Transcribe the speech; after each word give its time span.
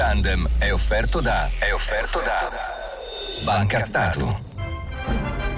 tandem 0.00 0.48
è 0.60 0.72
offerto 0.72 1.20
da. 1.20 1.46
È 1.58 1.74
offerto 1.74 2.20
da. 2.20 2.50
Banca 3.44 3.78
Stato. 3.78 4.40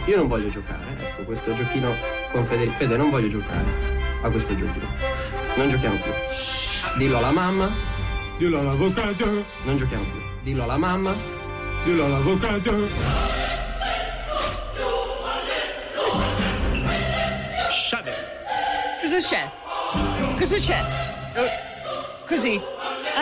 Io 0.06 0.16
non 0.16 0.26
voglio 0.26 0.48
giocare, 0.48 0.82
ecco, 0.98 1.22
questo 1.22 1.54
giochino 1.54 1.94
con 2.32 2.44
Fede. 2.44 2.68
Fede, 2.70 2.96
non 2.96 3.08
voglio 3.10 3.28
giocare 3.28 3.64
a 4.20 4.28
questo 4.28 4.52
giochino. 4.56 4.84
Non 5.54 5.70
giochiamo 5.70 5.94
più. 5.94 6.10
Dillo 6.96 7.18
alla 7.18 7.30
mamma. 7.30 7.70
Dillo 8.36 8.58
all'avvocato. 8.58 9.44
Non 9.62 9.76
giochiamo 9.76 10.02
più. 10.02 10.20
Dillo 10.42 10.64
alla 10.64 10.76
mamma. 10.76 11.14
Dillo 11.84 12.04
all'avvocato. 12.06 12.88
Shade. 17.70 18.14
Cosa 19.00 19.18
c'è? 19.18 19.50
Cosa 20.36 20.56
c'è? 20.56 20.84
Eh, 21.34 22.26
Così. 22.26 22.71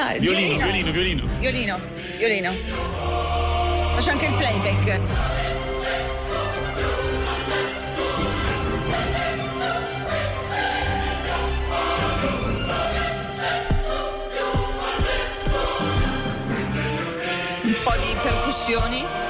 Ah, 0.02 0.14
Violino, 0.18 0.64
violino, 0.64 0.92
violino. 0.92 1.26
Violino, 1.40 1.78
violino. 2.16 2.54
Faccio 3.92 4.10
anche 4.12 4.26
il 4.26 4.32
playback. 4.32 5.00
Un 17.62 17.76
po' 17.84 17.96
di 17.98 18.16
percussioni. 18.22 19.29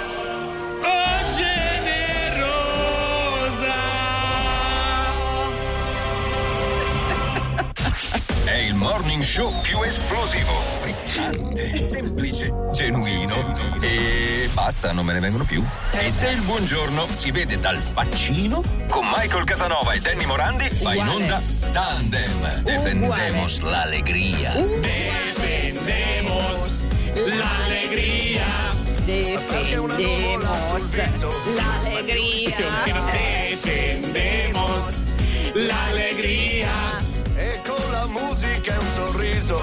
Morning 8.81 9.23
show 9.23 9.53
più 9.61 9.83
esplosivo, 9.83 10.53
frizzante, 10.81 11.85
semplice, 11.85 12.51
genuino 12.73 13.53
e 13.83 14.49
basta, 14.55 14.93
non 14.93 15.05
me 15.05 15.13
ne 15.13 15.21
vengono 15.21 15.45
più. 15.45 15.63
E 15.93 16.09
se 16.09 16.31
il 16.31 16.41
buongiorno 16.41 17.07
si 17.13 17.31
vede 17.31 17.61
dal 17.61 17.83
faccino, 17.83 18.63
con 18.89 19.07
Michael 19.15 19.45
Casanova 19.45 19.93
e 19.93 20.01
Danny 20.01 20.25
Morandi 20.25 20.67
va 20.81 20.95
in 20.95 21.03
Uguale. 21.03 21.23
onda 21.23 21.43
Tandem. 21.73 22.63
Defendemos 22.63 23.59
l'alegria. 23.59 24.53
Defendemos 24.81 26.87
l'alegria. 27.15 28.47
Defendemos 29.05 30.97
l'allegria. 31.55 32.57
Defendemos 33.13 35.11
l'alegria. 35.53 37.10
Sorriso 39.51 39.59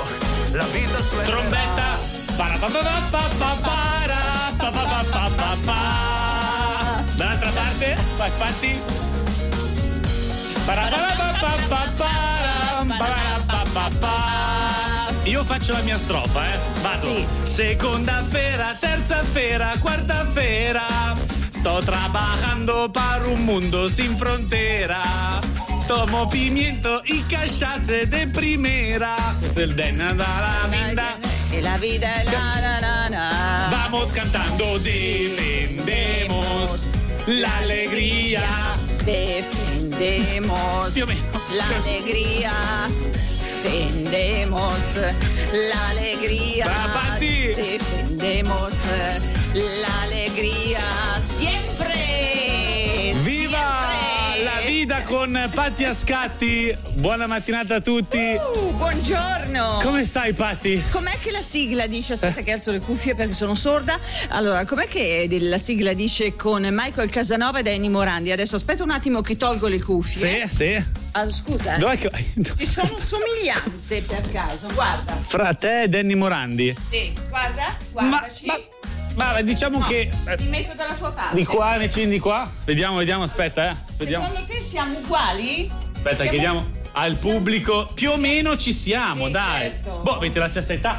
la 0.52 0.63
vita 0.66 1.02
suena. 1.02 1.23
Trombetta. 1.23 2.16
Dall'altra 7.16 7.49
parte, 7.52 7.97
vai 8.17 8.31
fatti. 8.31 8.81
Io 15.23 15.43
faccio 15.43 15.73
la 15.73 15.81
mia 15.81 15.97
strofa, 15.97 16.53
eh. 16.53 16.58
Vado. 16.81 16.97
Sì. 16.97 17.27
Seconda 17.43 18.23
fera, 18.30 18.75
terza 18.80 19.23
fera, 19.23 19.73
quarta 19.80 20.25
fera. 20.25 20.85
Sto 21.49 21.81
trabajando 21.83 22.89
para 22.91 23.25
un 23.25 23.43
mundo 23.43 23.89
sin 23.89 24.15
frontera. 24.15 25.56
Tomo 25.88 26.30
pimiento 26.30 27.02
y 27.05 27.21
cachace 27.23 28.05
de 28.05 28.27
primera. 28.27 29.16
Es 29.41 29.55
el 29.57 29.75
de 29.75 29.91
nada 29.93 30.25
la 30.41 30.67
linda. 30.85 31.17
E 31.52 31.61
la 31.61 31.77
vita 31.77 32.07
è 32.21 32.23
la 32.25 32.59
la 32.61 32.80
la 32.81 33.09
la. 33.09 33.69
Vamos 33.71 34.11
cantando, 34.11 34.77
defendemos 34.80 35.88
la 37.27 37.58
alegría. 37.59 38.41
Defendemos 39.05 40.93
Più 40.93 41.03
o 41.03 41.08
meno. 41.08 41.21
l'allegria. 41.55 42.52
Defendemos 43.64 44.81
l'allegria. 45.54 46.65
Va, 46.67 46.87
Patti. 47.02 47.54
Defendemos 47.55 48.75
l'allegria. 49.54 50.81
Sempre. 51.21 51.65
Viva 51.87 51.96
vita 54.77 55.02
con 55.02 55.49
Patti 55.55 55.86
Ascatti. 55.86 56.77
Buona 56.98 57.26
mattinata 57.26 57.76
a 57.76 57.82
tutti. 57.82 58.38
Uh, 58.38 58.76
buongiorno. 58.76 59.80
Come 59.82 60.05
stai 60.05 60.33
Patti? 60.33 60.80
Com'è 60.92 61.17
che 61.20 61.32
la 61.32 61.42
sigla 61.42 61.88
dice? 61.88 62.14
Aspetta 62.14 62.42
che 62.42 62.52
alzo 62.52 62.70
le 62.70 62.80
cuffie 62.80 63.16
perché 63.16 63.33
sono 63.33 63.55
sorda. 63.55 63.98
Allora, 64.30 64.66
com'è 64.66 64.87
che 64.87 65.27
la 65.42 65.58
sigla 65.58 65.93
dice 65.93 66.36
con 66.36 66.67
Michael 66.70 67.10
Casanova 67.10 67.58
ed 67.58 67.67
Annie 67.67 67.89
Morandi? 67.89 68.32
Adesso 68.32 68.55
aspetta 68.58 68.83
un 68.83 68.92
attimo 68.92 69.21
che 69.21 69.36
tolgo 69.36 69.67
le 69.67 69.82
cuffie. 69.82 70.48
Sì, 70.48 70.55
sì. 70.55 70.83
Ah, 71.14 71.27
scusa. 71.27 71.73
eh. 71.73 71.80
Dov'è 71.80 71.98
che... 71.98 72.11
Ci 72.60 72.66
sono 72.67 72.99
somiglianze 72.99 74.04
per 74.04 74.30
caso, 74.30 74.67
guarda. 74.76 75.11
Fra 75.26 75.55
te 75.55 75.83
e 75.83 75.87
Danny 75.89 76.14
Morandi. 76.14 76.76
Sì, 76.92 77.14
guarda, 77.30 77.76
guardaci. 77.92 78.45
ma, 78.45 78.54
ma 78.54 78.60
diciamo 79.44 79.80
che... 79.80 80.10
eh, 80.28 80.38
Mi 80.39 80.48
metto 80.48 80.73
dalla 80.76 80.94
tua 80.94 81.11
parte. 81.11 81.36
Di 81.36 81.45
qua, 81.45 81.78
vicini 81.78 82.08
di 82.10 82.20
qua. 82.20 82.50
Vediamo, 82.66 82.98
vediamo, 82.98 83.23
aspetta, 83.23 83.72
eh. 83.72 83.76
Vediamo. 83.98 84.26
Secondo 84.26 84.48
te 84.48 84.61
siamo 84.61 84.98
uguali? 85.00 85.72
Aspetta, 85.95 86.16
Siamo- 86.16 86.30
chiediamo 86.32 86.70
al 86.94 87.16
pubblico. 87.16 87.88
Più 87.94 88.11
o 88.11 88.17
meno 88.17 88.58
ci 88.58 88.73
siamo, 88.73 89.26
Sì, 89.26 89.32
dai. 89.32 89.61
certo. 89.61 90.02
Boh, 90.04 90.16
avete 90.16 90.39
la 90.39 90.48
stessa 90.48 90.73
età. 90.73 90.95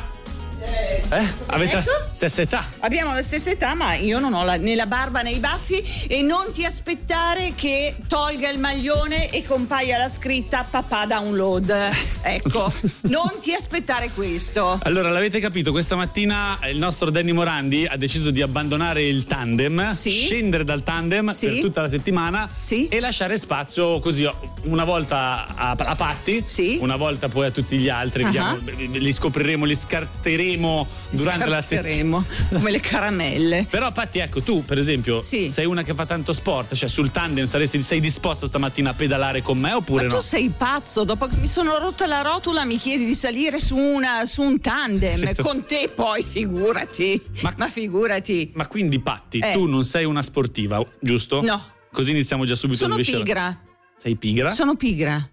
Eh, 0.60 1.26
Avete 1.46 1.74
la 1.76 1.80
detto? 1.80 1.92
stessa 2.16 2.42
età. 2.42 2.64
Abbiamo 2.80 3.14
la 3.14 3.22
stessa 3.22 3.50
età, 3.50 3.74
ma 3.74 3.94
io 3.94 4.18
non 4.18 4.34
ho 4.34 4.44
la- 4.44 4.56
né 4.56 4.74
la 4.74 4.86
barba 4.86 5.22
né 5.22 5.30
i 5.30 5.38
baffi 5.38 5.82
e 6.08 6.20
non 6.22 6.52
ti 6.52 6.64
aspettare 6.64 7.52
che 7.54 7.94
tolga 8.08 8.50
il 8.50 8.58
maglione 8.58 9.30
e 9.30 9.42
compaia 9.44 9.96
la 9.98 10.08
scritta 10.08 10.66
papà 10.68 11.06
download. 11.06 11.74
Ecco, 12.22 12.72
non 13.08 13.30
ti 13.40 13.54
aspettare 13.54 14.10
questo. 14.10 14.78
Allora, 14.82 15.08
l'avete 15.10 15.40
capito, 15.40 15.70
questa 15.70 15.96
mattina 15.96 16.58
il 16.70 16.76
nostro 16.78 17.10
Danny 17.10 17.32
Morandi 17.32 17.86
ha 17.86 17.96
deciso 17.96 18.30
di 18.30 18.42
abbandonare 18.42 19.06
il 19.06 19.24
tandem, 19.24 19.92
Sì. 19.92 20.10
scendere 20.10 20.64
dal 20.64 20.82
tandem 20.82 21.30
Sì. 21.30 21.46
per 21.46 21.60
tutta 21.60 21.82
la 21.82 21.88
settimana 21.88 22.48
Sì. 22.60 22.88
e 22.88 23.00
lasciare 23.00 23.38
spazio 23.38 24.00
così 24.00 24.28
una 24.64 24.84
volta 24.84 25.46
a, 25.54 25.70
a 25.76 25.94
Patti, 25.94 26.44
una 26.80 26.96
volta 26.96 27.28
poi 27.28 27.46
a 27.46 27.50
tutti 27.50 27.78
gli 27.78 27.88
altri. 27.88 28.24
Ah. 28.24 28.26
Vediamo, 28.26 28.58
li 28.92 29.12
scopriremo, 29.12 29.64
li 29.64 29.74
scarteremo 29.76 30.47
durante 30.56 31.46
la 31.46 31.60
settimana. 31.62 32.22
Scarteremo, 32.22 32.24
come 32.52 32.70
le 32.70 32.80
caramelle. 32.80 33.66
Però 33.70 33.92
Patti, 33.92 34.18
ecco, 34.18 34.40
tu 34.42 34.64
per 34.64 34.78
esempio 34.78 35.20
Sì. 35.22 35.50
sei 35.50 35.66
una 35.66 35.82
che 35.82 35.94
fa 35.94 36.06
tanto 36.06 36.32
sport, 36.32 36.74
cioè 36.74 36.88
sul 36.88 37.10
tandem 37.10 37.46
saresti, 37.46 37.82
sei 37.82 38.00
disposta 38.00 38.46
stamattina 38.46 38.90
a 38.90 38.94
pedalare 38.94 39.42
con 39.42 39.58
me 39.58 39.72
oppure 39.72 40.04
Ma 40.04 40.08
no? 40.10 40.14
tu 40.18 40.22
sei 40.22 40.50
pazzo, 40.56 41.04
dopo 41.04 41.26
che 41.26 41.36
mi 41.36 41.48
sono 41.48 41.76
rotta 41.78 42.06
la 42.06 42.22
rotula 42.22 42.64
mi 42.64 42.76
chiedi 42.78 43.04
di 43.04 43.14
salire 43.14 43.58
su, 43.58 43.76
una, 43.76 44.24
su 44.26 44.42
un 44.42 44.60
tandem, 44.60 45.18
Certo. 45.18 45.42
con 45.42 45.64
te 45.66 45.90
poi 45.94 46.22
figurati, 46.22 47.20
Ma- 47.42 47.54
ma, 47.56 47.68
figurati. 47.68 48.52
Ma 48.54 48.66
quindi 48.66 49.00
Patti, 49.00 49.38
Eh. 49.38 49.52
tu 49.52 49.66
non 49.66 49.84
sei 49.84 50.04
una 50.04 50.22
sportiva, 50.22 50.84
giusto? 51.00 51.40
No. 51.42 51.62
Così 51.90 52.10
iniziamo 52.10 52.44
già 52.44 52.54
subito 52.54 52.78
Sono 52.78 52.92
a 52.94 52.96
rovesciare. 52.96 53.22
pigra, 53.22 53.60
Sei 54.00 54.16
pigra? 54.16 54.50
sono 54.50 54.76
pigra. 54.76 55.30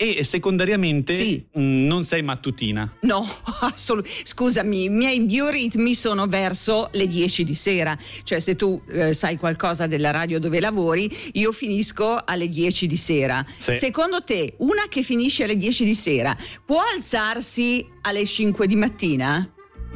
E 0.00 0.22
secondariamente 0.22 1.12
Sì. 1.12 1.44
mh, 1.54 1.60
non 1.60 2.04
sei 2.04 2.22
mattutina. 2.22 2.88
No, 3.00 3.26
assolutamente. 3.62 4.26
Scusami, 4.26 4.84
i 4.84 4.88
miei 4.88 5.20
bioritmi 5.22 5.92
sono 5.92 6.28
verso 6.28 6.88
le 6.92 7.08
10 7.08 7.42
di 7.42 7.56
sera. 7.56 7.98
Cioè, 8.22 8.38
se 8.38 8.54
tu 8.54 8.80
eh, 8.88 9.12
sai 9.12 9.36
qualcosa 9.36 9.88
della 9.88 10.12
radio 10.12 10.38
dove 10.38 10.60
lavori, 10.60 11.10
io 11.32 11.50
finisco 11.50 12.16
alle 12.24 12.48
10 12.48 12.86
di 12.86 12.96
sera. 12.96 13.44
Sì. 13.56 13.74
Secondo 13.74 14.22
te, 14.22 14.54
una 14.58 14.84
che 14.88 15.02
finisce 15.02 15.42
alle 15.42 15.56
10 15.56 15.84
di 15.84 15.94
sera 15.94 16.36
può 16.64 16.80
alzarsi 16.94 17.84
alle 18.02 18.24
5 18.24 18.68
di 18.68 18.76
mattina? 18.76 19.52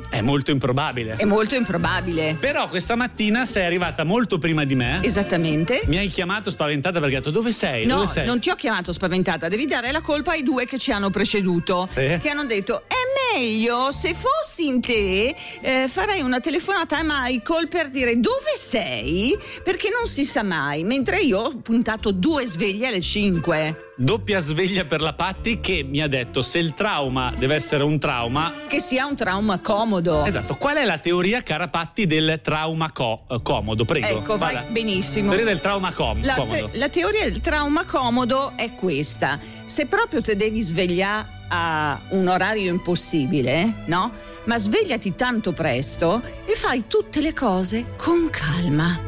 È 0.09 0.21
molto 0.21 0.51
improbabile. 0.51 1.17
È 1.17 1.25
molto 1.25 1.55
improbabile. 1.55 2.37
Però 2.38 2.69
questa 2.69 2.94
mattina 2.97 3.44
sei 3.44 3.65
arrivata 3.65 4.05
molto 4.05 4.38
prima 4.38 4.65
di 4.65 4.75
me. 4.75 5.00
Esattamente. 5.03 5.82
Mi 5.87 5.97
hai 5.97 6.09
chiamato 6.09 6.50
spaventata 6.50 7.00
perché 7.00 7.17
hai 7.17 7.21
detto 7.23 7.31
dove 7.31 7.50
sei? 7.53 7.87
No, 7.87 7.97
dove 7.97 8.06
sei? 8.09 8.26
non 8.26 8.38
ti 8.41 8.50
ho 8.50 8.55
chiamato 8.55 8.93
spaventata, 8.93 9.49
devi 9.49 9.67
dare 9.67 9.91
la 9.91 10.00
colpa 10.03 10.32
ai 10.32 10.43
due 10.43 10.67
che 10.67 10.79
ci 10.79 10.93
hanno 10.93 11.11
preceduto, 11.11 11.88
Sì. 11.91 12.19
che 12.21 12.29
hanno 12.29 12.44
detto 12.44 12.82
è 12.87 13.38
meglio 13.38 13.91
se 13.93 14.15
fossi 14.15 14.67
in 14.67 14.81
te 14.81 15.35
eh, 15.61 15.87
farei 15.88 16.21
una 16.21 16.41
telefonata 16.41 16.99
a 16.99 17.03
Michael 17.05 17.69
per 17.69 17.88
dire 17.88 18.19
dove 18.21 18.53
sei, 18.56 19.37
perché 19.65 19.88
non 19.91 20.06
si 20.06 20.25
sa 20.25 20.43
mai, 20.43 20.85
mentre 20.85 21.21
io 21.21 21.38
ho 21.41 21.56
puntato 21.56 22.11
due 22.12 22.47
sveglie 22.47 22.88
alle 22.88 23.00
5. 23.00 23.92
Doppia 24.02 24.40
sveglia 24.40 24.84
per 24.84 25.00
la 25.00 25.12
Patti 25.12 25.60
che 25.60 25.84
mi 25.88 26.00
ha 26.02 26.08
detto 26.08 26.43
se 26.43 26.58
il 26.58 26.75
trauma 26.75 27.32
deve 27.38 27.54
essere 27.54 27.84
un 27.84 27.99
trauma. 28.00 28.52
Che 28.66 28.81
sia 28.81 29.06
un 29.06 29.16
trauma 29.16 29.60
comodo. 29.60 30.25
Esatto, 30.25 30.56
qual 30.56 30.76
è 30.76 30.84
la 30.84 30.99
teoria, 30.99 31.43
cara 31.43 31.69
Patti, 31.69 32.06
del 32.06 32.40
trauma 32.43 32.90
co- 32.90 33.22
eh, 33.31 33.38
comodo? 33.43 33.84
Prego. 33.84 34.06
Ecco, 34.06 34.37
vai 34.37 34.54
vada. 34.54 34.66
benissimo. 34.70 35.28
Teoria 35.28 35.46
del 35.46 35.60
trauma 35.60 35.93
com- 35.93 36.25
La, 36.25 36.34
comodo. 36.34 36.69
te- 36.69 36.78
la 36.78 36.88
teoria 36.88 37.25
del 37.25 37.40
trauma 37.40 37.84
comodo 37.84 38.54
è 38.56 38.75
questa. 38.75 39.38
Se 39.64 39.87
proprio 39.87 40.20
te 40.20 40.34
devi 40.34 40.60
svegliare 40.62 41.40
a 41.54 42.00
un 42.10 42.26
orario 42.28 42.70
impossibile, 42.70 43.84
no? 43.87 44.10
Ma 44.46 44.58
svegliati 44.58 45.14
tanto 45.14 45.52
presto 45.52 46.20
e 46.44 46.54
fai 46.54 46.87
tutte 46.88 47.20
le 47.20 47.32
cose 47.32 47.94
con 47.96 48.28
calma. 48.31 48.99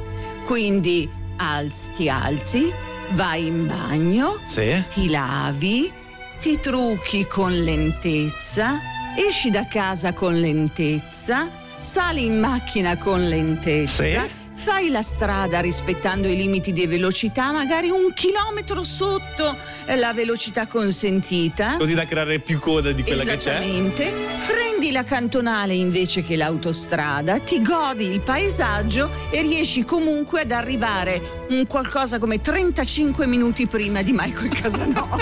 Quindi 0.44 1.10
alzi, 1.38 1.90
ti 1.96 2.08
alzi, 2.08 2.72
vai 3.12 3.46
in 3.46 3.66
bagno, 3.66 4.40
Sì. 4.46 4.82
ti 4.92 5.08
lavi, 5.08 5.92
ti 6.38 6.58
trucchi 6.60 7.26
con 7.26 7.52
lentezza, 7.52 8.78
esci 9.16 9.50
da 9.50 9.66
casa 9.66 10.12
con 10.12 10.34
lentezza, 10.34 11.48
sali 11.78 12.24
in 12.24 12.38
macchina 12.38 12.96
con 12.96 13.28
lentezza. 13.28 14.02
Sì. 14.04 14.18
Fai 14.56 14.88
la 14.88 15.02
strada 15.02 15.60
rispettando 15.60 16.28
i 16.28 16.36
limiti 16.36 16.72
di 16.72 16.86
velocità, 16.86 17.52
magari 17.52 17.90
un 17.90 18.12
chilometro 18.14 18.82
sotto 18.82 19.56
eh, 19.86 19.96
la 19.96 20.12
velocità 20.12 20.66
consentita. 20.66 21.76
Così 21.76 21.94
da 21.94 22.06
creare 22.06 22.38
più 22.38 22.58
coda 22.60 22.92
di 22.92 23.02
quella 23.02 23.24
che 23.24 23.36
c'è. 23.36 23.56
Esattamente. 23.56 24.12
Prendi 24.46 24.92
la 24.92 25.04
cantonale 25.04 25.74
invece 25.74 26.22
che 26.22 26.36
l'autostrada, 26.36 27.40
ti 27.40 27.60
godi 27.62 28.06
il 28.06 28.20
paesaggio 28.20 29.10
e 29.30 29.42
riesci 29.42 29.84
comunque 29.84 30.42
ad 30.42 30.52
arrivare 30.52 31.20
un 31.50 31.66
qualcosa 31.66 32.18
come 32.18 32.40
35 32.40 33.26
minuti 33.26 33.66
prima 33.66 34.02
di 34.02 34.12
Michael 34.12 34.50
Casanova. 34.54 35.16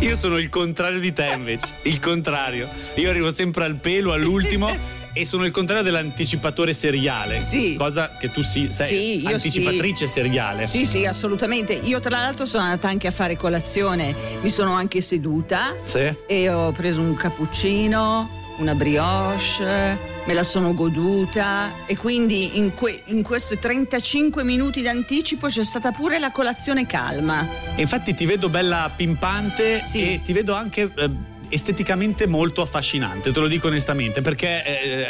Io 0.00 0.16
sono 0.16 0.38
il 0.38 0.48
contrario 0.48 1.00
di 1.00 1.12
te 1.12 1.32
invece. 1.34 1.74
Il 1.82 1.98
contrario. 1.98 2.68
Io 2.94 3.10
arrivo 3.10 3.30
sempre 3.30 3.64
al 3.64 3.76
pelo, 3.76 4.12
all'ultimo. 4.12 5.04
E 5.18 5.24
sono 5.24 5.46
il 5.46 5.50
contrario 5.50 5.82
dell'anticipatore 5.82 6.74
seriale. 6.74 7.40
Sì. 7.40 7.74
Cosa 7.78 8.10
che 8.18 8.30
tu 8.30 8.42
sì, 8.42 8.68
sei 8.70 9.20
Sì, 9.22 9.26
anticipatrice 9.26 10.06
seriale. 10.06 10.66
Sì, 10.66 10.84
sì, 10.84 11.06
assolutamente. 11.06 11.72
Io 11.72 12.00
tra 12.00 12.18
l'altro 12.20 12.44
sono 12.44 12.64
andata 12.64 12.88
anche 12.88 13.06
a 13.06 13.10
fare 13.10 13.34
colazione, 13.34 14.14
mi 14.42 14.50
sono 14.50 14.74
anche 14.74 15.00
seduta 15.00 15.74
Sì. 15.82 16.12
e 16.26 16.50
ho 16.50 16.70
preso 16.72 17.00
un 17.00 17.14
cappuccino, 17.14 18.28
una 18.58 18.74
brioche, 18.74 19.98
me 20.26 20.34
la 20.34 20.42
sono 20.42 20.74
goduta 20.74 21.72
e 21.86 21.96
quindi 21.96 22.58
in, 22.58 22.74
que- 22.74 23.00
in 23.06 23.22
questi 23.22 23.58
35 23.58 24.44
minuti 24.44 24.82
d'anticipo 24.82 25.46
c'è 25.46 25.64
stata 25.64 25.92
pure 25.92 26.18
la 26.18 26.30
colazione 26.30 26.84
calma. 26.84 27.48
E 27.74 27.80
infatti 27.80 28.12
ti 28.12 28.26
vedo 28.26 28.50
bella 28.50 28.90
pimpante 28.94 29.82
Sì. 29.82 30.12
e 30.12 30.20
ti 30.22 30.34
vedo 30.34 30.52
anche 30.52 30.90
eh, 30.94 31.10
esteticamente 31.48 32.26
molto 32.26 32.62
affascinante, 32.62 33.32
te 33.32 33.40
lo 33.40 33.48
dico 33.48 33.68
onestamente, 33.68 34.20
perché 34.20 34.64
eh, 34.64 35.06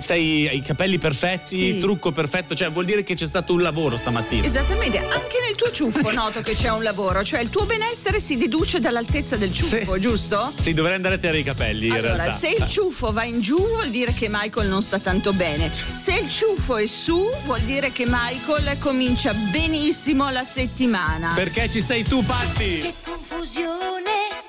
sei 0.00 0.48
hai 0.48 0.56
i 0.56 0.62
capelli 0.62 0.98
perfetti, 0.98 1.56
Sì. 1.56 1.64
il 1.66 1.80
trucco 1.80 2.12
perfetto, 2.12 2.54
cioè 2.54 2.70
vuol 2.70 2.84
dire 2.84 3.02
che 3.02 3.14
c'è 3.14 3.26
stato 3.26 3.52
un 3.52 3.62
lavoro 3.62 3.96
stamattina. 3.96 4.44
Esattamente, 4.44 4.98
anche 4.98 5.38
nel 5.46 5.54
tuo 5.56 5.70
ciuffo 5.70 6.10
noto 6.12 6.40
che 6.40 6.52
c'è 6.54 6.70
un 6.70 6.82
lavoro, 6.82 7.22
cioè 7.24 7.40
il 7.40 7.50
tuo 7.50 7.64
benessere 7.66 8.20
si 8.20 8.36
deduce 8.36 8.80
dall'altezza 8.80 9.36
del 9.36 9.52
ciuffo, 9.52 9.94
Sì. 9.94 10.00
giusto? 10.00 10.52
Sì, 10.58 10.72
dovrei 10.74 10.94
andare 10.94 11.14
a 11.16 11.18
tirare 11.18 11.38
i 11.38 11.42
capelli 11.42 11.86
in 11.86 11.92
Allora, 11.92 12.14
realtà. 12.16 12.30
se 12.32 12.48
il 12.58 12.66
ciuffo 12.68 13.12
va 13.12 13.24
in 13.24 13.40
giù 13.40 13.56
vuol 13.56 13.88
dire 13.90 14.12
che 14.12 14.28
Michael 14.30 14.68
non 14.68 14.82
sta 14.82 14.98
tanto 14.98 15.32
bene. 15.32 15.70
Se 15.70 16.12
il 16.14 16.28
ciuffo 16.28 16.76
è 16.76 16.86
su 16.86 17.28
vuol 17.44 17.60
dire 17.60 17.90
che 17.92 18.04
Michael 18.06 18.76
comincia 18.78 19.32
benissimo 19.32 20.30
la 20.30 20.44
settimana. 20.44 21.32
Perché 21.34 21.68
ci 21.68 21.80
sei 21.80 22.02
tu, 22.04 22.24
Patti? 22.24 22.80
Che 22.80 22.92
confusione 23.04 24.48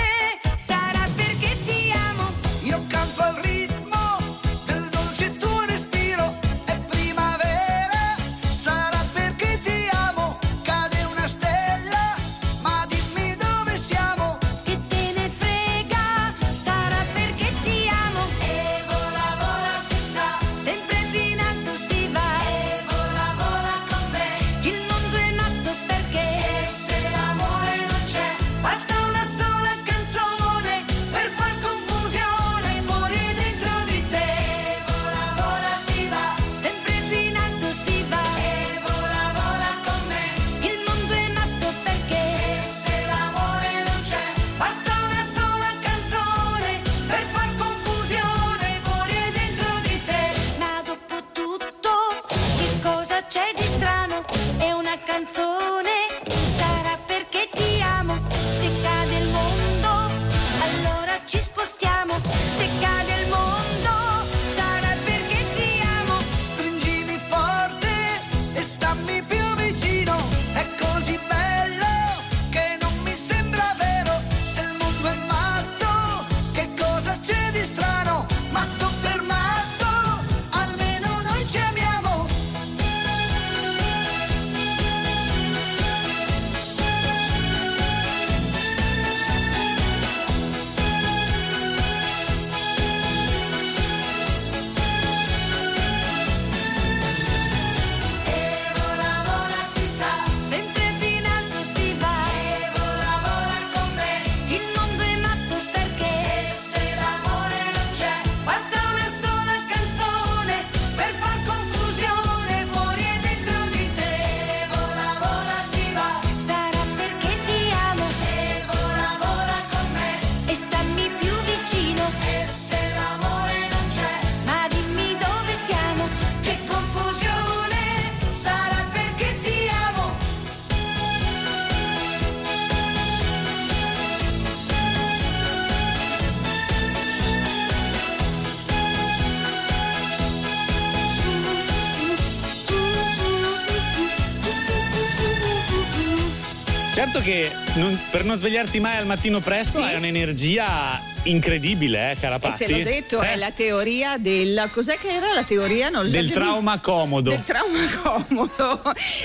Certo 147.01 147.19
che 147.21 147.49
non- 147.77 147.99
per 148.11 148.23
non 148.25 148.35
svegliarti 148.35 148.79
mai 148.79 148.97
al 148.97 149.07
mattino 149.07 149.39
presto 149.39 149.79
Sì. 149.79 149.85
hai 149.87 149.95
un'energia 149.95 151.01
incredibile, 151.23 152.09
eh, 152.09 152.11
E 152.11 152.19
Carapatti. 152.19 152.65
te 152.65 152.71
l'ho 152.71 152.83
detto, 152.83 153.21
Eh, 153.21 153.33
è 153.33 153.35
la 153.35 153.51
teoria 153.51 154.17
del. 154.17 154.69
Cos'è 154.71 154.97
che 154.97 155.09
era 155.09 155.33
la 155.33 155.43
teoria? 155.43 155.89
Non 155.89 156.09
Del 156.09 156.27
già- 156.27 156.33
trauma 156.33 156.79
comodo. 156.79 157.29
Del 157.29 157.43
trauma 157.43 157.79
comodo. 158.01 158.81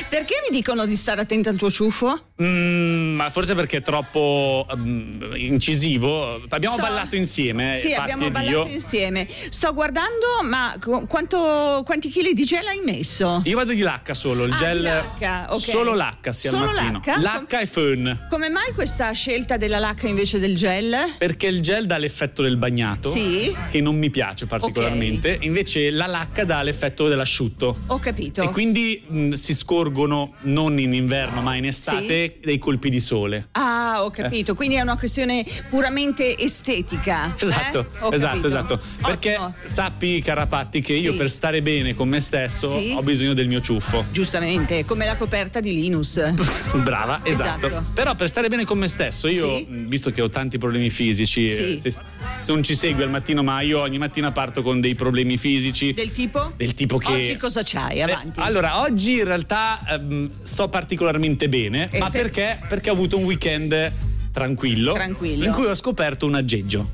Perché 0.09 0.35
mi 0.49 0.55
dicono 0.57 0.85
di 0.87 0.97
stare 0.97 1.21
attenta 1.23 1.51
al 1.51 1.57
tuo 1.57 1.71
ciuffo? 1.71 2.31
Mm, 2.43 3.15
ma 3.17 3.31
forse 3.31 3.55
perché 3.55 3.79
è 3.79 3.83
troppo 3.83 4.67
mm, 4.77 5.35
incisivo. 5.37 6.35
Abbiamo 6.49 6.77
Sto- 6.77 6.85
ballato 6.87 7.17
insieme. 7.17 7.75
Sì, 7.77 7.89
Patti 7.91 8.01
abbiamo 8.01 8.31
ballato 8.31 8.67
io. 8.67 8.73
insieme. 8.73 9.27
Sto 9.49 9.73
guardando, 9.73 10.27
ma 10.45 10.75
qu- 10.83 11.07
quanto- 11.07 11.83
quanti 11.85 12.09
chili 12.11 12.35
di 12.35 12.45
gel 12.45 12.67
hai 12.67 12.81
messo? 12.85 13.41
Io 13.45 13.57
vado 13.57 13.73
di 13.73 13.81
lacca 13.81 14.13
solo, 14.15 14.45
il 14.45 14.53
Ah, 14.53 14.57
gel. 14.57 14.83
lacca, 14.83 15.47
ok. 15.51 15.61
Solo 15.61 15.95
lacca 15.95 16.33
sia 16.33 16.51
Solo 16.51 16.69
al 16.69 16.75
mattino. 16.75 16.93
lacca? 17.05 17.21
Lacca 17.21 17.61
e 17.61 17.67
fön. 17.67 18.27
Come 18.29 18.51
mai 18.51 18.73
questa 18.75 19.11
scelta 19.13 19.57
della 19.57 19.79
lacca 19.79 20.07
invece 20.09 20.39
del 20.39 20.57
gel? 20.57 20.95
Perché 21.19 21.47
il 21.47 21.61
gel 21.63 21.86
dà 21.87 21.97
l'effetto 21.99 22.43
del 22.43 22.57
bagnato, 22.57 23.11
Sì. 23.11 23.55
che 23.71 23.81
non 23.81 23.97
mi 23.97 24.11
piace 24.11 24.47
particolarmente, 24.47 25.39
invece 25.41 25.91
la 25.91 26.07
lacca 26.07 26.45
dà 26.45 26.63
l'effetto 26.63 27.09
dell'asciutto. 27.09 27.77
Ho 27.87 27.99
capito. 27.99 28.43
E 28.43 28.49
quindi 28.51 29.03
mh, 29.07 29.33
si 29.33 29.55
scorgono 29.55 30.35
non 30.43 30.79
in 30.79 30.93
inverno 30.95 31.41
ma 31.43 31.55
in 31.55 31.67
estate 31.67 32.39
dei 32.43 32.59
colpi 32.59 32.91
di 32.91 33.01
sole. 33.01 33.49
Ah, 33.53 34.05
ho 34.05 34.11
capito. 34.11 34.55
Quindi 34.55 34.77
è 34.77 34.81
una 34.81 34.97
questione 34.99 35.45
puramente 35.71 36.37
estetica. 36.39 37.35
eh? 37.39 37.45
Esatto, 37.47 37.91
Ho 38.01 38.13
esatto, 38.13 38.27
capito. 38.41 38.47
esatto. 38.49 38.81
Perché 39.03 39.37
Ottimo. 39.37 39.55
sappi, 39.65 40.21
Carapatti, 40.23 40.81
che 40.81 40.95
io 40.95 41.13
Sì. 41.13 41.17
per 41.17 41.31
stare 41.31 41.63
bene 41.63 41.95
con 41.95 42.09
me 42.09 42.21
stesso 42.21 42.69
Sì. 42.69 42.93
ho 42.97 43.03
bisogno 43.03 43.33
del 43.35 43.47
mio 43.49 43.61
ciuffo. 43.61 44.05
Giustamente, 44.11 44.85
come 44.85 45.05
la 45.07 45.17
coperta 45.17 45.61
di 45.61 45.73
Linus. 45.73 46.21
Brava, 46.83 47.21
esatto. 47.23 47.67
Esatto. 47.67 47.91
Però 47.95 48.15
per 48.15 48.29
stare 48.29 48.49
bene 48.49 48.65
con 48.65 48.79
me 48.79 48.89
stesso, 48.89 49.29
io, 49.29 49.57
Sì. 49.57 49.67
visto 49.71 50.11
che 50.11 50.21
ho 50.23 50.29
tanti 50.29 50.59
problemi 50.59 50.91
fisici, 50.91 51.76
Sì. 51.79 51.91
se, 51.91 52.01
se 52.43 52.53
non 52.53 52.63
ci 52.63 52.75
segui 52.77 53.03
al 53.03 53.11
mattino, 53.11 53.43
ma 53.43 53.61
io 53.61 53.81
ogni 53.81 53.99
mattina 53.99 54.31
parto 54.33 54.63
con 54.63 54.81
dei 54.81 54.95
problemi 54.95 55.37
fisici. 55.37 55.93
Del 55.93 56.11
tipo? 56.11 56.53
Del 56.57 56.75
tipo 56.75 56.99
che. 56.99 57.13
Oggi 57.13 57.37
cosa 57.37 57.63
c'hai? 57.65 57.99
Eh, 57.99 58.03
Avanti. 58.03 58.41
allora, 58.41 58.81
oggi 58.81 59.19
in 59.19 59.25
realtà 59.25 59.79
ehm, 59.89 60.31
sto 60.43 60.69
particolarmente 60.69 61.49
bene, 61.49 61.89
E 61.91 61.99
ma 61.99 62.09
se- 62.11 62.21
perché? 62.21 62.59
Perché 62.69 62.91
ho 62.91 62.93
avuto 62.95 63.17
un 63.19 63.25
weekend 63.25 63.93
tranquillo, 64.33 64.93
Tranquillo. 64.93 65.45
in 65.45 65.53
cui 65.53 65.65
ho 65.67 65.75
scoperto 65.75 66.27
un 66.27 66.35
aggeggio. 66.35 66.91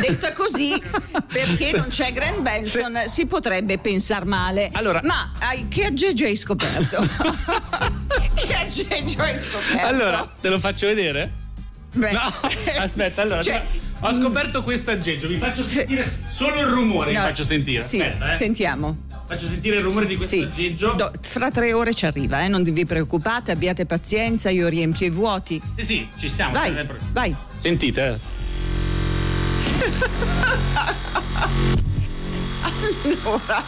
Detta 0.00 0.32
così, 0.32 0.72
perché 1.32 1.72
non 1.76 1.88
c'è 1.90 2.12
Grant 2.12 2.40
Benson, 2.40 3.02
si 3.06 3.26
potrebbe 3.26 3.78
pensare 3.78 4.24
male. 4.24 4.70
Allora- 4.72 5.00
Ma 5.04 5.32
hai- 5.40 5.68
che 5.68 5.84
aggeggio 5.84 6.24
hai 6.24 6.34
scoperto? 6.36 7.06
che 8.34 8.54
aggeggio 8.54 9.22
hai 9.22 9.38
scoperto? 9.38 9.86
Allora, 9.86 10.32
te 10.40 10.48
lo 10.48 10.58
faccio 10.58 10.86
vedere? 10.86 11.30
Beh, 11.94 12.12
No, 12.12 12.20
aspetta, 12.80 13.22
allora. 13.22 13.42
Cioè- 13.42 13.62
ho 14.04 14.12
scoperto 14.12 14.62
questo 14.64 14.90
aggeggio, 14.90 15.28
vi 15.28 15.36
faccio 15.36 15.62
sentire 15.62 16.04
solo 16.28 16.58
il 16.60 16.66
rumore, 16.66 17.12
no, 17.12 17.20
vi 17.20 17.26
faccio 17.26 17.44
sentire. 17.44 17.80
Sì, 17.82 18.00
Aspetta, 18.00 18.30
eh. 18.30 18.34
sentiamo. 18.34 18.96
Faccio 19.28 19.46
sentire 19.46 19.76
il 19.76 19.82
rumore 19.84 20.06
di 20.06 20.16
questo 20.16 20.34
Sì, 20.36 20.42
aggeggio. 20.42 20.92
Do- 20.94 21.12
fra 21.20 21.50
tre 21.52 21.72
ore 21.72 21.94
ci 21.94 22.04
arriva, 22.04 22.42
eh, 22.42 22.48
non 22.48 22.64
vi 22.64 22.84
preoccupate, 22.84 23.52
abbiate 23.52 23.86
pazienza, 23.86 24.50
io 24.50 24.66
riempio 24.66 25.06
i 25.06 25.10
vuoti. 25.10 25.62
Sì, 25.76 25.84
sì, 25.84 26.08
ci 26.18 26.28
stiamo. 26.28 26.52
Vai, 26.52 26.74
sempre. 26.74 26.98
vai. 27.12 27.34
Sentite. 27.58 28.08
eh. 28.08 28.30
Allora, 33.24 33.62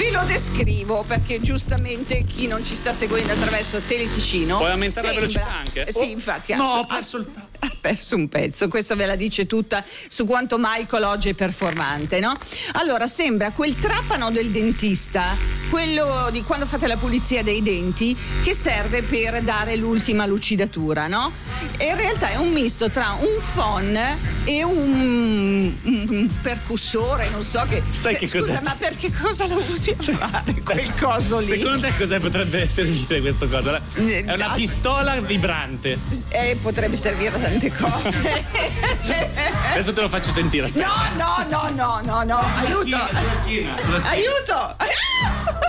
vi 0.00 0.10
lo 0.10 0.22
descrivo 0.24 1.04
perché 1.06 1.40
giustamente 1.42 2.24
chi 2.24 2.46
non 2.46 2.64
ci 2.64 2.74
sta 2.74 2.90
seguendo 2.92 3.34
attraverso 3.34 3.80
Teleticino. 3.80 4.56
Puoi 4.56 4.70
aumentare 4.70 5.08
la 5.08 5.12
sembra- 5.12 5.28
velocità 5.42 5.58
anche? 5.58 5.92
Sì, 5.92 5.98
Oh, 5.98 6.04
infatti. 6.04 6.54
no, 6.54 6.86
perso 6.88 7.16
il. 7.18 7.26
Ha 7.60 7.72
perso 7.80 8.16
un 8.16 8.28
pezzo, 8.28 8.68
questo 8.68 8.96
ve 8.96 9.06
la 9.06 9.16
dice 9.16 9.46
tutta 9.46 9.84
su 10.08 10.26
quanto 10.26 10.56
Michael 10.58 11.04
oggi 11.04 11.28
è 11.30 11.34
performante, 11.34 12.20
no? 12.20 12.32
Allora, 12.72 13.06
sembra 13.06 13.50
quel 13.50 13.76
trapano 13.76 14.30
del 14.30 14.50
dentista, 14.50 15.36
quello 15.68 16.28
di 16.32 16.42
quando 16.42 16.66
fate 16.66 16.86
la 16.86 16.96
pulizia 16.96 17.42
dei 17.42 17.62
denti, 17.62 18.16
che 18.42 18.54
serve 18.54 19.02
per 19.02 19.42
dare 19.42 19.76
l'ultima 19.76 20.26
lucidatura, 20.26 21.06
no? 21.06 21.32
E 21.76 21.86
in 21.86 21.96
realtà 21.96 22.30
è 22.30 22.36
un 22.36 22.52
misto 22.52 22.90
tra 22.90 23.16
un 23.20 23.40
phon 23.54 23.98
e 24.44 24.62
un, 24.64 25.74
un- 25.82 26.28
percussore, 26.42 27.28
non 27.30 27.42
so 27.42 27.64
che. 27.68 27.82
Sai 27.90 28.16
che 28.16 28.26
Scusa, 28.26 28.46
cos'è? 28.46 28.60
ma 28.62 28.74
perché 28.78 29.10
cosa 29.12 29.46
lo 29.46 29.62
usi 29.70 29.90
a 29.90 30.02
fare 30.02 30.54
quel 30.64 30.90
coso 30.98 31.38
lì? 31.38 31.46
Secondo 31.46 31.80
te 31.80 31.92
cosa 31.98 32.18
potrebbe 32.18 32.68
servire 32.72 33.20
questo 33.20 33.48
cosa? 33.48 33.80
Eh, 33.94 34.24
È 34.24 34.32
una 34.32 34.50
ah, 34.52 34.54
pistola 34.54 35.20
vibrante. 35.20 35.98
Eh, 36.30 36.58
potrebbe 36.62 36.96
servire 36.96 37.30
tante 37.50 37.70
cose. 37.72 38.44
Adesso 39.72 39.92
te 39.92 40.00
lo 40.00 40.08
faccio 40.08 40.30
sentire. 40.30 40.66
Aspetta. 40.66 40.86
No, 41.16 41.44
no, 41.48 41.68
no, 41.70 41.70
no, 41.74 42.00
no, 42.04 42.22
no, 42.22 42.38
aiuto! 42.58 42.84
Sulla 42.84 43.08
schiena, 43.42 43.80
sulla 43.80 44.00
schiena. 44.00 44.16
Aiuto! 44.16 44.76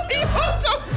Aiuto! 0.10 0.90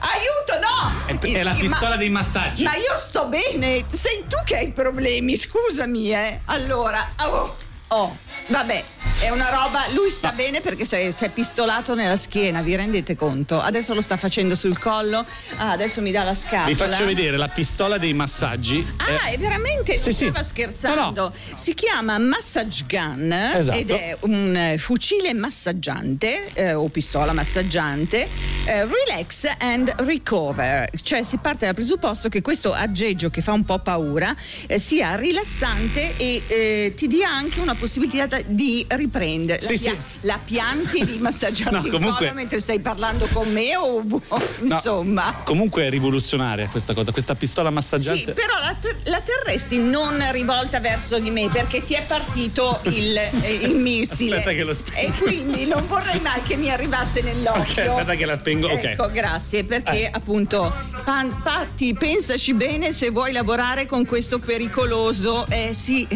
Aiuto, 0.00 0.60
no! 0.60 0.92
È, 1.06 1.18
è 1.18 1.42
la 1.42 1.52
Ma- 1.52 1.58
pistola 1.58 1.96
dei 1.96 2.08
massaggi. 2.10 2.64
Ma 2.64 2.74
io 2.74 2.94
sto 2.94 3.26
bene, 3.26 3.84
sei 3.86 4.24
tu 4.28 4.36
che 4.44 4.56
hai 4.56 4.72
problemi, 4.72 5.36
scusami, 5.36 6.12
eh. 6.12 6.40
Allora, 6.46 7.12
oh, 7.22 7.56
oh, 7.88 8.16
vabbè, 8.48 8.84
è 9.20 9.30
una 9.30 9.48
roba, 9.48 9.80
lui 9.94 10.10
sta 10.10 10.32
bene 10.32 10.60
perché 10.60 10.84
si 10.84 10.96
è, 10.96 11.10
si 11.10 11.24
è 11.24 11.30
pistolato 11.30 11.94
nella 11.94 12.16
schiena, 12.16 12.62
vi 12.62 12.76
rendete 12.76 13.14
conto? 13.16 13.60
Adesso 13.60 13.94
lo 13.94 14.00
sta 14.00 14.16
facendo 14.16 14.54
sul 14.54 14.78
collo, 14.78 15.24
ah, 15.56 15.70
adesso 15.70 16.00
mi 16.02 16.10
dà 16.10 16.24
la 16.24 16.34
scatola. 16.34 16.66
Vi 16.66 16.74
faccio 16.74 17.04
vedere 17.06 17.36
la 17.36 17.48
pistola 17.48 17.96
dei 17.96 18.12
massaggi. 18.12 18.84
Ah, 18.98 19.28
Eh, 19.28 19.32
è 19.34 19.38
veramente, 19.38 19.96
sì, 19.98 20.04
non 20.04 20.14
sì. 20.14 20.24
stava 20.26 20.42
scherzando. 20.42 21.22
No, 21.22 21.22
no. 21.28 21.32
Si 21.54 21.74
chiama 21.74 22.18
Massage 22.18 22.84
Gun 22.86 23.32
Esatto. 23.32 23.78
ed 23.78 23.90
è 23.90 24.16
un 24.20 24.56
eh, 24.56 24.78
fucile 24.78 25.32
massaggiante 25.32 26.50
eh, 26.52 26.74
o 26.74 26.88
pistola 26.88 27.32
massaggiante, 27.32 28.28
eh, 28.64 28.84
relax 28.84 29.48
and 29.58 29.92
recover. 29.98 30.88
Cioè 31.02 31.22
si 31.22 31.38
parte 31.38 31.64
dal 31.66 31.74
presupposto 31.74 32.28
che 32.28 32.42
questo 32.42 32.72
aggeggio 32.72 33.30
che 33.30 33.40
fa 33.40 33.52
un 33.52 33.64
po' 33.64 33.78
paura 33.78 34.34
eh, 34.66 34.78
sia 34.78 35.14
rilassante 35.14 36.14
e 36.16 36.42
eh, 36.46 36.92
ti 36.96 37.06
dia 37.06 37.30
anche 37.30 37.60
una 37.60 37.74
possibilità 37.74 38.33
di 38.46 38.84
riprendere. 38.88 39.60
Sì, 39.60 39.72
la, 39.72 39.78
sì. 39.90 39.98
la 40.22 40.40
pianti 40.42 41.04
di 41.04 41.18
massaggiarti 41.22 41.88
No, 41.88 41.88
comunque- 41.90 42.32
mentre 42.32 42.60
stai 42.60 42.80
parlando 42.80 43.26
con 43.32 43.50
me 43.50 43.76
o 43.76 44.02
no, 44.02 44.20
insomma. 44.60 45.34
Comunque 45.44 45.86
è 45.86 45.90
rivoluzionaria 45.90 46.68
questa 46.68 46.94
cosa, 46.94 47.12
questa 47.12 47.34
pistola 47.34 47.70
massaggiante. 47.70 48.26
Sì, 48.26 48.32
però 48.32 48.58
la, 48.60 48.76
ter- 48.80 48.96
la 49.04 49.20
terresti 49.20 49.78
non 49.78 50.22
rivolta 50.30 50.80
verso 50.80 51.18
di 51.18 51.30
me 51.30 51.48
perché 51.52 51.82
ti 51.82 51.94
è 51.94 52.04
partito 52.04 52.80
il, 52.84 53.16
eh, 53.42 53.52
il 53.62 53.76
missile. 53.76 54.36
Aspetta 54.38 54.56
che 54.56 54.64
lo 54.64 54.74
spengo. 54.74 55.00
E 55.14 55.18
quindi 55.18 55.66
non 55.66 55.86
vorrei 55.86 56.20
mai 56.20 56.42
che 56.42 56.56
mi 56.56 56.70
arrivasse 56.70 57.22
nell'occhio. 57.22 57.60
Ok, 57.84 57.88
aspetta 57.88 58.14
che 58.14 58.24
la 58.26 58.36
spengo. 58.36 58.68
Ecco, 58.68 59.10
grazie, 59.10 59.64
perché 59.64 60.08
appunto, 60.10 60.72
Pan- 61.04 61.42
Patti, 61.42 61.94
pensaci 61.94 62.54
bene 62.54 62.92
se 62.92 63.10
vuoi 63.10 63.32
lavorare 63.32 63.86
con 63.86 64.04
questo 64.06 64.38
pericoloso. 64.38 65.46
Eh 65.48 65.72
sì, 65.72 66.06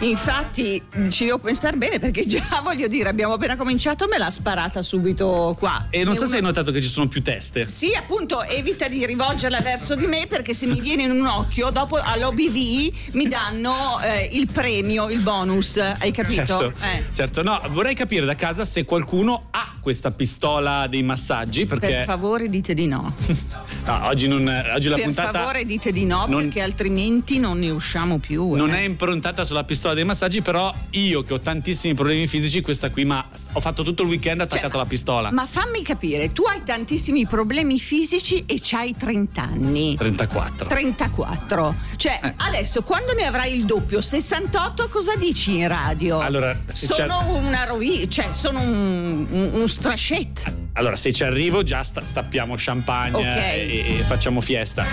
infatti 0.00 0.82
ci 1.10 1.24
devo 1.26 1.38
pensare 1.38 1.61
bene 1.76 1.98
perché 1.98 2.26
già 2.26 2.42
voglio 2.62 2.88
dire, 2.88 3.08
abbiamo 3.08 3.34
appena 3.34 3.56
cominciato, 3.56 4.06
me 4.08 4.18
l'ha 4.18 4.30
sparata 4.30 4.82
subito 4.82 5.54
qua. 5.58 5.86
E 5.90 6.04
non 6.04 6.14
so 6.14 6.20
uno- 6.22 6.30
se 6.30 6.36
hai 6.36 6.42
notato 6.42 6.70
che 6.72 6.80
ci 6.82 6.88
sono 6.88 7.08
più 7.08 7.22
teste. 7.22 7.68
sì, 7.68 7.94
appunto, 7.94 8.42
evita 8.42 8.88
di 8.88 9.04
rivolgerla 9.06 9.60
verso 9.60 9.94
di 9.94 10.06
me 10.06 10.26
perché 10.28 10.54
se 10.54 10.66
mi 10.66 10.80
viene 10.80 11.04
in 11.04 11.10
un 11.10 11.26
occhio, 11.26 11.70
dopo 11.70 11.96
all'OBV 11.96 12.92
mi 13.12 13.28
danno 13.28 14.00
eh, 14.02 14.28
il 14.32 14.48
premio, 14.52 15.08
il 15.10 15.20
bonus. 15.20 15.76
Hai 15.76 16.10
capito? 16.12 16.44
Certo, 16.46 16.72
Eh. 16.84 17.04
certo, 17.14 17.42
no, 17.42 17.60
vorrei 17.70 17.94
capire 17.94 18.26
da 18.26 18.34
casa 18.34 18.64
se 18.64 18.84
qualcuno 18.84 19.48
ha 19.50 19.72
questa 19.80 20.10
pistola 20.12 20.86
dei 20.86 21.02
massaggi 21.02 21.66
perché 21.66 21.88
Per 21.88 22.04
favore 22.04 22.48
dite 22.48 22.72
di 22.74 22.86
no. 22.86 23.12
no, 23.84 24.06
oggi, 24.06 24.28
non, 24.28 24.46
oggi 24.74 24.88
la 24.88 24.94
per 24.96 25.04
puntata 25.06 25.38
favore 25.40 25.64
dite 25.64 25.90
di 25.92 26.06
no 26.06 26.24
non- 26.28 26.42
perché 26.44 26.60
altrimenti 26.62 27.38
non 27.38 27.58
ne 27.58 27.70
usciamo 27.70 28.18
più. 28.18 28.52
non 28.54 28.72
eh. 28.74 28.78
è 28.78 28.80
improntata 28.82 29.44
sulla 29.44 29.64
pistola 29.64 29.94
dei 29.94 30.04
massaggi, 30.04 30.40
però 30.40 30.72
io 30.90 31.22
che 31.22 31.32
ho 31.34 31.40
tantissimi 31.52 31.92
problemi 31.92 32.26
fisici, 32.26 32.62
questa 32.62 32.88
qui, 32.90 33.04
ma 33.04 33.22
ho 33.52 33.60
fatto 33.60 33.82
tutto 33.82 34.02
il 34.04 34.08
weekend 34.08 34.40
attaccato 34.40 34.68
Cioè, 34.68 34.76
alla 34.76 34.86
pistola. 34.88 35.30
Ma 35.32 35.44
fammi 35.44 35.82
capire, 35.82 36.32
tu 36.32 36.44
hai 36.44 36.62
tantissimi 36.64 37.26
problemi 37.26 37.78
fisici 37.78 38.44
e 38.46 38.58
c'hai 38.62 38.96
30 38.96 39.42
anni. 39.42 39.94
34. 39.96 40.66
34. 40.68 41.74
Cioè, 41.96 42.20
Eh. 42.22 42.34
adesso 42.38 42.82
quando 42.82 43.12
ne 43.12 43.24
avrai 43.26 43.54
il 43.54 43.66
doppio, 43.66 44.00
68, 44.00 44.88
cosa 44.88 45.14
dici 45.16 45.56
in 45.58 45.68
radio? 45.68 46.20
Allora, 46.20 46.58
sono 46.72 47.36
una 47.36 47.64
rovina, 47.64 48.08
cioè 48.08 48.28
sono 48.32 48.60
un, 48.60 49.26
un, 49.28 49.50
un 49.52 49.68
strascetto. 49.68 50.60
Allora, 50.74 50.96
se 50.96 51.12
ci 51.12 51.22
arrivo, 51.22 51.62
già 51.62 51.82
sta- 51.82 52.02
stappiamo 52.02 52.54
champagne 52.56 53.16
Ok. 53.18 53.24
e, 53.26 53.84
e 53.98 54.02
facciamo 54.06 54.40
fiesta. 54.40 54.86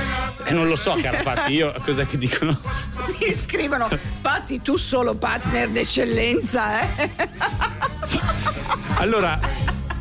E 0.43 0.51
non 0.51 0.67
lo 0.67 0.75
so, 0.75 0.93
Carapatti, 1.01 1.53
io 1.55 1.73
cos'è 1.85 2.05
che 2.05 2.17
dicono? 2.17 2.59
Mi 3.21 3.33
scrivono, 3.33 3.87
Patti, 4.21 4.61
tu 4.61 4.75
solo 4.75 5.15
partner 5.15 5.69
d'eccellenza, 5.69 6.49
eh? 6.56 7.10
Allora, 8.98 9.39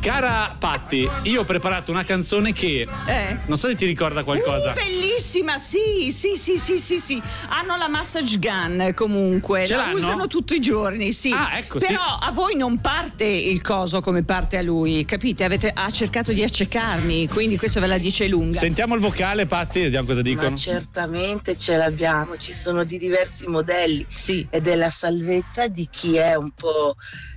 Cara 0.01 0.55
Patti, 0.57 1.07
io 1.23 1.41
ho 1.41 1.43
preparato 1.43 1.91
una 1.91 2.05
canzone 2.05 2.53
che 2.53 2.87
Eh. 3.05 3.37
non 3.47 3.57
so 3.57 3.67
se 3.67 3.75
ti 3.75 3.85
ricorda 3.85 4.23
qualcosa. 4.23 4.71
Uh, 4.71 4.75
bellissima, 4.75 5.57
sì, 5.57 6.09
sì, 6.11 6.37
sì, 6.37 6.57
sì, 6.57 6.79
sì, 6.79 6.99
sì. 6.99 7.21
Hanno 7.49 7.75
la 7.75 7.89
massage 7.89 8.39
gun 8.39 8.93
comunque. 8.95 9.65
Ce 9.65 9.75
la 9.75 9.87
l'hanno? 9.87 9.97
usano 9.97 10.27
tutti 10.27 10.55
i 10.55 10.61
giorni, 10.61 11.11
sì. 11.11 11.31
Ah, 11.33 11.57
ecco, 11.57 11.81
sì. 11.81 11.87
Però 11.87 11.99
a 12.01 12.31
voi 12.31 12.55
non 12.55 12.79
parte 12.79 13.25
il 13.25 13.61
coso 13.61 13.99
come 13.99 14.23
parte 14.23 14.55
a 14.57 14.61
lui, 14.61 15.03
capite? 15.03 15.43
Avete- 15.43 15.71
ha 15.73 15.91
cercato 15.91 16.31
di 16.31 16.43
accecarmi, 16.43 17.27
quindi 17.27 17.57
questo 17.57 17.81
ve 17.81 17.87
la 17.87 17.97
dice 17.97 18.27
lunga. 18.29 18.57
Sentiamo 18.57 18.95
il 18.95 19.01
vocale, 19.01 19.47
Patti, 19.47 19.81
vediamo 19.81 20.07
cosa 20.07 20.21
dicono. 20.21 20.51
Ma 20.51 20.55
certamente 20.55 21.57
ce 21.57 21.75
l'abbiamo, 21.75 22.37
ci 22.37 22.53
sono 22.53 22.85
di 22.85 22.97
diversi 22.97 23.47
modelli 23.47 24.05
Sì. 24.13 24.47
ed 24.49 24.65
è 24.67 24.75
la 24.75 24.89
salvezza 24.89 25.67
di 25.67 25.89
chi 25.91 26.15
è 26.15 26.35
un 26.35 26.51
po' 26.51 26.95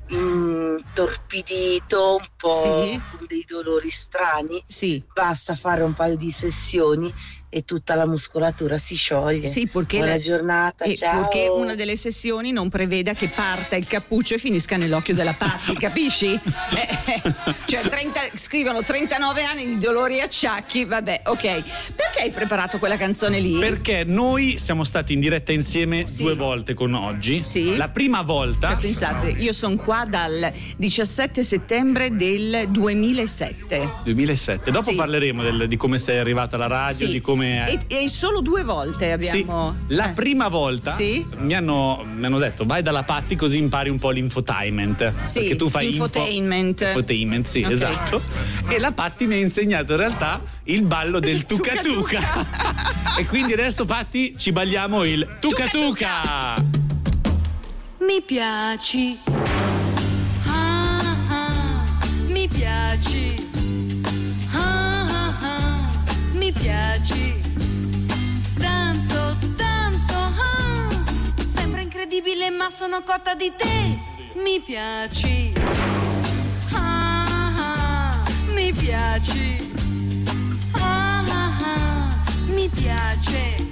intorpidito, 0.09 2.17
un 2.21 2.27
po' 2.37 2.53
Sì. 2.53 3.01
con 3.17 3.27
dei 3.27 3.45
dolori 3.47 3.91
strani. 3.91 4.63
Sì. 4.67 5.03
Basta 5.13 5.55
fare 5.55 5.83
un 5.83 5.95
paio 5.95 6.17
di 6.17 6.31
sessioni 6.31 7.13
e 7.55 7.67
tutta 7.67 7.95
la 7.95 8.07
muscolatura 8.07 8.79
si 8.79 8.95
scioglie. 8.97 9.47
Sì, 9.47 9.67
perché, 9.69 9.99
Buona 9.99 10.13
la- 10.13 10.19
giornata, 10.21 10.85
e 10.87 10.95
ciao. 10.97 11.21
perché 11.21 11.49
una 11.49 11.75
delle 11.75 11.97
sessioni 11.97 12.51
non 12.51 12.71
preveda 12.71 13.13
che 13.13 13.29
parta 13.29 13.77
il 13.77 13.87
cappuccio 13.87 14.35
e 14.35 14.39
finisca 14.39 14.79
nell'occhio 14.79 15.13
della 15.15 15.35
Patti, 15.35 15.75
capisci? 15.77 16.31
Eh, 16.73 16.89
eh, 17.13 17.23
cioè 17.67 17.83
30 17.83 18.21
scrivono 18.35 18.83
39 18.83 19.45
anni 19.45 19.67
di 19.67 19.79
dolori 19.79 20.17
e 20.17 20.23
acciacchi, 20.23 20.85
vabbè, 20.87 21.23
ok. 21.27 21.41
Perché 21.95 22.21
hai 22.23 22.31
preparato 22.31 22.79
quella 22.79 22.97
canzone 22.97 23.39
lì? 23.41 23.59
Perché 23.59 24.05
noi 24.05 24.57
siamo 24.59 24.85
stati 24.85 25.13
in 25.13 25.21
diretta 25.21 25.53
insieme 25.53 26.07
Sì. 26.07 26.23
due 26.23 26.35
volte 26.35 26.73
con 26.75 26.95
oggi. 26.95 27.43
Sì. 27.45 27.77
La 27.77 27.89
prima 27.89 28.23
volta. 28.23 28.69
Cioè, 28.71 28.81
pensate, 28.81 29.29
io 29.29 29.53
sono 29.53 29.77
qua 29.77 30.07
dal 30.09 30.51
17 30.79 31.43
settembre 31.45 32.17
del 32.17 32.69
2007. 32.71 33.89
2007. 34.05 34.71
Dopo 34.71 34.85
Sì. 34.91 34.95
parleremo 34.95 35.43
del- 35.43 35.69
di 35.69 35.77
come 35.77 35.99
sei 35.99 36.19
arrivata 36.19 36.57
alla 36.57 36.67
radio, 36.69 37.07
Sì. 37.07 37.13
di 37.13 37.21
come. 37.21 37.41
E, 37.43 37.79
e 37.89 38.09
solo 38.09 38.41
due 38.41 38.63
volte 38.65 39.13
abbiamo. 39.13 39.75
Sì, 39.89 39.95
la 39.95 40.11
eh. 40.11 40.13
prima 40.13 40.49
volta 40.49 40.91
Sì. 40.93 41.25
mi, 41.39 41.55
hanno, 41.55 42.05
mi 42.15 42.25
hanno 42.27 42.39
detto 42.39 42.65
vai 42.65 42.83
dalla 42.83 43.03
Patti 43.03 43.37
così 43.37 43.59
impari 43.59 43.89
un 43.91 43.99
po' 43.99 44.11
l'infotainment. 44.11 45.13
Sì, 45.25 45.41
perché 45.41 45.57
tu 45.57 45.69
fai 45.69 45.87
info- 45.87 46.05
infotainment. 46.05 46.81
infotainment, 46.83 47.47
sì, 47.47 47.63
Ok. 47.63 47.71
esatto. 47.71 48.21
E 48.69 48.79
la 48.79 48.93
Patti 48.93 49.27
mi 49.27 49.35
ha 49.35 49.39
insegnato 49.39 49.93
in 49.93 49.99
realtà 49.99 50.41
il 50.65 50.83
ballo 50.83 51.19
del 51.19 51.45
tuca 51.47 51.75
tuca. 51.83 52.21
e 53.19 53.27
quindi 53.27 53.53
adesso 53.53 53.85
Patti 53.85 54.35
ci 54.37 54.53
balliamo 54.53 55.05
il 55.05 55.27
tuca 55.41 55.67
tuca. 55.67 56.55
Mi 58.01 58.21
piaci. 58.25 59.19
Ah, 60.47 61.17
ah, 61.29 62.07
mi 62.29 62.49
piaci. 62.49 63.42
Mi 66.43 66.51
piaci. 66.51 67.41
Tanto, 68.59 69.37
tanto. 69.57 70.15
ah, 70.17 70.89
sembra 71.37 71.81
incredibile, 71.81 72.51
ma 72.51 72.69
sono 72.69 73.03
cotta 73.05 73.35
di 73.35 73.53
te. 73.57 73.97
Mi 74.35 74.61
piaci. 74.61 75.53
Ah, 76.73 77.27
ah, 77.59 78.23
mi 78.55 78.73
piaci. 78.73 79.71
Ah, 80.73 81.23
ah, 81.29 81.57
ah, 81.63 82.17
mi 82.47 82.69
piace 82.69 83.71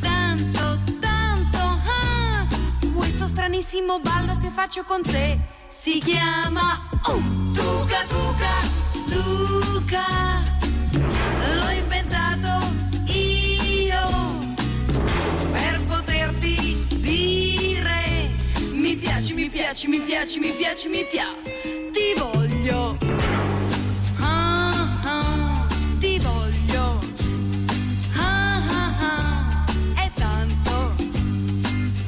tanto, 0.00 0.78
tanto. 0.98 1.80
questo 2.94 3.28
stranissimo 3.28 4.00
ballo 4.00 4.38
che 4.38 4.50
faccio 4.50 4.82
con 4.82 5.02
te 5.02 5.38
si 5.68 6.00
chiama 6.00 6.88
uh, 7.06 7.52
Tuca 7.52 8.04
Tuca 8.08 8.54
Tuca. 9.08 10.59
Piaci, 19.20 19.34
mi 19.34 19.50
piaci, 19.50 19.88
mi 19.88 20.00
piaci, 20.00 20.38
mi 20.38 20.52
piaci, 20.52 20.88
mi 20.88 21.04
piaci. 21.04 21.90
Ti 21.92 22.14
voglio. 22.16 22.96
Ah, 24.18 24.88
ah, 25.04 25.66
ti 25.98 26.18
voglio. 26.18 26.98
Ah, 28.16 28.62
ah, 28.66 28.94
ah, 28.98 30.02
è 30.02 30.10
tanto 30.14 30.94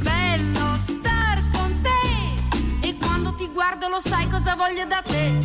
bello 0.00 0.78
star 0.87 1.42
con 1.52 1.81
te. 1.83 2.88
E 2.88 2.97
quando 2.97 3.35
ti 3.35 3.47
guardo 3.49 3.88
lo 3.88 4.00
sai 4.00 4.26
cosa 4.31 4.54
voglio 4.57 4.87
da 4.87 5.02
te. 5.02 5.41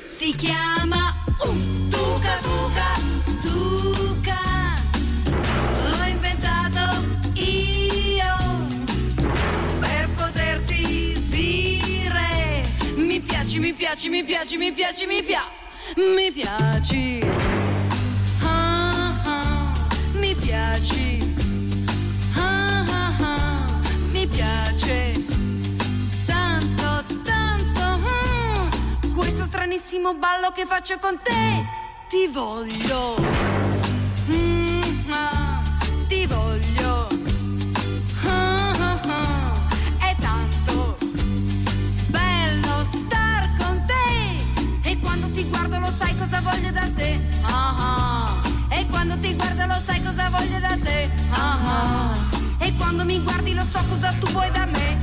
Si 0.00 0.32
chiama 0.36 1.12
uh, 1.40 1.88
Tuca 1.88 2.38
Tuca 2.42 2.94
Tuca. 3.42 4.38
L'ho 5.98 6.04
inventato 6.04 7.04
io 7.34 8.34
per 9.80 10.08
poterti 10.14 11.20
dire 11.26 12.62
mi 12.94 13.18
piaci, 13.18 13.58
mi 13.58 13.72
piaci, 13.72 14.08
mi 14.08 14.22
piaci, 14.22 14.56
mi 14.56 14.70
piaci, 14.70 15.06
mi 15.06 15.22
piaci, 15.24 15.46
mi 15.96 16.30
piaci. 16.30 17.20
Ah, 18.42 19.12
ah, 19.24 19.72
mi 20.12 20.36
piaci. 20.36 21.15
Stranissimo 29.76 30.14
ballo 30.14 30.50
che 30.52 30.64
faccio 30.64 30.98
con 30.98 31.20
te. 31.22 31.64
Ti 32.08 32.28
voglio. 32.28 33.16
Mm, 34.30 35.10
ah, 35.10 35.62
ti 36.08 36.26
voglio. 36.26 37.08
Ah, 38.24 38.98
ah, 39.02 39.52
è 39.98 40.16
tanto 40.18 40.96
bello 42.06 42.84
star 42.84 43.48
con 43.58 43.84
te. 43.86 44.88
E 44.88 44.98
quando 45.00 45.30
ti 45.30 45.44
guardo 45.44 45.78
lo 45.78 45.90
sai 45.90 46.16
cosa 46.16 46.40
voglio 46.40 46.70
da 46.70 46.88
te. 46.94 47.20
E 48.70 48.86
quando 48.88 49.18
ti 49.18 49.34
guardo 49.34 49.66
lo 49.66 49.80
sai 49.84 50.02
cosa 50.02 50.30
voglio 50.30 50.58
da 50.58 50.76
te. 50.82 51.10
E 52.58 52.74
quando 52.76 53.04
mi 53.04 53.20
guardi 53.20 53.52
lo 53.52 53.64
so 53.64 53.80
cosa 53.88 54.12
tu 54.18 54.26
vuoi 54.28 54.50
da 54.52 54.66
me. 54.66 54.96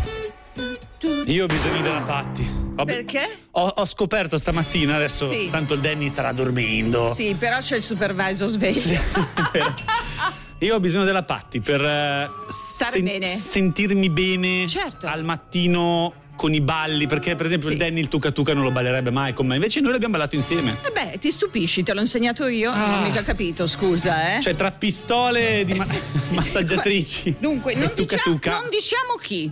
Io 1.25 1.43
ho 1.43 1.47
bisogno 1.47 1.81
della 1.81 2.01
Patti. 2.01 2.62
Ho- 2.75 2.85
Perché? 2.85 3.27
Ho, 3.51 3.67
ho 3.67 3.85
scoperto 3.85 4.37
stamattina, 4.37 4.95
adesso 4.95 5.27
Sì. 5.27 5.49
tanto 5.51 5.75
il 5.75 5.79
Danny 5.79 6.07
starà 6.07 6.31
dormendo. 6.31 7.07
Sì, 7.07 7.35
però 7.37 7.57
c'è 7.59 7.75
il 7.75 7.83
supervisor 7.83 8.47
sveglio. 8.47 8.99
Io 10.59 10.75
ho 10.75 10.79
bisogno 10.79 11.03
della 11.03 11.23
Patti 11.23 11.59
per 11.59 11.81
eh, 11.83 12.29
Stare 12.49 13.01
bene. 13.01 13.27
sentirmi 13.27 14.09
bene 14.09 14.65
Certo. 14.67 15.07
al 15.07 15.23
mattino 15.23 16.13
con 16.35 16.53
i 16.53 16.61
balli, 16.61 17.05
perché 17.05 17.35
per 17.35 17.45
esempio 17.45 17.67
Sì. 17.67 17.73
il 17.73 17.79
Danny 17.79 17.99
il 17.99 18.07
tuca 18.07 18.31
tuca 18.31 18.53
non 18.53 18.63
lo 18.63 18.71
ballerebbe 18.71 19.11
mai 19.11 19.33
con 19.33 19.45
me, 19.45 19.55
invece 19.55 19.81
noi 19.81 19.91
l'abbiamo 19.91 20.13
ballato 20.13 20.35
insieme. 20.35 20.77
E 20.83 20.91
beh, 20.91 21.17
ti 21.19 21.29
stupisci, 21.31 21.83
te 21.83 21.93
l'ho 21.93 21.99
insegnato 21.99 22.47
io, 22.47 22.73
non 22.73 22.93
ho 22.93 23.01
mica 23.01 23.21
capito, 23.23 23.67
scusa, 23.67 24.37
eh. 24.37 24.41
Cioè 24.41 24.55
tra 24.55 24.71
pistole 24.71 25.63
di 25.65 25.73
ma- 25.75 25.85
massaggiatrici 26.31 27.35
Dunque, 27.39 27.75
non 27.75 27.89
tuca 27.93 28.15
diciamo, 28.15 28.35
tuca. 28.35 28.51
non 28.51 28.69
diciamo 28.69 29.13
chi, 29.21 29.51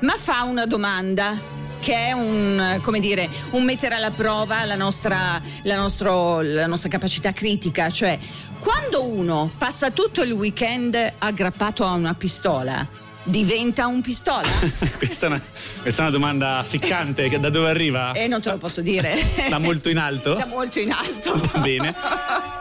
ma 0.00 0.14
fa 0.16 0.42
una 0.44 0.66
domanda 0.66 1.34
che 1.82 1.96
è 1.96 2.12
un, 2.12 2.80
dire, 3.00 3.28
un 3.50 3.64
mettere 3.64 3.96
alla 3.96 4.12
prova 4.12 4.64
la 4.64 4.76
nostra, 4.76 5.42
la 5.62 5.76
nostro- 5.76 6.40
la 6.40 6.68
nostra 6.68 6.88
capacità 6.88 7.32
critica, 7.32 7.90
cioè 7.90 8.16
quando 8.60 9.02
uno 9.02 9.50
passa 9.58 9.90
tutto 9.90 10.22
il 10.22 10.30
weekend 10.30 11.14
aggrappato 11.18 11.84
a 11.84 11.90
una 11.94 12.14
pistola, 12.14 12.86
diventa 13.24 13.86
un 13.86 14.00
pistola? 14.00 14.48
questa, 14.98 15.26
è 15.26 15.28
una, 15.28 15.42
questa 15.82 16.02
è 16.02 16.06
una 16.06 16.14
domanda 16.16 16.64
ficcante. 16.66 17.28
da 17.38 17.50
dove 17.50 17.68
arriva? 17.68 18.12
E 18.12 18.26
non 18.26 18.40
te 18.40 18.50
lo 18.50 18.58
posso 18.58 18.80
dire. 18.80 19.16
Da 19.52 19.58
molto 19.58 19.88
in 19.88 19.98
alto? 19.98 20.34
Da 20.34 20.46
molto 20.46 20.78
in 20.78 20.90
alto. 20.92 21.34
Va 21.52 21.58
bene. 21.60 21.94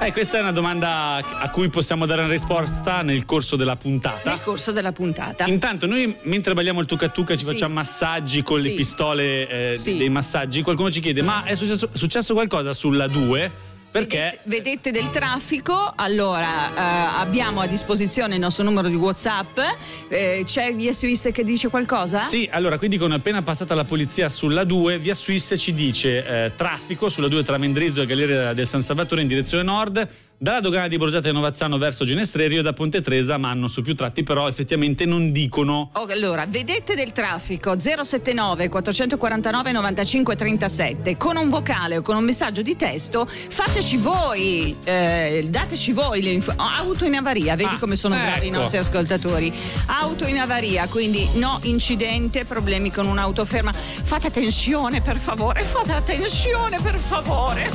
Eh, 0.01 0.11
questa 0.11 0.37
è 0.37 0.41
una 0.41 0.51
domanda 0.51 1.15
a 1.15 1.49
cui 1.49 1.69
possiamo 1.69 2.05
dare 2.05 2.21
una 2.23 2.31
risposta 2.31 3.01
nel 3.01 3.25
corso 3.25 3.55
della 3.55 3.75
puntata. 3.75 4.29
Nel 4.29 4.41
corso 4.41 4.71
della 4.71 4.91
puntata. 4.91 5.45
Intanto 5.45 5.85
noi 5.85 6.15
mentre 6.23 6.53
balliamo 6.53 6.79
il 6.81 6.85
tuca 6.85 7.09
ci 7.11 7.37
Sì. 7.37 7.45
facciamo 7.45 7.75
massaggi 7.75 8.41
con 8.43 8.57
Sì. 8.59 8.69
le 8.69 8.75
pistole 8.75 9.71
eh, 9.71 9.77
Sì. 9.77 9.97
dei 9.97 10.09
massaggi. 10.09 10.61
Qualcuno 10.61 10.91
ci 10.91 10.99
chiede 10.99 11.21
ma 11.21 11.43
è 11.43 11.55
successo, 11.55 11.89
successo 11.93 12.33
qualcosa 12.33 12.73
sulla 12.73 13.07
2? 13.07 13.69
Perché 13.91 14.39
Vedete, 14.43 14.89
vedete 14.89 14.91
del 14.91 15.09
traffico? 15.09 15.91
Allora, 15.97 16.69
eh, 16.69 17.19
abbiamo 17.19 17.59
a 17.59 17.67
disposizione 17.67 18.35
il 18.35 18.39
nostro 18.39 18.63
numero 18.63 18.87
di 18.87 18.95
WhatsApp. 18.95 19.59
Eh, 20.07 20.43
c'è 20.45 20.73
via 20.73 20.93
Suisse 20.93 21.31
che 21.33 21.43
dice 21.43 21.67
qualcosa? 21.67 22.19
Sì, 22.19 22.47
allora 22.49 22.77
qui 22.77 22.87
dicono 22.87 23.15
appena 23.15 23.41
passata 23.41 23.75
la 23.75 23.83
polizia 23.83 24.29
sulla 24.29 24.63
2, 24.63 24.97
via 24.97 25.13
Suisse 25.13 25.57
ci 25.57 25.73
dice 25.73 26.25
eh, 26.25 26.51
traffico 26.55 27.09
sulla 27.09 27.27
2 27.27 27.43
tra 27.43 27.57
Mendrizzo 27.57 28.01
e 28.01 28.05
Galleria 28.05 28.53
del 28.53 28.65
San 28.65 28.81
Salvatore 28.81 29.23
in 29.23 29.27
direzione 29.27 29.63
nord, 29.63 30.07
dalla 30.41 30.59
dogana 30.59 30.87
di 30.87 30.97
Borgata 30.97 31.29
e 31.29 31.31
Novazzano 31.31 31.77
verso 31.77 32.03
Ginestrerio 32.03 32.61
e 32.61 32.63
da 32.63 32.73
Ponte 32.73 32.99
Tresa 33.01 33.37
ma 33.37 33.51
hanno 33.51 33.67
su 33.67 33.83
più 33.83 33.93
tratti 33.93 34.23
però 34.23 34.47
effettivamente 34.47 35.05
non 35.05 35.31
dicono 35.31 35.91
Oh, 35.93 36.07
allora, 36.09 36.47
vedete 36.47 36.95
del 36.95 37.11
traffico 37.11 37.77
079 37.77 38.67
449 38.67 39.71
95 39.71 40.35
37 40.35 41.15
con 41.17 41.37
un 41.37 41.47
vocale 41.49 41.97
o 41.97 42.01
con 42.01 42.15
un 42.15 42.23
messaggio 42.23 42.63
di 42.63 42.75
testo, 42.75 43.27
fateci 43.27 43.97
voi, 43.97 44.75
eh, 44.83 45.45
dateci 45.47 45.91
voi 45.91 46.23
le 46.23 46.31
info- 46.31 46.55
auto 46.57 47.05
in 47.05 47.13
avaria, 47.17 47.55
vedi 47.55 47.75
Ah, 47.75 47.77
come 47.77 47.95
sono 47.95 48.15
bravi 48.15 48.45
i 48.45 48.49
ecco. 48.49 48.61
nostri 48.61 48.79
ascoltatori. 48.79 49.53
Auto 50.01 50.25
in 50.25 50.39
avaria, 50.39 50.87
quindi 50.87 51.23
no 51.35 51.59
incidente, 51.63 52.45
problemi 52.45 52.89
con 52.91 53.05
un'auto 53.05 53.45
ferma. 53.45 53.71
Fate 53.73 54.27
attenzione 54.27 55.01
per 55.01 55.17
favore, 55.17 55.61
fate 55.61 55.91
attenzione 55.93 56.79
per 56.81 56.97
favore. 56.97 57.69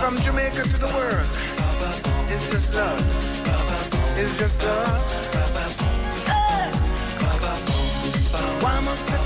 From 0.00 0.18
Jamaica 0.20 0.62
to 0.62 0.78
the 0.78 0.84
world, 0.92 1.28
it's 2.28 2.50
just 2.50 2.74
love. 2.74 3.00
It's 4.18 4.38
just 4.38 4.62
love. 4.62 5.12
Hey! 6.26 6.70
Why 8.62 8.80
must 8.84 9.06
the 9.06 9.21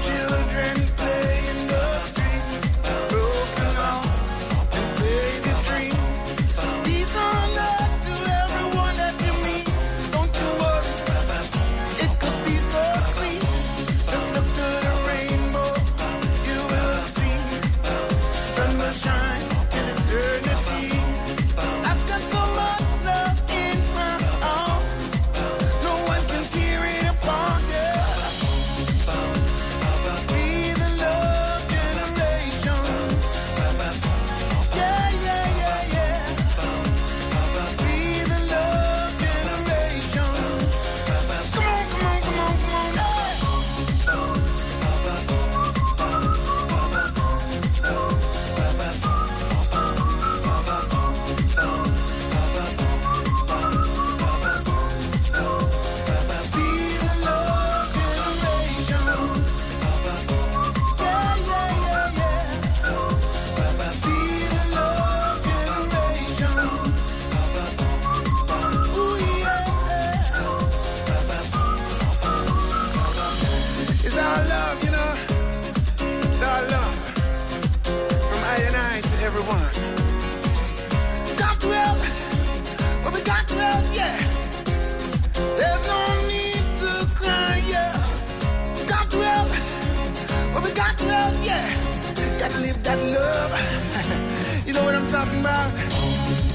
talking 95.17 95.41
about? 95.41 95.73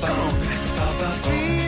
Come 0.06 0.20
on. 0.20 1.61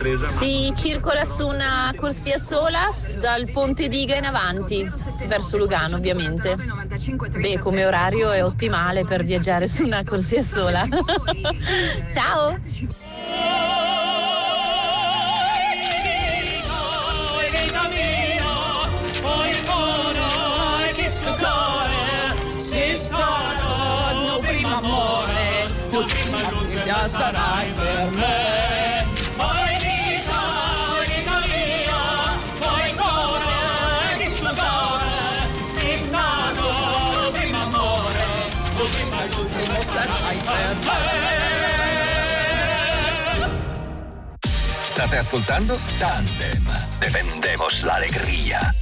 Tresa 0.00 0.24
Si 0.24 0.72
circola 0.76 1.26
su 1.26 1.46
una 1.46 1.92
corsia 1.94 2.38
sola 2.38 2.88
dal 3.18 3.50
Ponte 3.50 3.86
Diga 3.86 4.16
in 4.16 4.24
avanti, 4.24 4.90
verso 5.26 5.58
Lugano 5.58 5.96
ovviamente. 5.96 6.56
Beh, 6.56 7.58
come 7.58 7.84
orario 7.84 8.30
è 8.30 8.42
ottimale 8.42 9.04
per 9.04 9.22
viaggiare 9.24 9.68
su 9.68 9.84
una 9.84 10.02
corsia 10.02 10.42
sola. 10.42 10.88
Ciao! 12.14 12.58
Sarai 27.06 27.72
per 27.74 28.10
me. 28.12 28.79
State 44.90 45.16
ascoltando 45.18 45.78
Tandem. 45.98 46.64
Defendemos 47.00 47.82
la 47.82 47.96
alegría. 47.96 48.74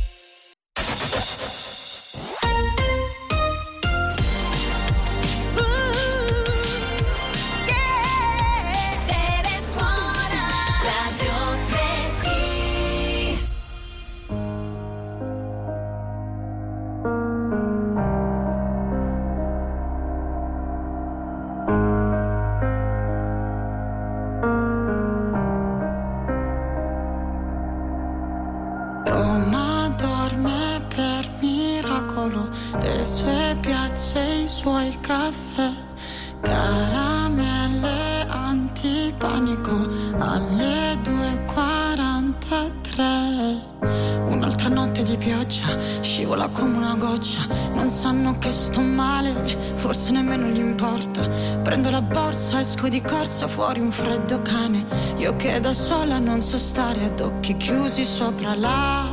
Corsa, 53.28 53.46
fuori 53.46 53.80
un 53.80 53.90
freddo 53.90 54.40
cane, 54.40 54.86
io 55.16 55.36
che 55.36 55.60
da 55.60 55.74
sola 55.74 56.18
non 56.18 56.40
so 56.40 56.56
stare 56.56 57.04
ad 57.04 57.20
occhi 57.20 57.58
chiusi 57.58 58.02
sopra 58.02 58.54
la 58.54 59.06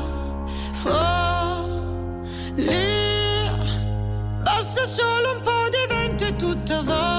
follia. 0.71 1.83
Basta 4.41 4.85
solo 4.85 5.31
un 5.35 5.41
po' 5.41 5.67
di 5.69 5.85
vento 5.93 6.23
e 6.25 6.35
tutto 6.37 6.81
vola 6.85 7.14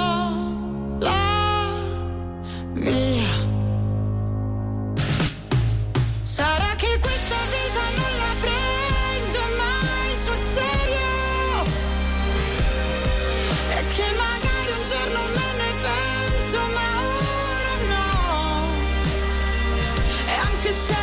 E 20.68 20.72
se 20.72 20.94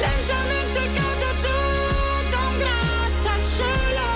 lentamente 0.00 0.80
cado 0.96 1.28
giù 1.42 1.58
da 2.28 2.38
un 2.48 2.56
grattacielo. 2.58 4.10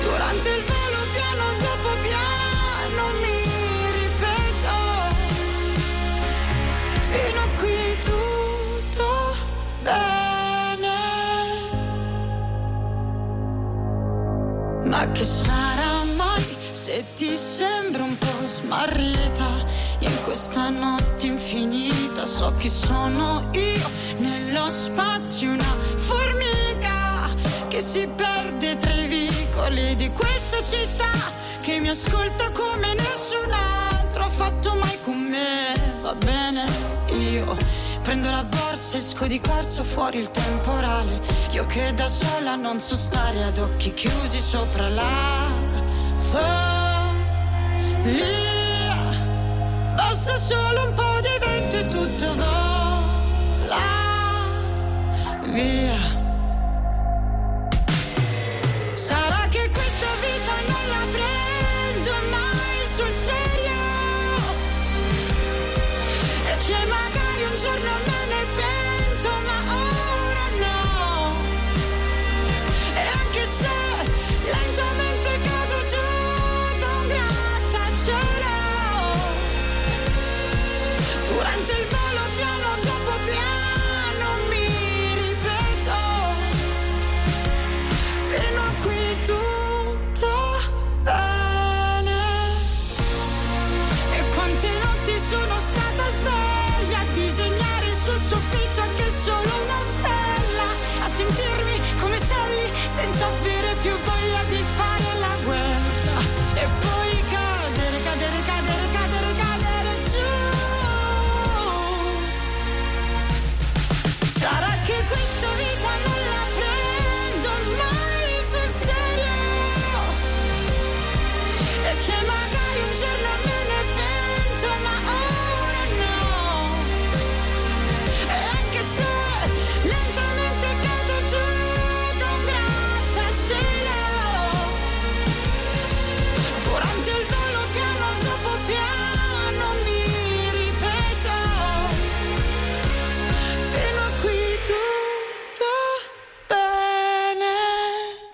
Durante 0.00 0.48
il 0.48 0.62
volo 0.62 1.00
piano 1.12 1.44
dopo 1.58 1.90
piano 2.06 3.02
mi 3.20 3.40
ripeto. 3.98 4.76
Fino 7.00 7.40
a 7.40 7.48
qui 7.58 7.98
tutto 7.98 9.08
bene. 9.82 10.98
Ma 14.84 15.02
che 15.10 15.24
sarà 15.24 16.04
mai 16.16 16.46
se 16.70 17.04
ti 17.14 17.36
sembra 17.36 18.04
un 18.04 18.16
po' 18.16 18.46
smarrita 18.46 19.64
in 20.04 20.22
questa 20.24 20.68
notte 20.68 21.26
infinita? 21.26 22.26
So 22.26 22.54
chi 22.56 22.68
sono 22.68 23.48
io 23.52 23.90
nello 24.18 24.68
spazio, 24.68 25.52
una 25.52 25.74
formica 25.96 27.28
che 27.68 27.80
si 27.80 28.06
perde 28.06 28.76
tra 28.76 28.92
i 28.94 29.06
vicoli 29.08 29.94
di 29.96 30.10
questa 30.10 30.62
città 30.62 31.32
che 31.60 31.80
mi 31.80 31.88
ascolta 31.88 32.50
come 32.50 32.94
nessun 32.94 33.50
altro 33.50 34.24
ha 34.24 34.28
fatto 34.28 34.74
mai 34.74 34.98
con 35.00 35.18
me. 35.18 35.72
Va 36.00 36.14
bene, 36.14 36.66
io 37.16 37.56
prendo 38.02 38.30
la 38.30 38.44
borsa, 38.44 38.98
esco 38.98 39.26
di 39.26 39.40
corso 39.40 39.82
fuori 39.82 40.18
il 40.18 40.30
temporale. 40.30 41.20
Io 41.52 41.64
che 41.66 41.94
da 41.94 42.06
sola 42.06 42.54
non 42.54 42.80
so 42.80 42.94
stare 42.96 43.42
ad 43.44 43.58
occhi 43.58 43.94
chiusi 43.94 44.38
sopra 44.38 44.88
la 44.88 45.50
follia. 46.18 46.84
Basta 50.14 50.36
solo 50.36 50.86
un 50.86 50.94
po' 50.94 51.20
di 51.22 51.44
vento 51.44 51.76
e 51.76 51.88
tutto 51.88 52.34
vola 52.34 53.76
via. 55.42 55.98
Sarà 58.92 59.48
che 59.48 59.68
questa 59.72 60.06
vita 60.22 60.54
non 60.70 60.88
la 60.88 61.04
prendo 61.10 62.12
mai 62.30 62.86
sul 62.86 63.12
serio 63.12 63.82
E 66.46 66.56
che 66.64 66.86
magari 66.86 67.42
un 67.50 67.56
giorno 67.60 68.13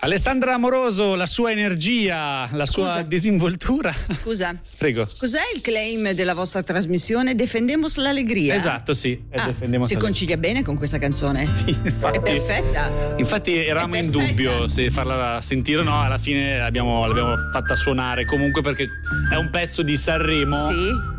Alessandra 0.03 0.55
Amoroso, 0.55 1.13
la 1.13 1.27
sua 1.27 1.51
energia, 1.51 2.49
la 2.53 2.65
sua 2.65 2.87
Scusa. 2.89 3.01
disinvoltura. 3.03 3.93
Scusa, 4.09 4.55
Prego. 4.79 5.07
cos'è 5.19 5.41
il 5.53 5.61
claim 5.61 6.13
della 6.13 6.33
vostra 6.33 6.63
trasmissione? 6.63 7.35
Defendemos 7.35 7.97
l'allegria. 7.97 8.55
Esatto, 8.55 8.93
sì. 8.93 9.21
è 9.29 9.37
Ah, 9.37 9.53
si 9.83 9.93
la- 9.93 9.99
concilia 9.99 10.37
bene 10.37 10.63
con 10.63 10.75
questa 10.75 10.97
canzone? 10.97 11.43
infatti. 11.43 12.17
È 12.17 12.19
perfetta. 12.21 12.89
Infatti 13.17 13.53
eravamo 13.63 13.95
in 13.97 14.09
dubbio 14.09 14.67
se 14.67 14.89
farla 14.89 15.39
sentire 15.43 15.81
o 15.81 15.83
no, 15.83 16.01
alla 16.01 16.17
fine 16.17 16.57
l'abbiamo, 16.57 17.05
l'abbiamo 17.05 17.35
fatta 17.51 17.75
suonare 17.75 18.25
comunque 18.25 18.63
perché 18.63 18.87
è 19.31 19.35
un 19.35 19.51
pezzo 19.51 19.83
di 19.83 19.95
Sanremo 19.97 20.67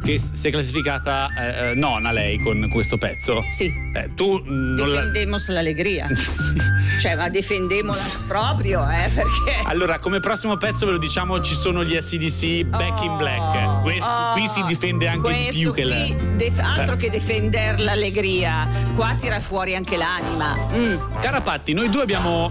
che 0.03 0.18
s- 0.18 0.33
si 0.33 0.49
è 0.49 0.51
classificata 0.51 1.29
eh, 1.38 1.71
eh, 1.71 1.75
nona 1.77 2.11
lei 2.11 2.37
con 2.40 2.68
questo 2.68 2.99
pezzo. 2.99 3.38
Sì. 3.49 3.73
Eh, 3.95 4.11
tu 4.16 4.42
mm, 4.42 4.75
non 4.75 4.90
la... 4.90 4.97
Defendemos 5.03 5.49
l'allegria. 5.51 6.09
cioè, 7.01 7.14
ma 7.14 7.29
defendemola 7.29 8.03
proprio, 8.27 8.71
eh, 8.88 9.09
perché... 9.14 9.61
Allora, 9.64 9.99
come 9.99 10.21
prossimo 10.21 10.57
pezzo 10.57 10.87
ve 10.87 10.92
lo 10.92 10.99
diciamo, 10.99 11.40
ci 11.40 11.55
sono 11.55 11.85
gli 11.85 11.99
SDC 12.01 12.64
Back 12.64 13.03
in 13.03 13.16
Black. 13.16 13.81
Que- 13.83 14.01
Oh, 14.03 14.33
qui 14.33 14.47
si 14.49 14.62
difende 14.64 15.07
anche 15.09 15.29
di 15.29 15.35
questo 15.42 15.61
più 15.61 15.73
che 15.73 15.85
lei. 15.85 16.16
def- 16.37 16.59
altro 16.59 16.95
Eh. 16.95 16.97
che 16.97 17.11
defender 17.11 17.79
l'allegria, 17.81 18.62
qua 18.97 19.14
tira 19.18 19.38
fuori 19.40 19.75
anche 19.77 19.97
l'anima. 19.97 20.55
Mm. 20.75 20.95
Carapatti, 21.21 21.73
noi 21.73 21.88
due 21.90 22.03
abbiamo 22.03 22.51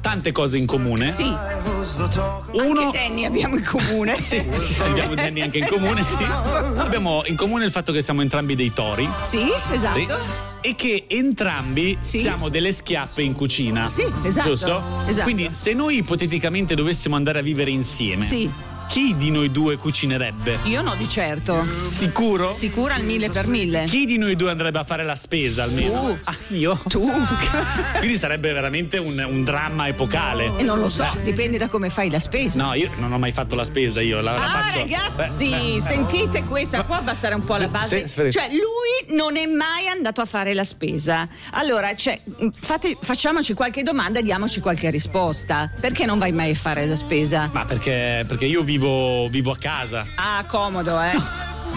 tante 0.00 0.32
cose 0.32 0.56
in 0.58 0.66
comune. 0.66 1.10
Sì. 1.10 1.24
Uno... 1.24 2.80
Anche 2.80 2.98
Danny 2.98 3.24
abbiamo 3.24 3.56
in 3.56 3.64
comune. 3.64 4.20
sì, 4.20 4.44
sì, 4.56 4.76
abbiamo 4.80 5.14
Danny 5.14 5.40
anche 5.42 5.58
in 5.58 5.66
comune, 5.66 6.02
sì. 6.02 6.24
Abbiamo 6.76 7.22
in 7.26 7.36
comune 7.36 7.64
il 7.64 7.70
fatto 7.70 7.92
che 7.92 8.00
siamo 8.02 8.22
entrambi 8.22 8.54
dei 8.54 8.72
tori. 8.72 9.08
Sì, 9.22 9.46
esatto. 9.72 9.98
Sì. 9.98 10.06
E 10.60 10.74
che 10.74 11.04
entrambi 11.08 11.96
siamo 12.00 12.48
delle 12.48 12.72
schiappe 12.72 13.22
in 13.22 13.32
cucina. 13.32 13.86
Sì, 13.88 14.04
esatto, 14.24 14.48
Giusto? 14.48 14.82
esatto. 15.06 15.22
Quindi 15.22 15.50
se 15.52 15.72
noi 15.72 15.98
ipoteticamente 15.98 16.74
dovessimo 16.74 17.14
andare 17.16 17.38
a 17.38 17.42
vivere 17.42 17.70
insieme. 17.70 18.22
Sì. 18.22 18.50
Chi 18.88 19.14
di 19.16 19.30
noi 19.30 19.50
due 19.52 19.76
cucinerebbe? 19.76 20.60
Io 20.64 20.80
no 20.80 20.94
di 20.94 21.06
certo. 21.08 21.66
Sicuro? 21.90 22.50
Sicura 22.50 22.94
al 22.94 23.04
mille 23.04 23.28
per 23.30 23.46
mille. 23.46 23.84
Chi 23.84 24.06
di 24.06 24.16
noi 24.16 24.34
due 24.34 24.50
andrebbe 24.50 24.78
a 24.78 24.84
fare 24.84 25.04
la 25.04 25.14
spesa 25.14 25.62
almeno? 25.64 26.00
Tu. 26.00 26.18
Ah, 26.24 26.34
io? 26.48 26.80
Tu. 26.88 27.10
Quindi 27.98 28.16
sarebbe 28.16 28.50
veramente 28.52 28.96
un, 28.96 29.22
un 29.28 29.44
dramma 29.44 29.88
epocale. 29.88 30.52
E 30.56 30.62
non 30.62 30.78
lo 30.78 30.88
so, 30.88 31.06
dipende 31.22 31.58
da 31.58 31.68
come 31.68 31.90
fai 31.90 32.08
la 32.10 32.18
spesa. 32.18 32.62
No, 32.62 32.72
io 32.74 32.90
non 32.96 33.12
ho 33.12 33.18
mai 33.18 33.32
fatto 33.32 33.54
la 33.54 33.64
spesa, 33.64 34.00
io 34.00 34.20
la, 34.22 34.32
la 34.32 34.42
Ah 34.42 34.62
faccio. 34.62 34.78
ragazzi, 34.78 35.48
Beh, 35.50 35.72
beh. 35.74 35.80
sentite 35.80 36.42
questa, 36.44 36.82
può 36.84 36.94
abbassare 36.94 37.34
un 37.34 37.44
po' 37.44 37.56
la 37.56 37.68
base? 37.68 38.06
sì. 38.08 38.30
Cioè 38.30 38.48
lui 38.50 39.16
non 39.16 39.36
è 39.36 39.44
mai 39.46 39.86
andato 39.88 40.22
a 40.22 40.24
fare 40.26 40.54
la 40.54 40.64
spesa. 40.64 41.28
Allora, 41.52 41.94
cioè, 41.94 42.18
fate- 42.60 42.96
facciamoci 42.98 43.52
qualche 43.52 43.82
domanda 43.82 44.20
e 44.20 44.22
diamoci 44.22 44.60
qualche 44.60 44.88
risposta. 44.90 45.70
Perché 45.78 46.06
non 46.06 46.18
vai 46.18 46.32
mai 46.32 46.52
a 46.52 46.54
fare 46.54 46.86
la 46.86 46.96
spesa? 46.96 47.50
Ma 47.52 47.64
perché, 47.66 48.24
perché 48.26 48.46
io 48.46 48.62
vivo, 48.62 48.77
vivo 48.78 49.50
a 49.52 49.56
casa. 49.56 50.06
Ah, 50.16 50.44
comodo, 50.46 51.00
eh. 51.02 51.12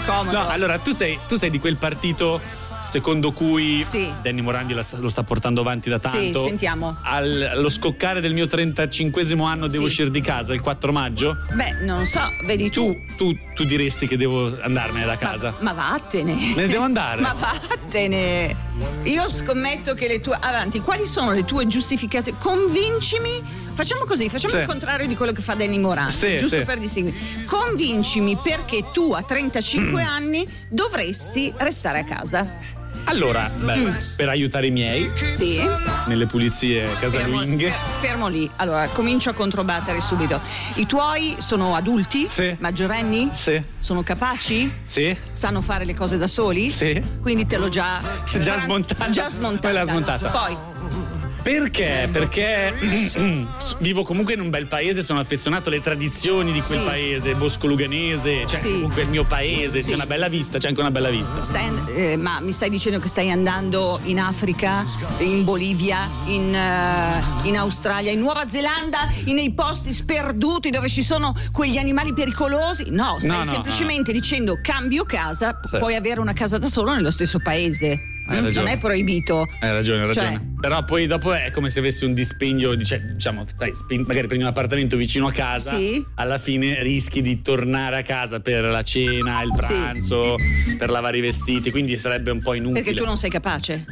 Comodo. 0.06 0.32
No, 0.38 0.48
allora 0.50 0.78
tu 0.80 0.92
sei, 0.92 1.18
tu 1.28 1.36
sei 1.36 1.50
di 1.50 1.60
quel 1.60 1.78
partito 1.78 2.40
secondo 2.88 3.32
cui 3.32 3.82
Sì. 3.84 4.12
Danny 4.22 4.42
Morandi 4.42 4.74
la 4.74 4.82
sta- 4.82 4.98
lo 4.98 5.08
sta 5.08 5.24
portando 5.24 5.62
avanti 5.62 5.90
da 5.90 6.00
Sì, 6.04 6.32
tanto. 6.32 6.42
sentiamo. 6.42 6.98
Al- 7.04 7.50
allo 7.54 7.70
scoccare 7.70 8.20
del 8.20 8.34
mio 8.34 8.48
35 8.48 9.22
anno 9.46 9.68
devo 9.68 9.84
Sì. 9.84 9.90
uscire 9.90 10.12
di 10.12 10.20
casa 10.20 10.54
il 10.54 10.60
4 10.62 10.92
maggio. 10.92 11.38
Beh, 11.54 11.84
non 11.86 12.06
so, 12.06 12.20
vedi 12.46 12.70
tu. 12.70 12.94
Tu, 13.18 13.34
tu 13.56 13.64
diresti 13.64 14.08
che 14.08 14.18
devo 14.18 14.52
andarmene 14.62 15.06
da 15.06 15.16
casa. 15.18 15.54
Ma 15.60 15.72
vattene. 15.72 16.34
Me 16.34 16.54
ne 16.64 16.68
devo 16.68 16.84
andare? 16.84 17.22
Ma 17.22 17.34
vattene. 17.34 18.56
Io 19.04 19.30
scommetto 19.30 19.94
che 19.94 20.08
le 20.08 20.20
tue. 20.20 20.38
Avanti, 20.42 20.80
quali 20.82 21.06
sono 21.08 21.32
le 21.32 21.46
tue 21.46 21.68
giustificazioni? 21.68 22.38
Convincimi. 22.40 23.70
Facciamo 23.74 24.04
così, 24.06 24.30
facciamo 24.30 24.54
Sì. 24.54 24.60
il 24.60 24.66
contrario 24.68 25.08
di 25.08 25.16
quello 25.16 25.32
che 25.32 25.42
fa 25.42 25.54
Danny 25.56 25.80
Morandi, 25.80 26.12
Sì, 26.14 26.38
giusto 26.38 26.58
sì. 26.58 26.64
per 26.64 26.78
distinguere. 26.78 27.18
Convincimi 27.46 28.36
perché 28.42 28.84
tu 28.92 29.14
a 29.14 29.22
35 29.24 30.04
anni 30.04 30.48
dovresti 30.70 31.54
restare 31.58 32.00
a 32.00 32.04
casa. 32.04 32.70
Allora, 33.06 33.50
beh, 33.50 33.76
Mm. 33.78 33.90
per 34.16 34.30
aiutare 34.30 34.68
i 34.68 34.72
miei 34.72 35.10
Sì. 35.16 35.60
nelle 36.06 36.28
pulizie 36.28 36.88
casalinghe. 37.00 37.72
Fermo 38.00 38.28
lì. 38.28 38.48
Allora, 38.58 38.88
comincio 38.90 39.32
a 39.32 39.34
controbattere 39.34 40.00
subito. 40.02 40.40
I 40.76 40.86
tuoi 40.86 41.36
sono 41.40 41.76
adulti? 41.76 42.28
Sì. 42.30 42.56
Maggiorenni? 42.60 43.32
Sì. 43.34 43.60
Sono 43.80 44.04
capaci? 44.04 44.72
Sì. 44.84 45.16
Sanno 45.32 45.62
fare 45.62 45.84
le 45.86 45.96
cose 45.96 46.18
da 46.20 46.28
soli? 46.28 46.70
Sì. 46.70 47.02
Quindi 47.22 47.48
te 47.48 47.58
l'ho 47.58 47.70
già. 47.70 48.00
Già 48.40 48.60
smontata. 48.60 49.10
Già 49.10 49.30
smontata. 49.30 49.68
Poi 49.70 49.74
l'ha 49.74 49.86
smontata. 49.86 50.30
Poi, 50.30 50.58
Perché? 51.42 52.08
Perché 52.12 52.74
vivo 53.80 54.04
comunque 54.04 54.34
in 54.36 54.42
un 54.42 54.50
bel 54.52 54.68
paese, 54.68 55.02
sono 55.02 55.20
affezionato 55.20 55.70
alle 55.70 55.82
tradizioni 55.82 56.52
di 56.52 56.62
quel 56.62 56.80
Sì. 56.80 56.86
paese, 56.86 57.34
Bosco 57.36 57.66
Luganese, 57.68 58.46
cioè 58.48 58.60
Sì. 58.60 58.72
comunque 58.74 59.02
il 59.02 59.10
mio 59.10 59.24
paese, 59.24 59.82
Sì. 59.82 59.90
c'è 59.90 59.96
una 59.96 60.06
bella 60.06 60.28
vista, 60.28 60.60
c'è 60.60 60.68
anche 60.68 60.80
una 60.80 60.92
bella 60.92 61.10
vista. 61.10 61.42
stai- 61.42 61.72
eh, 61.96 62.16
ma 62.18 62.40
mi 62.42 62.52
stai 62.52 62.70
dicendo 62.70 63.00
che 63.00 63.08
stai 63.08 63.32
andando 63.32 64.00
in 64.04 64.20
Africa, 64.20 64.84
in 65.20 65.44
Bolivia, 65.44 66.08
in, 66.28 66.54
eh, 66.54 67.48
in 67.48 67.58
Australia, 67.58 68.12
in 68.12 68.20
Nuova 68.20 68.48
Zelanda, 68.48 69.10
in- 69.26 69.36
nei 69.36 69.52
posti 69.54 69.94
sperduti 69.94 70.70
dove 70.70 70.90
ci 70.90 71.02
sono 71.02 71.34
quegli 71.52 71.78
animali 71.78 72.14
pericolosi? 72.14 72.86
No, 72.90 73.16
stai 73.18 73.30
No, 73.32 73.38
no, 73.38 73.44
semplicemente 73.46 74.12
dicendo 74.12 74.60
cambio 74.62 75.06
casa, 75.06 75.60
puoi 75.80 75.96
avere 75.96 76.20
una 76.20 76.34
casa 76.34 76.58
da 76.60 76.68
solo 76.68 76.94
nello 76.94 77.12
stesso 77.12 77.40
paese. 77.40 78.00
Hai 78.38 78.42
ragione. 78.44 78.66
Non 78.68 78.76
è 78.76 78.78
proibito. 78.80 79.48
Hai 79.60 79.72
ragione, 79.72 80.04
hai 80.04 80.14
Cioè- 80.14 80.24
ragione. 80.24 80.54
Però 80.62 80.84
poi 80.84 81.08
dopo 81.08 81.34
è 81.34 81.52
come 81.52 81.70
se 81.70 81.80
avessi 81.80 82.06
un 82.06 82.14
dispendio, 82.14 82.76
di- 82.76 82.86
cioè, 82.86 83.00
diciamo, 83.02 83.46
sai, 83.56 83.72
magari 84.06 84.28
prendi 84.28 84.44
un 84.44 84.50
appartamento 84.50 84.96
vicino 84.98 85.28
a 85.28 85.32
casa, 85.32 85.76
Sì. 85.76 86.04
alla 86.16 86.38
fine 86.38 86.82
rischi 86.84 87.22
di 87.22 87.42
tornare 87.42 87.98
a 87.98 88.02
casa 88.04 88.40
per 88.42 88.64
la 88.66 88.84
cena, 88.84 89.42
il 89.42 89.52
Sì. 89.60 89.74
pranzo, 89.74 90.36
per 90.78 90.90
lavare 90.90 91.18
i 91.18 91.22
vestiti, 91.22 91.72
quindi 91.72 91.98
sarebbe 91.98 92.30
un 92.32 92.42
po' 92.42 92.54
inutile. 92.54 92.82
Perché 92.84 92.98
tu 92.98 93.06
non 93.06 93.18
sei 93.18 93.30
capace. 93.30 93.86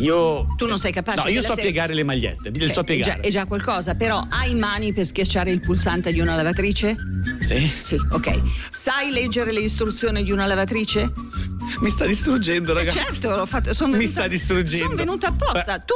Io. 0.00 0.46
Tu 0.56 0.66
non 0.66 0.78
sei 0.78 0.92
capace 0.92 1.20
No, 1.24 1.28
io 1.28 1.42
so 1.42 1.52
se- 1.54 1.60
piegare 1.60 1.92
le 1.92 2.04
magliette, 2.04 2.50
le 2.50 2.64
Eh, 2.64 2.70
so 2.70 2.80
è, 2.80 2.84
già, 2.84 2.84
piegare. 2.84 3.20
è 3.20 3.28
già 3.28 3.44
qualcosa, 3.44 3.94
però 3.96 4.24
hai 4.30 4.54
mani 4.54 4.94
per 4.94 5.04
schiacciare 5.04 5.50
il 5.50 5.60
pulsante 5.60 6.10
di 6.12 6.20
una 6.20 6.34
lavatrice? 6.36 6.94
Sì. 7.40 7.70
Sì, 7.78 7.96
ok. 8.10 8.40
Sai 8.70 9.10
leggere 9.10 9.52
le 9.52 9.60
istruzioni 9.60 10.22
di 10.22 10.30
una 10.32 10.46
lavatrice? 10.46 11.10
Mi 11.78 11.88
sta 11.90 12.04
distruggendo, 12.06 12.72
ragazzi. 12.74 12.98
Certo, 12.98 13.30
l'ho 13.36 13.46
fatto. 13.46 13.72
Sono 13.72 13.92
Mi 13.92 13.98
venuta, 13.98 14.20
sta 14.20 14.28
distruggendo. 14.28 14.84
Sono 14.86 14.96
venuta 14.96 15.28
apposta. 15.28 15.78
Tu 15.78 15.94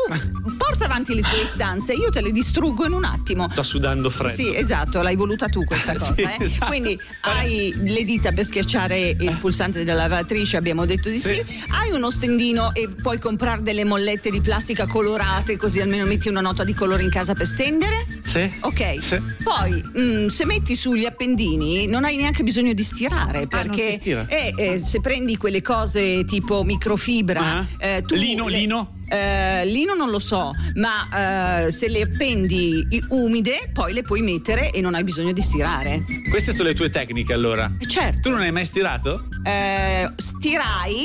porta 0.57 0.85
avanti 0.87 1.15
le 1.15 1.23
tue 1.23 1.43
istanze, 1.43 1.93
io 1.93 2.11
te 2.11 2.21
le 2.23 2.33
distruggo 2.33 2.87
in 2.87 2.93
un 2.93 3.05
attimo. 3.05 3.49
Sto 3.49 3.63
sudando 3.63 4.09
freddo. 4.11 4.33
Sì, 4.33 4.55
esatto, 4.55 5.03
l'hai 5.03 5.17
voluta 5.17 5.49
tu 5.49 5.65
questa 5.65 5.93
cosa. 5.99 6.15
Sì, 6.15 6.23
eh? 6.23 6.37
esatto. 6.39 6.67
Quindi 6.67 6.99
hai 7.23 7.73
le 7.85 8.05
dita 8.05 8.33
per 8.33 8.45
schiacciare 8.45 9.11
il 9.19 9.37
pulsante 9.41 9.85
della 9.85 9.95
lavatrice, 10.07 10.57
abbiamo 10.57 10.87
detto 10.87 11.09
di 11.09 11.19
sì. 11.19 11.35
Sì. 11.35 11.45
Hai 11.69 11.91
uno 11.91 12.11
stendino 12.11 12.73
e 12.75 12.89
puoi 12.89 13.19
comprare 13.19 13.63
delle 13.63 13.85
mollette 13.85 14.31
di 14.31 14.41
plastica 14.41 14.87
colorate, 14.87 15.57
così 15.57 15.81
almeno 15.81 16.05
metti 16.07 16.29
una 16.29 16.41
nota 16.41 16.65
di 16.65 16.73
colore 16.75 17.03
in 17.03 17.11
casa 17.11 17.35
per 17.35 17.47
stendere. 17.47 18.07
Sì. 18.25 18.51
Ok, 18.61 19.03
Sì. 19.03 19.21
poi 19.43 19.83
mm, 19.99 20.27
se 20.29 20.45
metti 20.47 20.75
sugli 20.77 21.05
appendini 21.05 21.87
non 21.87 22.05
hai 22.05 22.17
neanche 22.17 22.43
bisogno 22.43 22.73
di 22.73 22.83
stirare 22.83 23.39
Ah, 23.39 23.41
non 23.41 23.49
perché 23.49 23.91
si 23.93 23.99
stira? 24.01 24.27
eh, 24.29 24.53
eh, 24.57 24.81
se 24.83 25.01
prendi 25.01 25.37
quelle 25.37 25.61
cose 25.65 26.25
tipo 26.27 26.63
microfibra, 26.63 27.41
Ah. 27.41 27.67
eh, 27.79 28.03
tu 28.07 28.15
Lino, 28.15 28.47
le- 28.49 28.59
lino? 28.59 28.93
eh, 29.09 29.65
lino 29.67 29.95
non 29.95 30.11
lo 30.11 30.19
so, 30.19 30.51
ma 30.77 31.65
eh, 31.67 31.71
se 31.73 31.89
le 31.89 32.03
appendi 32.03 32.87
umide 33.09 33.71
poi 33.73 33.93
le 33.95 34.03
puoi 34.03 34.21
mettere 34.23 34.71
e 34.71 34.81
non 34.81 34.95
hai 34.95 35.03
bisogno 35.03 35.33
di 35.33 35.41
stirare. 35.43 36.05
Queste 36.31 36.53
sono 36.53 36.69
le 36.69 36.75
tue 36.75 36.91
tecniche 36.91 37.33
allora. 37.33 37.71
Eh, 37.81 37.87
Certo, 37.89 38.21
Tu 38.23 38.31
non 38.31 38.41
hai 38.41 38.53
mai 38.53 38.67
stirato? 38.67 39.27
eh, 39.45 40.11
stirai, 40.17 41.05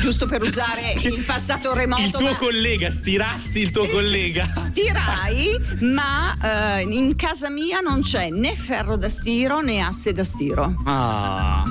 giusto 0.00 0.26
per 0.26 0.42
usare 0.42 0.94
Sti- 0.96 1.08
il 1.08 1.22
passato 1.24 1.72
remoto. 1.74 2.00
Il 2.02 2.10
tuo 2.10 2.30
ma- 2.30 2.36
collega, 2.36 2.90
stirasti 2.90 3.60
il 3.60 3.70
tuo 3.70 3.86
collega. 3.88 4.48
Stirai, 4.54 5.58
ma 5.80 6.78
eh, 6.78 6.82
in 6.82 7.14
casa 7.16 7.50
mia 7.50 7.80
non 7.80 8.00
c'è 8.02 8.30
né 8.30 8.54
ferro 8.54 8.96
da 8.96 9.08
stiro 9.10 9.60
né 9.60 9.80
asse 9.80 10.12
da 10.12 10.24
stiro. 10.24 10.74
Ah. 10.84 11.62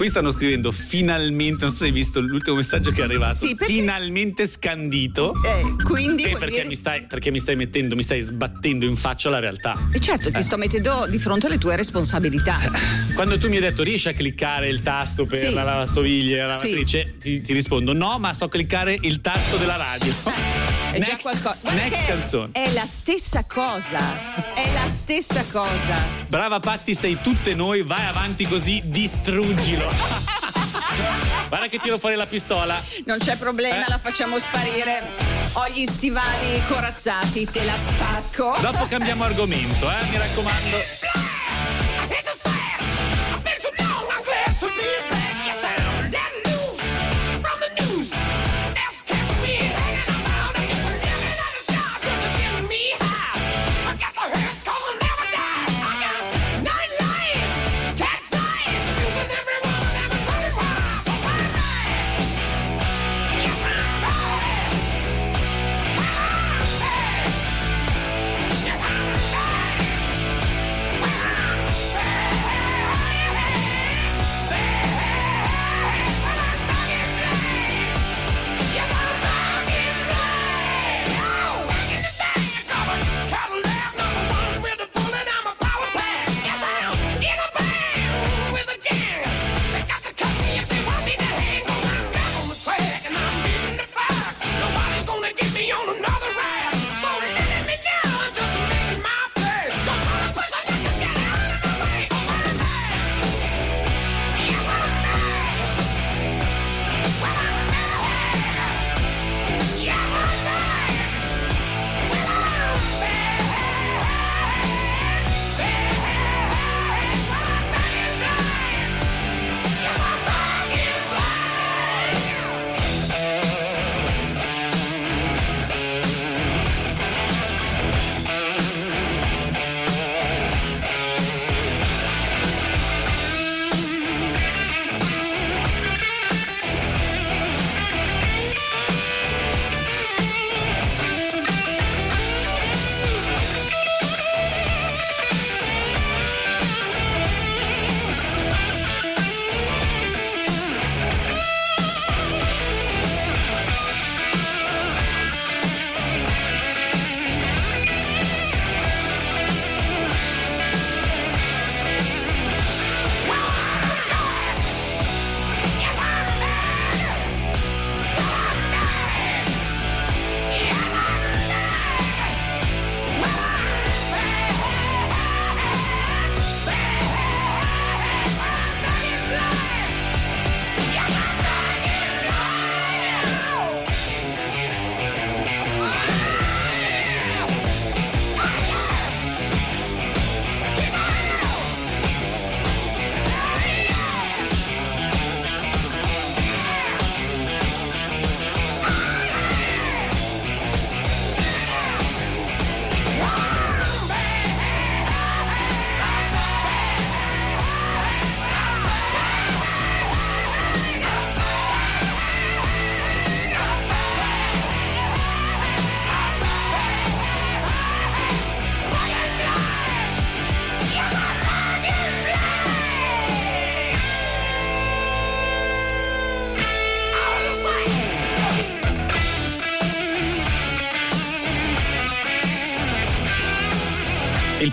Qui 0.00 0.08
stanno 0.08 0.30
scrivendo 0.30 0.72
finalmente, 0.72 1.64
non 1.64 1.70
so 1.70 1.80
se 1.80 1.84
hai 1.84 1.90
visto 1.90 2.20
l'ultimo 2.22 2.56
messaggio 2.56 2.90
che 2.90 3.02
è 3.02 3.04
arrivato. 3.04 3.34
Sì, 3.34 3.54
perché- 3.54 3.74
Finalmente 3.74 4.46
scandito. 4.46 5.34
Eh, 5.44 5.84
quindi 5.84 6.22
Eh, 6.22 6.28
vuol 6.28 6.38
perché, 6.40 6.54
dire- 6.54 6.68
mi 6.68 6.74
stai, 6.74 7.02
perché 7.06 7.30
mi 7.30 7.38
stai 7.38 7.54
mettendo, 7.54 7.94
mi 7.96 8.02
stai 8.02 8.22
sbattendo 8.22 8.86
in 8.86 8.96
faccia 8.96 9.28
la 9.28 9.40
realtà. 9.40 9.76
E 9.92 10.00
certo, 10.00 10.30
ti 10.30 10.42
sto 10.42 10.56
mettendo 10.56 11.04
di 11.06 11.18
fronte 11.18 11.48
alle 11.48 11.58
tue 11.58 11.76
responsabilità. 11.76 12.58
Quando 13.14 13.36
tu 13.38 13.50
mi 13.50 13.56
hai 13.56 13.60
detto 13.60 13.82
riesci 13.82 14.08
a 14.08 14.14
cliccare 14.14 14.68
il 14.68 14.80
tasto 14.80 15.24
per 15.26 15.36
Sì. 15.36 15.52
la 15.52 15.64
lavastoviglie 15.64 16.46
la 16.46 16.54
Sì. 16.54 16.70
lavatrice, 16.70 17.16
ti, 17.20 17.42
ti 17.42 17.52
rispondo 17.52 17.92
no, 17.92 18.18
ma 18.18 18.32
so 18.32 18.48
cliccare 18.48 18.96
il 19.02 19.20
tasto 19.20 19.58
della 19.58 19.76
radio. 19.76 20.14
È 20.90 20.98
già 20.98 21.12
Next- 21.12 21.20
qualcosa. 21.22 21.72
next 21.74 22.06
canzone. 22.06 22.48
È 22.52 22.72
la 22.72 22.84
stessa 22.86 23.44
cosa. 23.44 24.54
È 24.54 24.72
la 24.72 24.88
stessa 24.88 25.44
cosa. 25.48 26.02
Brava 26.26 26.58
Patti, 26.58 26.94
sei 26.94 27.18
tutte 27.22 27.54
noi, 27.54 27.82
vai 27.82 28.06
avanti 28.06 28.44
così, 28.48 28.82
distruggilo. 28.86 29.88
Guarda 31.48 31.66
che 31.66 31.78
tiro 31.78 31.98
fuori 31.98 32.14
la 32.14 32.26
pistola. 32.26 32.80
Non 33.06 33.18
c'è 33.18 33.36
problema, 33.36 33.84
Eh. 33.84 33.88
la 33.88 33.98
facciamo 33.98 34.38
sparire. 34.38 35.02
Ho 35.54 35.66
gli 35.68 35.84
stivali 35.84 36.62
corazzati, 36.66 37.44
te 37.50 37.64
la 37.64 37.76
spacco. 37.76 38.56
Dopo 38.60 38.86
cambiamo 38.86 39.24
argomento, 39.24 39.90
eh, 39.90 40.04
mi 40.10 40.16
raccomando. 40.16 41.29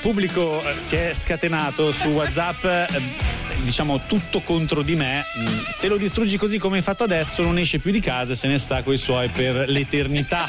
Pubblico 0.07 0.63
eh, 0.63 0.77
si 0.77 0.95
è 0.95 1.13
scatenato 1.13 1.91
su 1.91 2.07
WhatsApp, 2.07 2.63
eh, 2.63 2.87
diciamo 3.63 4.03
tutto 4.07 4.39
contro 4.39 4.81
di 4.81 4.95
me. 4.95 5.25
Mm, 5.37 5.45
Se 5.67 5.89
lo 5.89 5.97
distruggi 5.97 6.37
così 6.37 6.57
come 6.59 6.77
hai 6.77 6.81
fatto 6.81 7.03
adesso, 7.03 7.43
non 7.43 7.57
esce 7.57 7.79
più 7.79 7.91
di 7.91 7.99
casa 7.99 8.31
e 8.31 8.35
se 8.37 8.47
ne 8.47 8.57
sta 8.57 8.83
coi 8.83 8.95
suoi 8.95 9.27
per 9.27 9.67
l'eternità. 9.67 10.47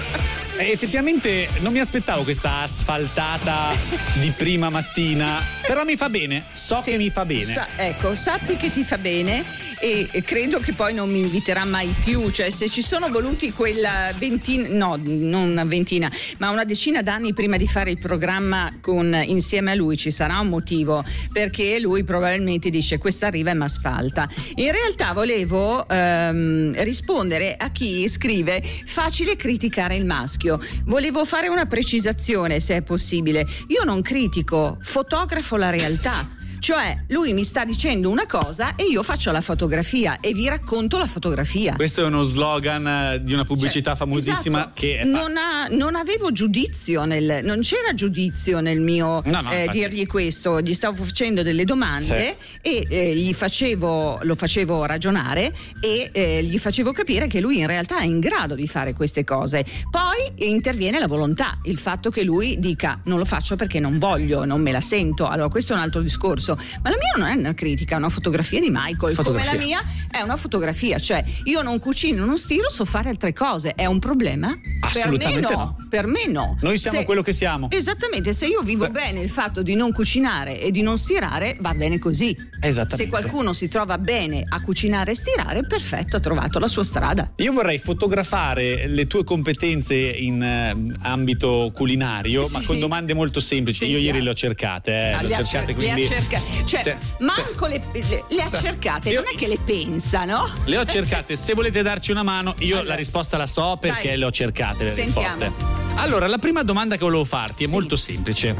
Effettivamente 0.56 1.46
non 1.58 1.74
mi 1.74 1.78
aspettavo 1.78 2.22
questa 2.22 2.62
asfaltata 2.62 3.74
di 4.14 4.30
prima 4.30 4.70
mattina, 4.70 5.42
però 5.66 5.84
mi 5.84 5.96
fa 5.96 6.08
bene, 6.08 6.44
so 6.52 6.80
che 6.82 6.96
mi 6.96 7.10
fa 7.10 7.24
bene. 7.24 7.42
Sa- 7.42 7.68
ecco, 7.76 8.14
sappi 8.14 8.56
che 8.56 8.70
ti 8.70 8.84
fa 8.84 8.98
bene 8.98 9.44
e, 9.80 10.08
e 10.10 10.22
credo 10.22 10.58
che 10.58 10.72
poi 10.72 10.94
non 10.94 11.10
mi 11.10 11.18
inviterà 11.18 11.64
mai 11.64 11.92
più. 12.04 12.30
Cioè, 12.30 12.50
se 12.50 12.68
ci 12.68 12.82
sono 12.82 13.08
voluti 13.08 13.52
quella 13.52 14.12
ventina, 14.16 14.68
no, 14.70 14.98
non 15.02 15.50
una 15.50 15.64
ventina, 15.64 16.10
ma 16.38 16.50
una 16.50 16.64
decina 16.64 17.02
d'anni 17.02 17.32
prima 17.32 17.56
di 17.56 17.66
fare 17.66 17.90
il 17.90 17.98
programma 17.98 18.70
con, 18.80 19.22
insieme 19.26 19.72
a 19.72 19.74
lui, 19.74 19.96
ci 19.96 20.10
sarà 20.10 20.38
un 20.38 20.48
motivo, 20.48 21.04
perché 21.32 21.78
lui 21.80 22.04
probabilmente 22.04 22.70
dice 22.70 22.98
questa 22.98 23.26
arriva 23.26 23.50
e 23.50 23.54
mi 23.54 23.64
asfalta. 23.64 24.28
In 24.56 24.70
realtà 24.70 25.12
volevo 25.12 25.86
ehm, 25.88 26.82
rispondere 26.82 27.56
a 27.56 27.70
chi 27.70 28.08
scrive 28.08 28.62
facile 28.62 29.36
criticare 29.36 29.96
il 29.96 30.04
maschio. 30.04 30.60
Volevo 30.84 31.24
fare 31.24 31.48
una 31.48 31.66
precisazione, 31.66 32.60
se 32.60 32.76
è 32.76 32.82
possibile. 32.82 33.46
Io 33.68 33.84
non 33.84 34.02
critico, 34.02 34.78
fotografo 34.80 35.55
la 35.56 35.70
realtà. 35.70 36.28
Cioè, 36.58 37.04
lui 37.08 37.32
mi 37.32 37.44
sta 37.44 37.64
dicendo 37.64 38.10
una 38.10 38.26
cosa 38.26 38.74
e 38.76 38.84
io 38.84 39.02
faccio 39.02 39.30
la 39.30 39.40
fotografia 39.40 40.18
e 40.20 40.32
vi 40.32 40.48
racconto 40.48 40.98
la 40.98 41.06
fotografia. 41.06 41.74
Questo 41.74 42.02
è 42.02 42.04
uno 42.04 42.22
slogan 42.22 42.86
eh, 42.86 43.22
di 43.22 43.32
una 43.32 43.44
pubblicità 43.44 43.94
famosissima 43.94 44.58
Esatto. 44.58 44.72
che 44.74 45.02
non, 45.04 45.36
ha- 45.36 45.66
non 45.70 45.94
avevo 45.94 46.32
giudizio 46.32 47.04
nel, 47.04 47.40
non 47.44 47.60
c'era 47.60 47.94
giudizio 47.94 48.60
nel 48.60 48.80
mio 48.80 49.22
No, 49.24 49.40
no, 49.40 49.52
eh, 49.52 49.68
dirgli 49.70 50.06
questo. 50.06 50.60
Gli 50.60 50.74
stavo 50.74 51.02
facendo 51.04 51.42
delle 51.42 51.64
domande 51.64 52.36
e 52.62 52.86
eh, 52.88 53.14
gli 53.14 53.32
facevo 53.32 54.20
lo 54.22 54.34
facevo 54.34 54.84
ragionare 54.84 55.52
e 55.80 56.10
eh, 56.12 56.42
gli 56.44 56.58
facevo 56.58 56.92
capire 56.92 57.26
che 57.26 57.40
lui 57.40 57.58
in 57.58 57.66
realtà 57.66 57.98
è 58.00 58.04
in 58.04 58.20
grado 58.20 58.54
di 58.54 58.66
fare 58.66 58.92
queste 58.94 59.24
cose. 59.24 59.64
Poi 59.90 60.48
interviene 60.48 60.98
la 60.98 61.06
volontà 61.06 61.58
il 61.64 61.78
fatto 61.78 62.10
che 62.10 62.22
lui 62.22 62.58
dica 62.58 63.00
non 63.04 63.18
lo 63.18 63.24
faccio 63.24 63.56
perché 63.56 63.80
non 63.80 63.98
voglio 63.98 64.44
non 64.44 64.60
me 64.60 64.72
la 64.72 64.80
sento. 64.80 65.26
Allora 65.26 65.48
questo 65.48 65.72
è 65.72 65.76
un 65.76 65.82
altro 65.82 66.00
discorso 66.00 66.45
ma 66.54 66.90
la 66.90 66.96
mia 66.98 67.12
non 67.16 67.28
è 67.28 67.34
una 67.40 67.54
critica 67.54 67.94
è 67.94 67.98
una 67.98 68.08
fotografia 68.10 68.60
di 68.60 68.68
Michael 68.70 69.14
Fotografia. 69.14 69.50
come 69.50 69.60
la 69.60 69.64
mia 69.66 69.82
è 70.10 70.20
una 70.22 70.36
fotografia 70.36 70.98
cioè 70.98 71.24
io 71.44 71.62
non 71.62 71.78
cucino 71.78 72.24
non 72.24 72.36
stiro 72.38 72.68
so 72.70 72.84
fare 72.84 73.08
altre 73.08 73.32
cose 73.32 73.74
è 73.74 73.86
un 73.86 73.98
problema 73.98 74.54
Assolutamente 74.80 75.40
per 75.40 75.48
me 75.48 75.54
no, 75.56 75.56
no. 75.56 75.86
per 75.88 76.06
me 76.06 76.26
no 76.28 76.58
Noi 76.60 76.78
siamo 76.78 76.98
Se- 76.98 77.04
quello 77.04 77.22
che 77.22 77.32
siamo. 77.32 77.68
Esattamente, 77.70 78.32
se 78.32 78.46
io 78.46 78.60
vivo 78.62 78.88
bene 78.88 79.20
il 79.20 79.28
fatto 79.30 79.62
di 79.62 79.74
non 79.74 79.92
cucinare 79.92 80.60
e 80.60 80.70
di 80.70 80.82
non 80.82 80.98
stirare, 80.98 81.56
va 81.60 81.72
bene 81.74 81.98
così. 81.98 82.34
Esattamente. 82.60 82.96
Se 82.96 83.08
qualcuno 83.08 83.52
si 83.52 83.68
trova 83.68 83.96
bene 83.98 84.44
a 84.46 84.60
cucinare 84.60 85.12
e 85.12 85.14
stirare, 85.14 85.66
perfetto, 85.66 86.16
ha 86.16 86.20
trovato 86.20 86.58
la 86.58 86.68
sua 86.68 86.84
strada. 86.84 87.30
Io 87.36 87.52
vorrei 87.52 87.78
fotografare 87.78 88.86
le 88.88 89.06
tue 89.06 89.24
competenze 89.24 89.94
in 89.94 90.42
eh, 90.42 90.74
ambito 91.02 91.70
culinario, 91.74 92.40
ma 92.52 92.60
Sì. 92.60 92.66
con 92.66 92.78
domande 92.78 93.14
molto 93.14 93.40
semplici. 93.40 93.84
Io 93.84 93.90
Sentiamo. 93.92 94.06
ieri 94.14 94.24
le 94.24 94.30
ho 94.30 94.34
cercate, 94.34 94.90
eh, 94.96 95.12
Ah, 95.12 95.22
le 95.22 95.34
ho 95.34 95.44
cercate, 95.44 95.66
cer- 95.74 95.78
le 95.78 95.90
ha 95.90 95.92
quindi 95.94 96.06
cerca- 96.40 96.66
cioè, 96.66 96.82
Se- 96.82 96.98
manco 97.24 97.66
le, 97.66 97.82
le- 97.92 98.24
le 98.28 98.42
ha 98.42 98.50
cercate, 98.50 99.12
non 99.12 99.24
è 99.32 99.36
che 99.36 99.46
le 99.46 99.58
pensa, 99.64 100.24
no? 100.24 100.48
le 100.64 100.78
ho 100.78 100.84
cercate. 100.84 101.36
Se 101.36 101.54
volete 101.54 101.82
darci 101.82 102.10
una 102.10 102.22
mano, 102.22 102.54
io 102.58 102.82
la 102.82 102.94
risposta 102.94 103.36
la 103.36 103.46
so 103.46 103.76
perché 103.80 104.08
Dai. 104.08 104.18
le 104.18 104.24
ho 104.24 104.30
cercate 104.30 104.84
le 104.84 104.90
Sentiamo. 104.90 105.26
risposte. 105.28 105.52
Allora, 105.96 106.26
la 106.26 106.38
prima 106.38 106.62
domanda 106.62 106.96
che 106.96 107.04
volevo 107.04 107.24
farti 107.24 107.64
è 107.64 107.66
Sì. 107.66 107.72
molto 107.72 107.96
semplice. 107.96 108.54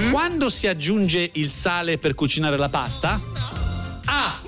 Mm? 0.00 0.10
Quando 0.12 0.48
si 0.48 0.66
aggiunge 0.68 1.30
il 1.34 1.50
sale 1.50 1.98
per 1.98 2.14
cucinare 2.14 2.56
la 2.56 2.68
pasta? 2.68 3.20
A. 4.04 4.38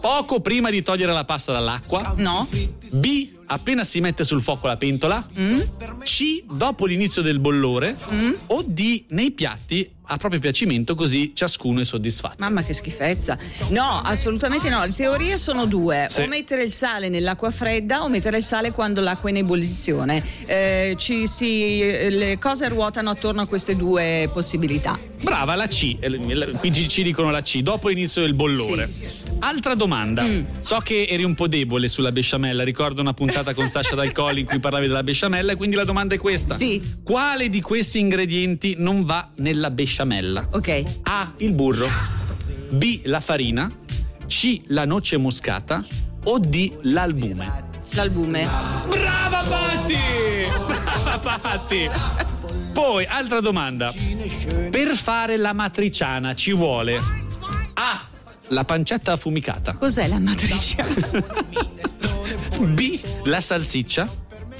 Poco 0.00 0.40
prima 0.40 0.70
di 0.70 0.82
togliere 0.82 1.12
la 1.12 1.24
pasta 1.24 1.52
dall'acqua. 1.52 2.14
No? 2.18 2.46
B. 2.92 3.30
Appena 3.46 3.84
si 3.84 4.00
mette 4.00 4.24
sul 4.24 4.42
fuoco 4.42 4.66
la 4.66 4.76
pentola. 4.76 5.26
Mm? 5.38 5.60
C. 6.04 6.42
Dopo 6.50 6.86
l'inizio 6.86 7.22
del 7.22 7.38
bollore. 7.38 7.96
O 8.48 8.62
D. 8.66 9.04
Nei 9.08 9.30
piatti 9.32 9.88
a 10.06 10.16
proprio 10.18 10.40
piacimento, 10.40 10.94
così 10.94 11.32
ciascuno 11.34 11.80
è 11.80 11.84
soddisfatto. 11.84 12.36
Mamma 12.38 12.62
che 12.62 12.74
schifezza. 12.74 13.36
No, 13.68 14.00
assolutamente 14.04 14.68
no. 14.68 14.84
Le 14.84 14.92
teorie 14.92 15.38
sono 15.38 15.64
due. 15.66 16.06
Sì. 16.10 16.22
O 16.22 16.26
mettere 16.26 16.62
il 16.64 16.70
sale 16.70 17.08
nell'acqua 17.08 17.50
fredda 17.50 18.02
o 18.02 18.08
mettere 18.08 18.38
il 18.38 18.42
sale 18.44 18.72
quando 18.72 19.00
l'acqua 19.00 19.28
è 19.28 19.32
in 19.32 19.38
ebollizione. 19.38 20.22
Eh, 20.46 20.94
ci 20.98 21.26
si, 21.26 21.80
eh, 21.80 22.10
le 22.10 22.38
cose 22.38 22.68
ruotano 22.68 23.10
attorno 23.10 23.42
a 23.42 23.46
queste 23.46 23.74
due 23.76 24.28
possibilità. 24.32 24.98
Brava, 25.22 25.54
la 25.54 25.66
C. 25.66 25.96
Eh, 26.00 26.08
la- 26.34 26.46
Qui 26.46 26.72
ci- 26.72 26.88
ci 26.88 27.02
dicono 27.02 27.30
la 27.30 27.42
C, 27.42 27.58
dopo 27.60 27.88
l'inizio 27.88 28.22
del 28.22 28.34
bollore. 28.34 28.90
Altra 29.40 29.74
domanda. 29.74 30.22
Mm. 30.22 30.44
So 30.60 30.78
che 30.78 31.06
eri 31.08 31.24
un 31.24 31.34
po' 31.34 31.48
debole 31.48 31.88
sulla 31.88 32.12
besciamella. 32.12 32.62
Ricordo 32.62 33.00
una 33.00 33.12
puntata 33.12 33.54
con 33.54 33.68
Sasha 33.68 33.94
Dal 33.94 34.12
Colli 34.12 34.40
in 34.40 34.46
cui 34.46 34.60
parlavi 34.60 34.86
della 34.86 35.02
besciamella, 35.02 35.52
e 35.52 35.56
quindi 35.56 35.76
la 35.76 35.84
domanda 35.84 36.14
è 36.14 36.18
questa: 36.18 36.54
Sì. 36.54 36.80
Quale 37.02 37.48
di 37.48 37.60
questi 37.60 37.98
ingredienti 37.98 38.76
non 38.78 39.04
va 39.04 39.30
nella 39.36 39.70
besciamella? 39.70 40.48
Ok. 40.52 40.82
A. 41.02 41.32
Il 41.38 41.52
burro. 41.52 41.88
B. 42.70 43.00
La 43.04 43.20
farina. 43.20 43.70
C. 44.26 44.60
La 44.66 44.84
noce 44.84 45.16
moscata. 45.16 45.84
O 46.24 46.38
D. 46.38 46.72
L'albume. 46.82 47.70
L'albume. 47.94 48.48
Brava 48.88 49.42
Patti! 49.42 49.96
Brava 51.02 51.38
Patti! 51.38 51.90
Poi, 52.72 53.04
altra 53.06 53.40
domanda. 53.40 53.92
Per 54.70 54.94
fare 54.94 55.36
la 55.36 55.52
matriciana 55.52 56.32
ci 56.34 56.52
vuole 56.52 56.96
A. 57.74 58.00
La 58.52 58.64
pancetta 58.64 59.12
affumicata. 59.12 59.72
Cos'è 59.72 60.06
la 60.08 60.18
matriciana? 60.18 61.08
B. 62.58 63.00
La 63.24 63.40
salsiccia. 63.40 64.06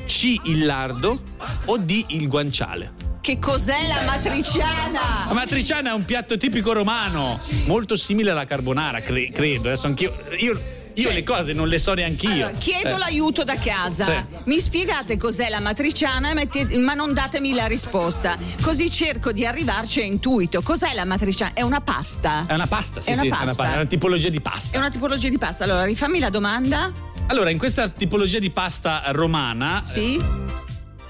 C. 0.07 0.41
Il 0.45 0.65
lardo. 0.65 1.23
O 1.67 1.77
D. 1.77 2.03
Il 2.09 2.27
guanciale. 2.27 2.95
Che 3.21 3.39
cos'è 3.39 3.87
la 3.87 4.01
matriciana? 4.07 5.27
La 5.29 5.35
matriciana 5.35 5.91
è 5.91 5.93
un 5.93 6.07
piatto 6.07 6.39
tipico 6.39 6.73
romano, 6.73 7.39
molto 7.67 7.95
simile 7.95 8.31
alla 8.31 8.47
carbonara, 8.47 9.01
cre- 9.01 9.31
credo. 9.31 9.69
Adesso 9.69 9.87
anch'io. 9.89 10.13
Io, 10.41 10.59
io 10.95 11.11
le 11.11 11.23
cose 11.23 11.53
non 11.53 11.69
le 11.69 11.79
so 11.79 11.95
neanch'io. 11.95 12.31
Allora, 12.31 12.51
chiedo 12.59 12.97
Eh. 12.97 12.99
l'aiuto 12.99 13.45
da 13.45 13.57
casa. 13.57 14.05
Sì. 14.05 14.13
Mi 14.45 14.61
spiegate 14.61 15.17
cos'è 15.17 15.49
la 15.49 15.61
matriciana, 15.61 16.33
ma 16.79 16.95
non 16.95 17.13
datemi 17.13 17.55
la 17.55 17.67
risposta. 17.67 18.37
Così 18.61 18.91
cerco 18.91 19.33
di 19.33 19.47
arrivarci 19.47 20.01
a 20.01 20.05
intuito. 20.05 20.63
Cos'è 20.63 20.93
la 20.95 21.05
matriciana? 21.05 21.53
È 21.55 21.63
una 21.63 21.81
pasta. 21.81 22.45
È 22.47 22.55
una 22.55 22.67
pasta, 22.67 23.01
sì, 23.01 23.11
È 23.11 23.13
una 23.15 23.23
sì, 23.23 23.29
pasta. 23.29 23.73
è 23.73 23.75
una 23.77 23.87
tipologia 23.87 24.29
di 24.29 24.41
pasta. 24.41 24.75
È 24.77 24.79
una 24.79 24.91
tipologia 24.91 25.29
di 25.29 25.39
pasta. 25.39 25.65
Allora, 25.65 25.85
rifammi 25.85 26.19
la 26.19 26.31
domanda. 26.31 26.91
Allora, 27.27 27.51
in 27.51 27.59
questa 27.59 27.89
tipologia 27.89 28.39
di 28.39 28.51
pasta 28.51 29.03
romana, 29.09 29.81
Sì? 29.85 30.21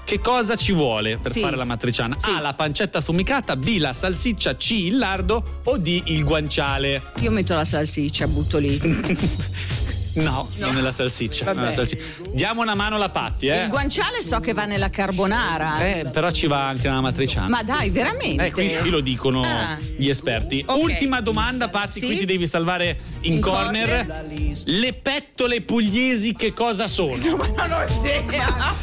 Che 0.05 0.19
cosa 0.19 0.55
ci 0.55 0.73
vuole 0.73 1.17
per 1.17 1.31
Sì. 1.31 1.41
fare 1.41 1.55
la 1.55 1.63
matriciana? 1.63 2.17
Sì. 2.17 2.29
A. 2.29 2.39
La 2.39 2.53
pancetta 2.53 2.97
affumicata, 2.99 3.55
B. 3.55 3.77
La 3.77 3.93
salsiccia, 3.93 4.55
C. 4.55 4.71
Il 4.71 4.97
lardo 4.97 5.59
o 5.63 5.77
D. 5.77 6.01
Il 6.05 6.23
guanciale. 6.23 7.01
Io 7.19 7.31
metto 7.31 7.55
la 7.55 7.65
salsiccia, 7.65 8.27
butto 8.27 8.57
lì. 8.57 8.79
No, 10.15 10.47
non 10.57 10.77
è 10.77 10.81
la 10.81 10.91
salsiccia. 10.91 11.45
Vabbè. 11.45 11.57
non 11.59 11.65
è 11.65 11.69
la 11.69 11.75
salsiccia. 11.75 12.03
Diamo 12.33 12.61
una 12.61 12.75
mano 12.75 12.95
alla 12.95 13.09
Patti, 13.09 13.47
eh. 13.47 13.63
Il 13.63 13.69
guanciale 13.69 14.21
so 14.21 14.39
che 14.39 14.53
va 14.53 14.65
nella 14.65 14.89
carbonara. 14.89 15.79
Eh, 15.79 16.05
però 16.11 16.29
ci 16.31 16.47
va 16.47 16.67
anche 16.67 16.87
nella 16.87 17.01
matriciana. 17.01 17.47
Ma 17.49 17.63
dai, 17.63 17.89
veramente? 17.89 18.45
Eh, 18.45 18.51
qui, 18.51 18.73
qui 18.75 18.89
lo 18.89 18.99
dicono 18.99 19.41
Ah. 19.41 19.77
gli 19.97 20.09
esperti. 20.09 20.63
Ok. 20.65 20.81
Ultima 20.81 21.21
domanda, 21.21 21.67
Patti, 21.69 21.99
Sì? 21.99 22.05
qui 22.05 22.17
ti 22.19 22.25
devi 22.25 22.47
salvare 22.47 22.99
in, 23.21 23.33
In 23.33 23.41
corner. 23.41 24.05
corner? 24.05 24.61
Le 24.65 24.93
pettole 24.93 25.61
pugliesi 25.61 26.33
che 26.33 26.53
cosa 26.53 26.87
sono? 26.87 27.15
Non 27.53 27.71
ho 27.71 27.99
idea. 27.99 28.75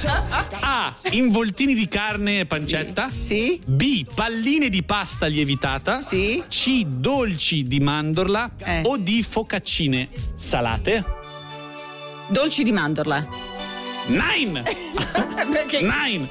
A. 0.61 0.95
Involtini 1.11 1.75
di 1.75 1.87
carne 1.89 2.41
e 2.41 2.47
pancetta. 2.47 3.09
Sì? 3.15 3.61
B. 3.65 4.05
Palline 4.15 4.69
di 4.69 4.83
pasta 4.83 5.27
lievitata. 5.27 6.01
Sì? 6.01 6.43
C. 6.49 6.83
Dolci 6.85 7.67
di 7.67 7.81
mandorla. 7.81 8.51
Eh. 8.59 8.83
O 8.85 8.97
D. 8.97 9.23
Focaccine 9.23 10.09
salate. 10.35 11.19
Dolci 12.31 12.63
di 12.65 12.73
mandorla. 12.73 13.27
Nine! 14.07 14.63
Perché? 15.53 15.83
Nine! 15.83 16.29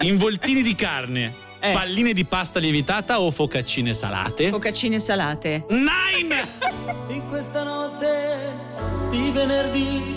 Involtini 0.00 0.62
di 0.62 0.74
carne. 0.74 1.32
Eh. 1.60 1.72
Palline 1.72 2.12
di 2.12 2.24
pasta 2.24 2.58
lievitata 2.58 3.20
o 3.20 3.30
focaccine 3.30 3.94
salate? 3.94 4.48
Focaccine 4.50 4.98
salate. 4.98 5.66
Nine! 5.68 6.64
in 7.08 7.28
questa 7.28 7.62
notte 7.62 8.52
di 9.10 9.30
venerdì 9.30 10.16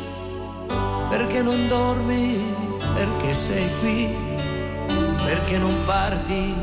perché 1.09 1.41
non 1.41 1.67
dormi 1.67 2.41
perché 2.95 3.33
sei 3.33 3.69
qui 3.79 4.07
perché 5.25 5.57
non 5.57 5.73
parti 5.85 6.53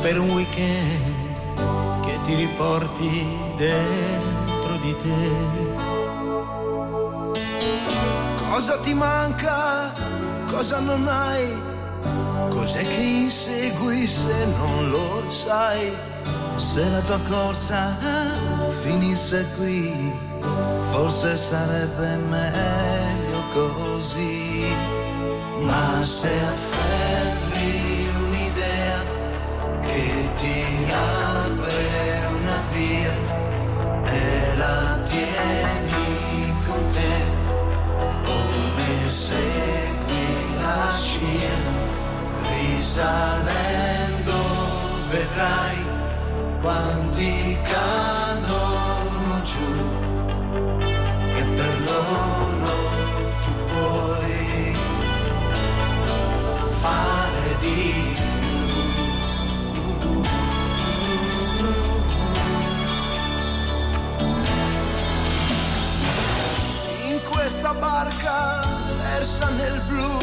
per 0.00 0.18
un 0.18 0.30
weekend 0.30 2.04
che 2.04 2.18
ti 2.24 2.34
riporti 2.34 3.26
dentro 3.56 4.76
di 4.82 4.94
te 5.02 5.75
Cosa 8.56 8.78
ti 8.78 8.94
manca? 8.94 9.92
Cosa 10.50 10.80
non 10.80 11.06
hai? 11.06 11.60
Cos'è 12.48 12.80
che 12.80 13.02
insegui 13.02 14.06
se 14.06 14.46
non 14.56 14.88
lo 14.88 15.30
sai? 15.30 15.92
Se 16.56 16.88
la 16.88 17.00
tua 17.00 17.18
corsa 17.28 17.94
finisse 18.80 19.46
qui, 19.58 20.10
forse 20.90 21.36
sarebbe 21.36 22.16
meglio 22.30 23.42
così. 23.52 24.64
Ma 25.60 26.02
se 26.02 26.32
afferri 26.54 28.08
un'idea 28.24 29.04
che 29.82 30.30
ti 30.34 30.64
apre 30.90 32.26
una 32.40 32.58
via 32.72 33.25
segui 39.08 40.56
la 40.60 40.90
scia, 40.90 41.56
risalendo 42.50 44.38
vedrai 45.10 45.84
quanti 46.60 47.56
cadono 47.62 49.42
giù. 49.44 49.74
E 51.34 51.44
per 51.44 51.80
loro 51.84 52.74
tu 53.42 53.52
puoi 53.72 54.76
fare 56.70 57.56
di 57.60 58.14
questa 67.28 67.72
barca 67.74 68.85
persa 69.16 69.48
nel 69.48 69.80
blu, 69.88 70.18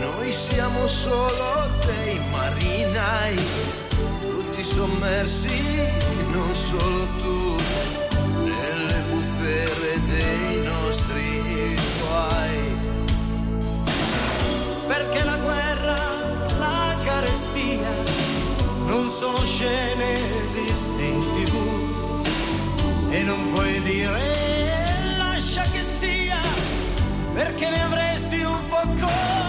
noi 0.00 0.32
siamo 0.32 0.86
solo 0.86 1.46
dei 1.84 2.20
marinai, 2.30 3.36
tutti 4.20 4.62
sommersi, 4.62 5.60
non 6.30 6.54
solo 6.54 7.06
tu, 7.20 7.56
nelle 8.44 8.98
bufere 9.10 10.00
dei 10.06 10.62
nostri 10.62 11.76
guai. 12.00 12.78
Perché 14.86 15.24
la 15.24 15.36
guerra, 15.36 15.96
la 16.58 16.96
carestia, 17.02 17.92
non 18.86 19.10
sono 19.10 19.44
scene 19.44 20.20
viste 20.54 21.02
in 21.02 21.20
tv 21.34 21.54
e 23.10 23.22
non 23.24 23.52
puoi 23.52 23.80
dire 23.80 24.63
perché 27.34 27.68
ne 27.68 27.82
avresti 27.82 28.42
un 28.44 28.68
po' 28.68 28.86
colpa 29.00 29.43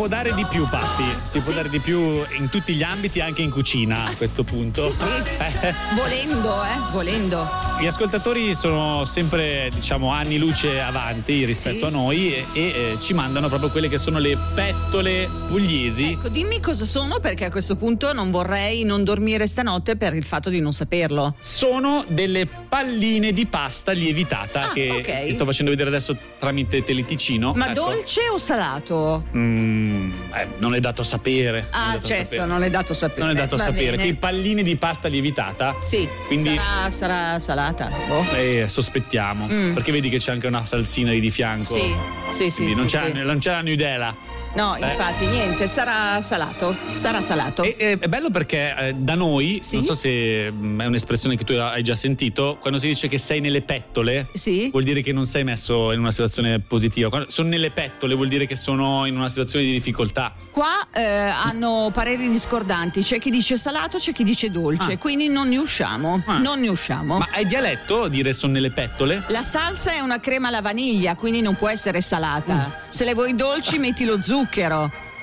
può 0.00 0.08
dare 0.08 0.32
di 0.32 0.46
più, 0.46 0.66
Patti. 0.66 1.04
Si 1.14 1.40
può 1.40 1.52
dare 1.52 1.68
di 1.68 1.78
più 1.78 2.24
in 2.38 2.48
tutti 2.48 2.72
gli 2.72 2.82
ambiti, 2.82 3.20
anche 3.20 3.42
in 3.42 3.50
cucina 3.50 4.06
a 4.06 4.14
questo 4.16 4.44
punto. 4.44 4.90
Sì, 4.90 5.04
sì. 5.04 5.74
Volendo, 5.94 6.64
eh, 6.64 6.90
volendo. 6.90 7.69
Gli 7.80 7.86
ascoltatori 7.86 8.52
sono 8.54 9.06
sempre, 9.06 9.70
diciamo, 9.74 10.12
anni 10.12 10.36
luce 10.36 10.82
avanti 10.82 11.46
rispetto 11.46 11.78
Sì. 11.78 11.84
a 11.86 11.88
noi 11.88 12.34
e, 12.34 12.44
e, 12.52 12.60
eh, 12.92 12.96
ci 13.00 13.14
mandano 13.14 13.48
proprio 13.48 13.70
quelle 13.70 13.88
che 13.88 13.96
sono 13.96 14.18
le 14.18 14.36
pettole 14.54 15.26
pugliesi. 15.48 16.10
Ecco, 16.12 16.28
dimmi 16.28 16.60
cosa 16.60 16.84
sono 16.84 17.20
perché 17.20 17.46
a 17.46 17.50
questo 17.50 17.76
punto 17.76 18.12
non 18.12 18.30
vorrei 18.30 18.84
non 18.84 19.02
dormire 19.02 19.46
stanotte 19.46 19.96
per 19.96 20.12
il 20.14 20.24
fatto 20.26 20.50
di 20.50 20.60
non 20.60 20.74
saperlo. 20.74 21.34
Sono 21.38 22.04
delle 22.06 22.46
palline 22.46 23.32
di 23.32 23.46
pasta 23.46 23.92
lievitata 23.92 24.68
Ah, 24.68 24.72
che 24.72 24.90
ok. 24.90 25.24
ti 25.24 25.32
sto 25.32 25.46
facendo 25.46 25.70
vedere 25.70 25.88
adesso 25.88 26.14
tramite 26.38 26.84
teleticino. 26.84 27.54
Ma 27.56 27.70
Ecco. 27.70 27.86
dolce 27.86 28.20
o 28.30 28.36
salato? 28.36 29.24
Mm, 29.34 30.12
eh, 30.34 30.48
non 30.58 30.74
è 30.74 30.80
dato 30.80 31.02
sapere. 31.02 31.66
Ah, 31.70 31.92
dato 31.94 32.06
certo, 32.06 32.24
sapere. 32.34 32.44
non 32.46 32.62
è 32.62 32.68
dato 32.68 32.92
sapere. 32.92 33.20
Non 33.22 33.30
è 33.30 33.34
dato 33.34 33.56
Va 33.56 33.62
sapere. 33.62 33.96
Che 33.96 34.14
palline 34.16 34.62
di 34.62 34.76
pasta 34.76 35.08
lievitata. 35.08 35.76
Sì, 35.80 36.06
Quindi- 36.26 36.60
sarà, 36.90 37.38
sarà 37.38 37.68
salata. 37.70 37.90
Boh. 38.06 38.24
Eh, 38.34 38.68
sospettiamo. 38.68 39.48
Mm. 39.50 39.74
Perché 39.74 39.92
vedi 39.92 40.08
che 40.08 40.18
c'è 40.18 40.32
anche 40.32 40.46
una 40.46 40.64
salsina 40.64 41.10
lì 41.10 41.20
di 41.20 41.30
fianco. 41.30 41.64
Sì, 41.64 41.94
sì, 42.30 42.50
sì. 42.50 42.64
Quindi 42.64 42.72
sì, 42.72 42.78
non, 42.78 42.86
c'è, 42.86 43.10
sì. 43.12 43.22
non 43.22 43.38
c'è 43.38 43.50
la 43.52 43.62
nudela. 43.62 44.14
No, 44.52 44.74
Eh. 44.74 44.80
infatti, 44.84 45.26
niente, 45.26 45.68
sarà 45.68 46.20
salato. 46.22 46.76
Sarà 46.94 47.20
salato. 47.20 47.62
E- 47.62 47.76
e- 47.78 47.98
è 48.00 48.08
bello 48.08 48.30
perché 48.30 48.74
eh, 48.76 48.94
da 48.94 49.14
noi, 49.14 49.60
Sì? 49.62 49.76
non 49.76 49.84
so 49.84 49.94
se 49.94 50.50
mm, 50.50 50.80
è 50.80 50.86
un'espressione 50.86 51.36
che 51.36 51.44
tu 51.44 51.52
hai 51.52 51.82
già 51.84 51.94
sentito, 51.94 52.58
quando 52.60 52.78
si 52.80 52.88
dice 52.88 53.06
che 53.06 53.16
sei 53.16 53.40
nelle 53.40 53.62
pettole, 53.62 54.26
Sì. 54.32 54.68
vuol 54.70 54.82
dire 54.82 55.02
che 55.02 55.12
non 55.12 55.24
sei 55.24 55.44
messo 55.44 55.92
in 55.92 56.00
una 56.00 56.10
situazione 56.10 56.58
positiva. 56.58 57.08
Quando 57.10 57.30
sono 57.30 57.48
nelle 57.48 57.70
pettole 57.70 58.14
vuol 58.14 58.26
dire 58.26 58.44
che 58.46 58.56
sono 58.56 59.06
in 59.06 59.16
una 59.16 59.28
situazione 59.28 59.64
di 59.64 59.70
difficoltà. 59.70 60.34
Qua 60.50 60.88
eh, 60.92 61.00
hanno 61.04 61.90
pareri 61.92 62.28
discordanti, 62.28 63.02
c'è 63.02 63.18
chi 63.20 63.30
dice 63.30 63.56
salato, 63.56 63.98
c'è 63.98 64.12
chi 64.12 64.24
dice 64.24 64.50
dolce, 64.50 64.94
Ah. 64.94 64.98
quindi 64.98 65.28
non 65.28 65.48
ne 65.48 65.58
usciamo. 65.58 66.22
Ah. 66.26 66.38
Non 66.38 66.58
ne 66.58 66.68
usciamo. 66.68 67.18
Ma 67.18 67.30
è 67.30 67.44
dialetto 67.44 68.08
dire 68.08 68.32
sono 68.32 68.54
nelle 68.54 68.72
pettole? 68.72 69.22
La 69.28 69.42
salsa 69.42 69.92
è 69.92 70.00
una 70.00 70.18
crema 70.18 70.48
alla 70.48 70.60
vaniglia, 70.60 71.14
quindi 71.14 71.40
non 71.40 71.54
può 71.54 71.68
essere 71.68 72.00
salata. 72.00 72.54
Mm. 72.54 72.88
Se 72.88 73.04
le 73.04 73.14
vuoi 73.14 73.36
dolci, 73.36 73.78
metti 73.78 74.04
lo 74.04 74.14
zucchero. 74.20 74.38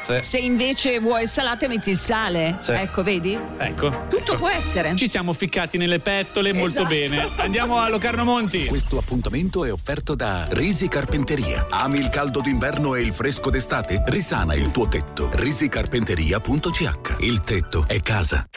Sì. 0.07 0.20
Se 0.22 0.38
invece 0.38 0.99
vuoi 1.01 1.28
salate 1.28 1.68
metti 1.68 1.89
il 1.89 1.97
sale. 1.97 2.59
Sì. 2.61 2.72
Ecco, 2.72 3.03
vedi? 3.03 3.38
Ecco. 3.57 4.05
Tutto 4.09 4.38
può 4.38 4.47
essere. 4.47 4.95
Ci 4.95 5.05
siamo 5.05 5.34
ficcati 5.34 5.78
nelle 5.78 5.99
pettole 5.99 6.53
molto 6.53 6.88
Esatto. 6.88 6.88
bene. 6.88 7.30
Andiamo 7.36 7.78
a 7.80 7.89
Locarno 7.89 8.24
Monti. 8.24 8.68
Questo 8.68 8.97
appuntamento 8.97 9.65
è 9.65 9.72
offerto 9.72 10.15
da 10.15 10.45
Risi 10.51 10.88
Carpenteria. 10.88 11.68
Ami 11.70 11.99
il 11.99 12.07
caldo 12.07 12.39
d'inverno 12.39 12.95
e 12.95 13.01
il 13.01 13.11
fresco 13.11 13.49
d'estate? 13.49 14.01
Risana 14.05 14.53
il 14.53 14.72
tuo 14.72 14.88
tetto. 14.88 15.30
risicarpenteria.ch 15.34 17.15
Il 17.20 17.41
tetto 17.43 17.84
è 17.86 17.99
casa. 18.01 18.47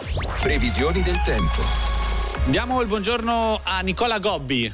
Previsioni 0.40 1.02
del 1.02 1.20
tempo. 1.22 1.62
Diamo 2.44 2.80
il 2.80 2.86
buongiorno 2.86 3.60
a 3.64 3.80
Nicola 3.80 4.18
Gobbi. 4.20 4.72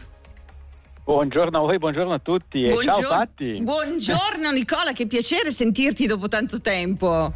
Buongiorno 1.16 1.56
a 1.58 1.60
voi, 1.60 1.78
buongiorno 1.78 2.14
a 2.14 2.18
tutti 2.18 2.64
e 2.64 2.68
Buongior- 2.68 2.96
ciao 3.06 3.16
Patti. 3.18 3.60
Buongiorno 3.62 4.50
Nicola, 4.50 4.90
che 4.92 5.06
piacere 5.06 5.52
sentirti 5.52 6.04
dopo 6.08 6.26
tanto 6.26 6.60
tempo. 6.60 7.32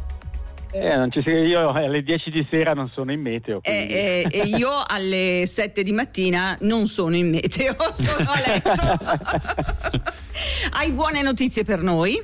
Eh, 0.73 0.93
non 0.97 1.09
ci 1.09 1.21
sei- 1.23 1.47
io 1.47 1.69
alle 1.71 2.03
10 2.03 2.31
di 2.31 2.45
sera 2.49 2.73
non 2.73 2.89
sono 2.93 3.13
in 3.13 3.21
meteo. 3.21 3.59
E, 3.61 3.61
quindi- 3.61 3.93
e- 3.93 4.25
e 4.53 4.57
io 4.57 4.69
alle 4.85 5.45
7 5.45 5.83
di 5.83 5.93
mattina 5.93 6.57
non 6.63 6.85
sono 6.87 7.15
in 7.15 7.29
meteo, 7.29 7.77
sono 7.95 8.29
a 8.29 8.39
letto. 8.45 10.03
Hai 10.77 10.91
buone 10.91 11.21
notizie 11.21 11.63
per 11.63 11.79
noi? 11.81 12.19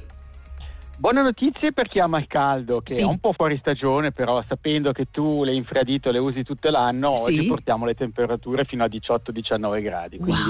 Buone 0.97 1.21
notizie 1.21 1.71
per 1.71 1.87
chi 1.87 1.99
ama 1.99 2.19
il 2.19 2.27
caldo, 2.27 2.81
che 2.81 2.93
Sì. 2.95 3.01
è 3.01 3.05
un 3.05 3.19
po' 3.19 3.31
fuori 3.31 3.55
stagione, 3.59 4.11
però 4.11 4.43
sapendo 4.49 4.91
che 4.91 5.07
tu 5.11 5.45
le 5.45 5.53
infradito 5.53 6.11
le 6.11 6.17
usi 6.19 6.43
tutto 6.43 6.69
l'anno, 6.69 7.15
Sì. 7.15 7.37
oggi 7.37 7.47
portiamo 7.47 7.85
le 7.85 7.93
temperature 7.93 8.65
fino 8.65 8.83
a 8.83 8.87
18-19 8.89 9.81
gradi. 9.81 10.17
Quindi 10.17 10.41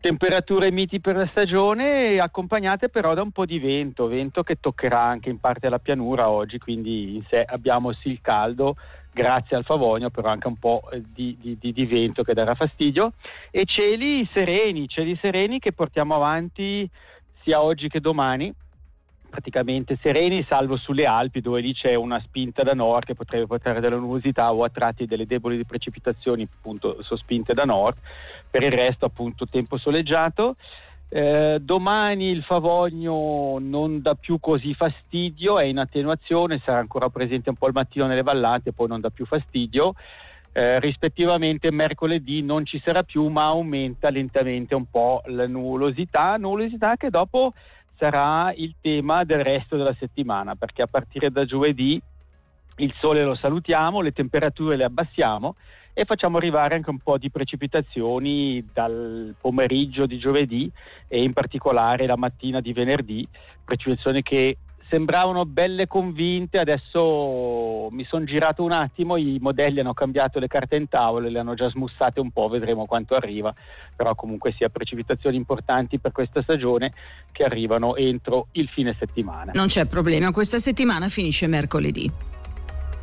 temperature 0.00 0.70
miti 0.70 1.00
per 1.00 1.16
la 1.16 1.26
stagione, 1.26 2.18
accompagnate 2.20 2.88
però 2.88 3.14
da 3.14 3.22
un 3.22 3.30
po' 3.30 3.46
di 3.46 3.58
vento, 3.58 4.06
vento 4.06 4.42
che 4.42 4.56
toccherà 4.60 5.00
anche 5.00 5.28
in 5.28 5.38
parte 5.38 5.68
la 5.68 5.78
pianura 5.78 6.28
oggi, 6.28 6.58
quindi 6.58 7.16
in 7.16 7.24
sé 7.28 7.42
abbiamo 7.42 7.92
sì 7.92 8.10
il 8.10 8.20
caldo. 8.20 8.76
Grazie 9.10 9.56
al 9.56 9.64
Favogno, 9.64 10.10
però 10.10 10.28
anche 10.28 10.46
un 10.46 10.56
po' 10.56 10.82
di- 11.12 11.36
di- 11.40 11.72
di 11.72 11.86
vento 11.86 12.22
che 12.22 12.34
darà 12.34 12.54
fastidio. 12.54 13.14
E 13.50 13.64
cieli 13.64 14.28
sereni, 14.32 14.86
cieli 14.86 15.18
sereni 15.20 15.58
che 15.58 15.72
portiamo 15.72 16.14
avanti 16.14 16.88
sia 17.42 17.60
oggi 17.60 17.88
che 17.88 17.98
domani 17.98 18.54
praticamente 19.28 19.98
sereni, 20.00 20.44
salvo 20.48 20.76
sulle 20.76 21.06
Alpi 21.06 21.40
dove 21.40 21.60
lì 21.60 21.74
c'è 21.74 21.94
una 21.94 22.20
spinta 22.20 22.62
da 22.62 22.74
nord 22.74 23.06
che 23.06 23.14
potrebbe 23.14 23.46
portare 23.46 23.80
della 23.80 23.96
nuvosità 23.96 24.52
o 24.52 24.64
a 24.64 24.70
tratti 24.70 25.06
delle 25.06 25.26
deboli 25.26 25.64
precipitazioni 25.64 26.48
appunto 26.50 27.02
sospinte 27.02 27.54
da 27.54 27.64
nord. 27.64 27.98
Per 28.50 28.62
il 28.62 28.72
resto 28.72 29.06
appunto 29.06 29.46
tempo 29.46 29.76
soleggiato. 29.76 30.56
Eh, 31.10 31.58
domani 31.60 32.26
il 32.26 32.42
Favogno 32.42 33.58
non 33.58 34.02
dà 34.02 34.14
più 34.14 34.38
così 34.38 34.74
fastidio, 34.74 35.58
è 35.58 35.64
in 35.64 35.78
attenuazione, 35.78 36.60
sarà 36.62 36.78
ancora 36.78 37.08
presente 37.08 37.48
un 37.48 37.56
po' 37.56 37.66
al 37.66 37.72
mattino 37.72 38.06
nelle 38.06 38.22
vallate, 38.22 38.72
poi 38.72 38.88
non 38.88 39.00
dà 39.00 39.08
più 39.08 39.24
fastidio. 39.24 39.94
Eh, 40.52 40.80
rispettivamente 40.80 41.70
mercoledì 41.70 42.42
non 42.42 42.66
ci 42.66 42.80
sarà 42.84 43.04
più, 43.04 43.26
ma 43.28 43.44
aumenta 43.44 44.10
lentamente 44.10 44.74
un 44.74 44.86
po' 44.90 45.22
la 45.26 45.46
nuvolosità, 45.46 46.36
nuvolosità 46.36 46.96
che 46.96 47.10
dopo 47.10 47.52
sarà 47.98 48.52
il 48.54 48.76
tema 48.80 49.24
del 49.24 49.42
resto 49.42 49.76
della 49.76 49.94
settimana, 49.98 50.54
perché 50.54 50.82
a 50.82 50.86
partire 50.86 51.30
da 51.30 51.44
giovedì 51.44 52.00
il 52.76 52.94
sole 53.00 53.24
lo 53.24 53.34
salutiamo, 53.34 54.00
le 54.00 54.12
temperature 54.12 54.76
le 54.76 54.84
abbassiamo 54.84 55.56
e 55.92 56.04
facciamo 56.04 56.36
arrivare 56.36 56.76
anche 56.76 56.90
un 56.90 56.98
po' 56.98 57.18
di 57.18 57.28
precipitazioni 57.28 58.64
dal 58.72 59.34
pomeriggio 59.40 60.06
di 60.06 60.16
giovedì 60.18 60.70
e 61.08 61.24
in 61.24 61.32
particolare 61.32 62.06
la 62.06 62.16
mattina 62.16 62.60
di 62.60 62.72
venerdì, 62.72 63.26
precipitazioni 63.64 64.22
che 64.22 64.56
sembravano 64.88 65.44
belle 65.44 65.86
convinte, 65.86 66.58
adesso 66.58 67.88
mi 67.90 68.04
sono 68.08 68.24
girato 68.24 68.62
un 68.62 68.72
attimo, 68.72 69.16
i 69.16 69.38
modelli 69.40 69.80
hanno 69.80 69.94
cambiato 69.94 70.38
le 70.38 70.46
carte 70.46 70.76
in 70.76 70.88
tavola, 70.88 71.28
le 71.28 71.38
hanno 71.38 71.54
già 71.54 71.68
smussate 71.68 72.20
un 72.20 72.30
po', 72.30 72.48
vedremo 72.48 72.86
quanto 72.86 73.14
arriva, 73.14 73.54
però 73.94 74.14
comunque 74.14 74.52
sia 74.56 74.68
precipitazioni 74.68 75.36
importanti 75.36 75.98
per 75.98 76.12
questa 76.12 76.42
stagione 76.42 76.92
che 77.32 77.44
arrivano 77.44 77.96
entro 77.96 78.48
il 78.52 78.68
fine 78.68 78.96
settimana. 78.98 79.52
Non 79.54 79.66
c'è 79.66 79.86
problema, 79.86 80.32
questa 80.32 80.58
settimana 80.58 81.08
finisce 81.08 81.46
mercoledì. 81.46 82.10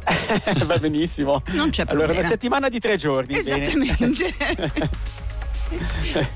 Va 0.66 0.78
benissimo. 0.78 1.42
Non 1.48 1.70
c'è 1.72 1.84
Allora, 1.88 2.06
problema. 2.06 2.20
una 2.20 2.30
settimana 2.30 2.70
di 2.70 2.80
tre 2.80 2.98
giorni. 2.98 3.36
Esattamente. 3.36 4.26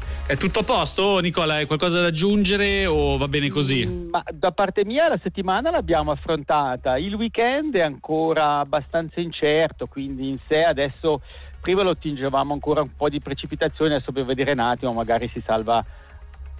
È 0.29 0.37
tutto 0.37 0.59
a 0.59 0.63
posto, 0.63 1.17
Nicola? 1.17 1.55
Hai 1.55 1.65
qualcosa 1.65 2.01
da 2.01 2.05
aggiungere 2.09 2.85
o 2.85 3.17
va 3.17 3.27
bene 3.27 3.49
così? 3.49 4.07
Ma 4.11 4.23
da 4.31 4.51
parte 4.51 4.85
mia 4.85 5.07
la 5.07 5.19
settimana 5.23 5.71
l'abbiamo 5.71 6.11
affrontata, 6.11 6.99
il 6.99 7.15
weekend 7.15 7.75
è 7.75 7.81
ancora 7.81 8.59
abbastanza 8.59 9.21
incerto, 9.21 9.87
quindi 9.87 10.29
in 10.29 10.37
sé 10.47 10.61
adesso 10.61 11.23
prima 11.59 11.81
lo 11.81 11.89
attingevamo 11.89 12.53
ancora 12.53 12.81
un 12.81 12.93
po' 12.95 13.09
di 13.09 13.19
precipitazioni, 13.19 13.95
adesso 13.95 14.11
per 14.11 14.23
vedere 14.23 14.51
un 14.51 14.59
attimo 14.59 14.93
magari 14.93 15.27
si 15.33 15.41
salva 15.43 15.83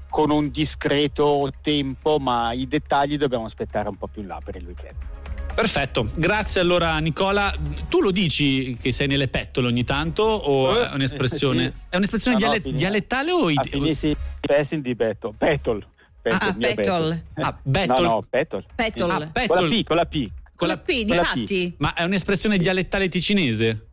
con 0.10 0.30
un 0.32 0.50
discreto 0.52 1.52
tempo, 1.62 2.18
ma 2.20 2.52
i 2.54 2.68
dettagli 2.68 3.18
dobbiamo 3.18 3.46
aspettare 3.46 3.88
un 3.90 3.96
po' 3.98 4.08
più 4.08 4.22
in 4.22 4.28
là 4.28 4.40
per 4.44 4.56
il 4.56 4.66
weekend. 4.66 4.96
Perfetto, 5.54 6.10
grazie 6.16 6.62
allora 6.62 6.98
Nicola. 7.00 7.54
Tu 7.90 8.02
lo 8.02 8.12
dici 8.12 8.78
che 8.80 8.92
sei 8.92 9.08
nelle 9.08 9.28
pettole 9.28 9.68
ogni 9.68 9.84
tanto 9.84 10.24
o 10.24 10.78
Eh, 10.78 10.90
è 10.90 10.94
un'espressione, 10.94 11.72
sì. 11.72 11.80
è 11.90 11.96
un'espressione 11.98 12.38
No, 12.38 12.44
no, 12.46 12.50
diale- 12.52 12.62
finiamo. 12.64 12.80
dialettale 12.80 13.32
o 13.32 13.46
A 13.48 13.52
id- 13.52 13.68
finirsi 13.68 14.16
passing 14.40 14.82
di 14.84 14.96
Battle. 14.96 15.32
Battle. 15.38 15.88
Ah, 16.24 16.54
mio 16.56 16.74
Battle. 16.76 17.24
Ah, 17.36 17.58
Battle. 17.62 18.02
No, 18.02 18.10
no, 18.10 18.24
Battle. 18.30 18.66
Petrol. 18.76 19.10
Ah, 19.10 19.16
Con 19.16 19.20
la 19.20 19.32
Battle. 19.48 19.70
P, 19.82 19.84
con 19.88 19.96
la 19.96 20.06
P. 20.06 20.32
Con 20.56 20.68
la 20.68 20.78
P, 20.78 21.06
con 21.08 21.16
la 21.16 21.22
P. 21.24 21.34
difatti. 21.36 21.76
Ma 21.80 21.94
è 21.94 22.04
un'espressione 22.04 22.58
dialettale 22.58 23.10
ticinese? 23.10 23.88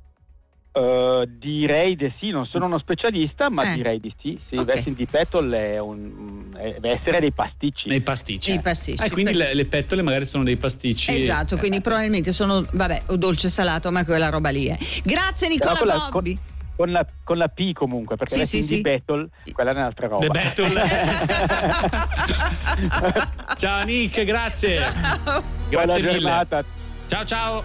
Uh, 0.77 1.25
direi 1.27 1.97
di 1.97 2.13
sì, 2.21 2.29
non 2.29 2.45
sono 2.45 2.67
uno 2.67 2.79
specialista, 2.79 3.49
ma 3.49 3.73
Eh. 3.73 3.77
direi 3.77 3.99
di 3.99 4.13
sì. 4.21 4.39
sì 4.47 4.57
Ok. 4.57 4.65
Vesting 4.67 4.95
di 4.95 5.07
Battle 5.11 5.73
è 5.73 5.79
un, 5.79 6.51
è- 6.55 6.75
deve 6.79 6.97
essere 6.97 7.19
dei 7.19 7.33
pasticci. 7.33 7.89
Nei 7.89 8.03
pasticci. 8.03 8.53
I 8.53 8.61
pasticci. 8.61 9.03
Eh, 9.03 9.11
quindi 9.11 9.33
Per- 9.33 9.41
le, 9.41 9.55
le 9.55 9.65
pettole 9.65 10.03
magari 10.03 10.27
sono 10.27 10.45
dei 10.45 10.59
pasticci. 10.59 11.17
Esatto, 11.17 11.57
quindi 11.57 11.81
probabilmente 11.81 12.31
sono, 12.33 12.63
vabbè, 12.71 13.05
o 13.07 13.17
dolce 13.17 13.49
salato, 13.49 13.91
ma 13.91 14.05
quella 14.05 14.29
roba 14.29 14.51
lì 14.51 14.67
è. 14.67 14.77
Grazie 15.03 15.49
Però 15.57 15.73
Nicola 15.73 16.09
con 16.11 16.23
la-. 16.25 16.39
Con 16.77 16.91
la, 16.93 17.07
con 17.25 17.39
la 17.39 17.49
P 17.49 17.73
comunque, 17.73 18.17
perché 18.17 18.45
Sì, 18.45 18.47
sì, 18.47 18.57
di 18.59 18.63
sì. 18.77 18.81
Battle, 18.83 19.29
quella 19.55 19.71
è 19.71 19.75
un'altra 19.77 20.09
roba. 20.09 20.27
The 20.27 20.29
Battle. 20.29 20.69
ciao 23.57 23.83
Nick, 23.85 24.25
grazie. 24.25 24.79
Buona 25.25 25.43
Grazie 25.71 26.03
mille. 26.03 26.19
giornata. 26.19 26.65
Ciao 27.07 27.25
ciao. 27.25 27.65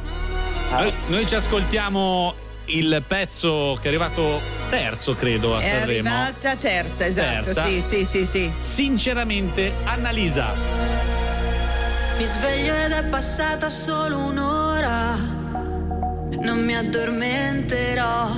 Noi, 0.72 0.93
noi 1.07 1.28
ci 1.28 1.36
ascoltiamo 1.36 2.34
il 2.78 3.03
pezzo 3.05 3.76
che 3.80 3.86
è 3.86 3.88
arrivato 3.88 4.41
terzo, 4.69 5.15
credo, 5.15 5.55
a 5.55 5.59
È 5.61 5.63
Sanremo. 5.80 6.09
arrivata 6.09 6.55
terza, 6.55 7.05
esatto. 7.05 7.43
Terza. 7.43 7.65
Sì, 7.67 7.82
sì, 7.82 8.05
sì, 8.05 8.26
sì. 8.26 8.51
Sinceramente, 8.57 9.74
Annalisa. 9.84 10.53
Mi 12.17 12.26
sveglio 12.26 12.76
ed 12.76 12.91
è 12.91 13.03
passata 13.05 13.67
solo 13.69 14.19
un'ora. 14.19 15.15
Non 16.41 16.63
mi 16.63 16.76
addormenterò. 16.76 18.30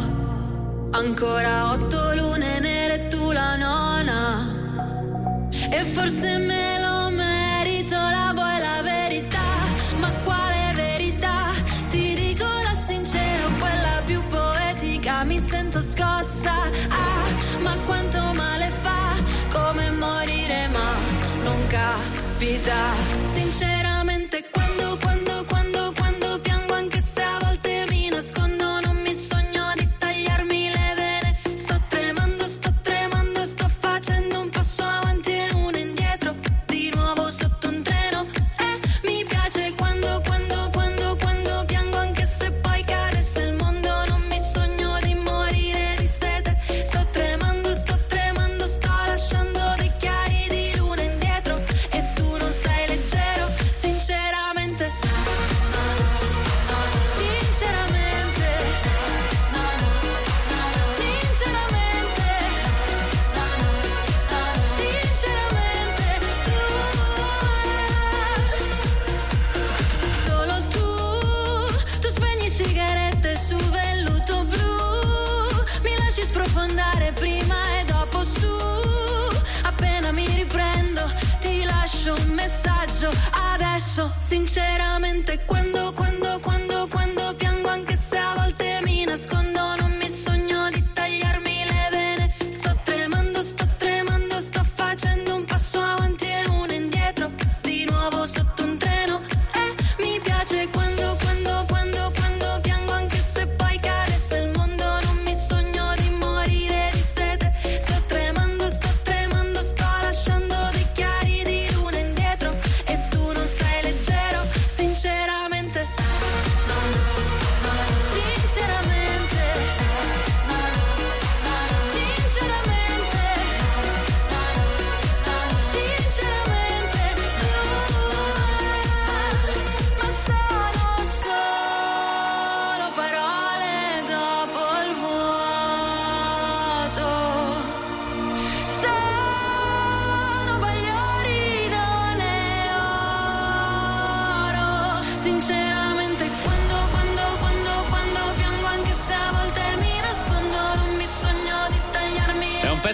Ancora 0.91 1.71
otto 1.71 2.13
lune 2.15 2.59
nere 2.59 2.93
e 2.93 3.07
tu 3.07 3.31
la 3.31 3.55
nona. 3.55 4.51
E 5.69 5.83
forse 5.83 6.37
me 6.37 6.79
lo 6.79 7.09
merito, 7.09 7.95
la 7.95 8.22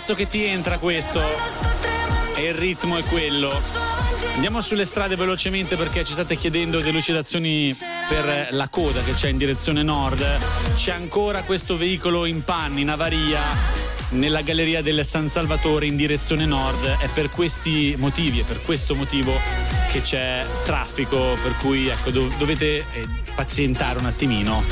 pezzo 0.10 0.16
che 0.16 0.28
ti 0.28 0.44
entra 0.44 0.80
questo 0.80 1.22
e 2.36 2.48
il 2.48 2.54
ritmo 2.56 2.98
è 2.98 3.04
quello. 3.04 3.52
Andiamo 4.36 4.60
sulle 4.62 4.86
strade 4.86 5.16
velocemente 5.16 5.76
perché 5.76 6.04
ci 6.04 6.14
state 6.14 6.36
chiedendo 6.36 6.80
delucidazioni 6.80 7.76
per 8.08 8.48
la 8.52 8.70
coda 8.70 9.02
che 9.04 9.14
c'è 9.14 9.30
in 9.30 9.38
direzione 9.38 9.84
nord. 9.84 10.26
C'è 10.74 10.94
ancora 10.94 11.44
questo 11.44 11.78
veicolo 11.78 12.26
in 12.26 12.44
panni, 12.44 12.82
in 12.82 12.90
avaria 12.90 13.40
nella 14.12 14.42
galleria 14.42 14.82
del 14.82 15.06
San 15.06 15.28
Salvatore 15.28 15.86
in 15.86 15.96
direzione 15.96 16.46
nord. 16.46 16.98
È 16.98 17.08
per 17.14 17.30
questi 17.30 17.94
motivi, 17.98 18.40
è 18.40 18.44
per 18.44 18.62
questo 18.62 18.96
motivo 18.96 19.34
che 19.92 20.02
c'è 20.02 20.44
traffico, 20.66 21.38
per 21.42 21.56
cui 21.58 21.88
ecco, 21.88 22.10
dov- 22.10 22.36
dovete 22.38 22.78
eh, 22.78 23.08
pazientare 23.36 24.00
un 24.00 24.06
attimino. 24.06 24.64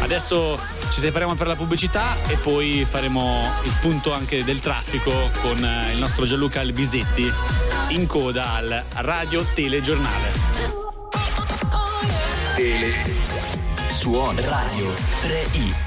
Adesso 0.00 0.60
ci 0.94 1.00
separiamo 1.00 1.34
per 1.34 1.48
la 1.48 1.56
pubblicità 1.56 2.16
e 2.28 2.36
poi 2.36 2.84
faremo 2.84 3.42
il 3.64 3.72
punto 3.80 4.12
anche 4.12 4.44
del 4.44 4.60
traffico 4.60 5.10
con 5.42 5.64
eh, 5.64 5.92
il 5.92 5.98
nostro 5.98 6.24
Gianluca 6.24 6.60
Albisetti 6.60 7.28
in 7.88 8.06
coda 8.06 8.52
al 8.52 8.84
Radio 8.98 9.44
Telegiornale. 9.54 10.32
Tele. 12.54 12.92
Suona. 13.90 14.40
Radio 14.48 14.88
3i. 15.22 15.83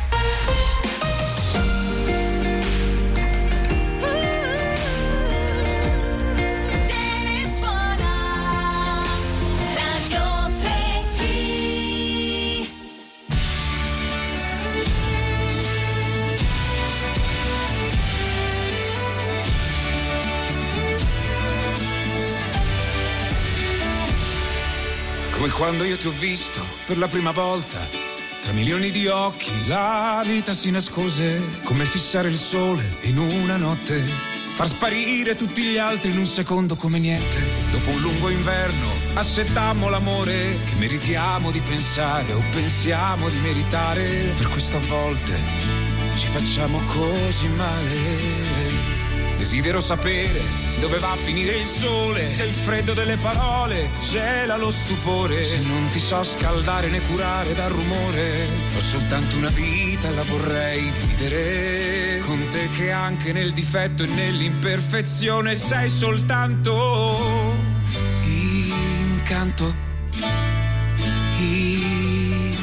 Come 25.47 25.59
quando 25.59 25.85
io 25.85 25.97
ti 25.97 26.07
ho 26.07 26.13
visto 26.19 26.59
per 26.87 26.97
la 26.97 27.07
prima 27.07 27.31
volta, 27.31 27.79
tra 28.43 28.51
milioni 28.51 28.91
di 28.91 29.07
occhi 29.07 29.49
la 29.67 30.21
vita 30.25 30.53
si 30.53 30.69
nascose, 30.71 31.41
come 31.63 31.85
fissare 31.85 32.27
il 32.27 32.37
sole 32.37 32.83
in 33.03 33.17
una 33.17 33.55
notte, 33.55 33.97
far 34.55 34.67
sparire 34.67 35.37
tutti 35.37 35.61
gli 35.61 35.77
altri 35.77 36.11
in 36.11 36.17
un 36.17 36.25
secondo 36.25 36.75
come 36.75 36.99
niente. 36.99 37.41
Dopo 37.71 37.91
un 37.91 38.01
lungo 38.01 38.27
inverno 38.27 38.91
accettammo 39.13 39.87
l'amore 39.87 40.57
che 40.65 40.75
meritiamo 40.79 41.49
di 41.49 41.61
pensare 41.61 42.33
o 42.33 42.43
pensiamo 42.51 43.29
di 43.29 43.37
meritare, 43.37 44.03
per 44.35 44.49
questo 44.49 44.75
a 44.75 44.81
volte 44.81 45.39
ci 46.17 46.27
facciamo 46.27 46.81
così 46.87 47.47
male. 47.47 48.56
Desidero 49.37 49.81
sapere 49.81 50.41
dove 50.79 50.97
va 50.99 51.11
a 51.11 51.15
finire 51.15 51.55
il 51.55 51.65
sole, 51.65 52.29
se 52.29 52.43
il 52.43 52.53
freddo 52.53 52.93
delle 52.93 53.17
parole 53.17 53.87
gela 54.09 54.57
lo 54.57 54.69
stupore, 54.71 55.43
se 55.43 55.59
non 55.59 55.89
ti 55.89 55.99
so 55.99 56.21
scaldare 56.23 56.89
né 56.89 56.99
curare 57.01 57.53
dal 57.53 57.71
rumore, 57.71 58.47
ho 58.75 58.81
soltanto 58.81 59.37
una 59.37 59.49
vita, 59.49 60.09
la 60.11 60.23
vorrei 60.23 60.91
dividere. 60.91 62.19
Con 62.25 62.41
te 62.51 62.69
che 62.77 62.91
anche 62.91 63.31
nel 63.31 63.53
difetto 63.53 64.03
e 64.03 64.07
nell'imperfezione 64.07 65.55
sei 65.55 65.89
soltanto 65.89 67.55
incanto, 69.27 69.75
incanto. 71.37 72.55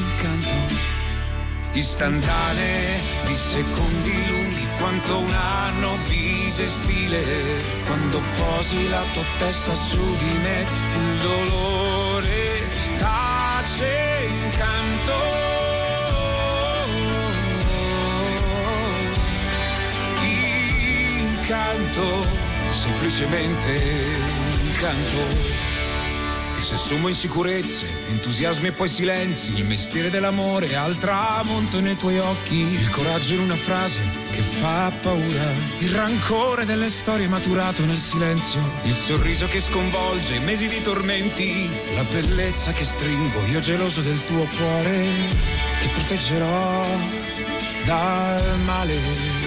Istantanee 1.73 3.01
di 3.27 3.35
secondi 3.35 4.27
lunghi 4.29 4.34
quanto 4.85 5.19
un 5.19 5.33
anno 5.33 5.97
bisestile. 6.07 7.23
Quando 7.87 8.21
posi 8.37 8.87
la 8.89 9.03
tua 9.15 9.25
testa 9.39 9.73
su 9.73 10.17
di 10.17 10.39
me 10.45 10.67
il 10.95 11.19
dolore 11.23 12.69
tace 12.99 14.29
incanto 14.29 15.17
incanto 21.39 22.27
semplicemente 22.71 23.73
incanto 24.61 25.74
che 26.55 26.61
se 26.61 26.77
sommo 26.79 27.09
insicurezze, 27.09 27.87
entusiasmi 28.11 28.69
e 28.69 28.73
poi 28.73 28.89
silenzi, 28.89 29.59
il 29.59 29.65
mestiere 29.65 30.11
dell'amore 30.11 30.75
al 30.77 30.97
tramonto 30.99 31.81
nei 31.81 31.97
tuoi 31.97 32.19
occhi, 32.19 32.57
il 32.57 32.91
coraggio 32.91 33.35
in 33.35 33.41
una 33.41 33.57
frase 33.57 34.01
che 34.31 34.41
fa 34.41 34.91
paura, 35.03 35.53
il 35.79 35.91
rancore 35.91 36.65
delle 36.65 36.89
storie 36.89 37.29
maturato 37.29 37.85
nel 37.85 37.99
silenzio, 37.99 38.61
il 38.85 38.95
sorriso 38.95 39.47
che 39.47 39.61
sconvolge 39.61 40.39
mesi 40.41 40.69
di 40.69 40.81
tormenti, 40.83 41.69
la 41.95 42.05
bellezza 42.05 42.73
che 42.73 42.85
stringo 42.85 43.45
io 43.47 43.61
geloso 43.61 44.01
del 44.01 44.25
tuo 44.25 44.47
cuore, 44.57 45.07
che 45.81 45.89
proteggerò 45.89 46.87
dal 47.85 48.59
male. 48.65 49.44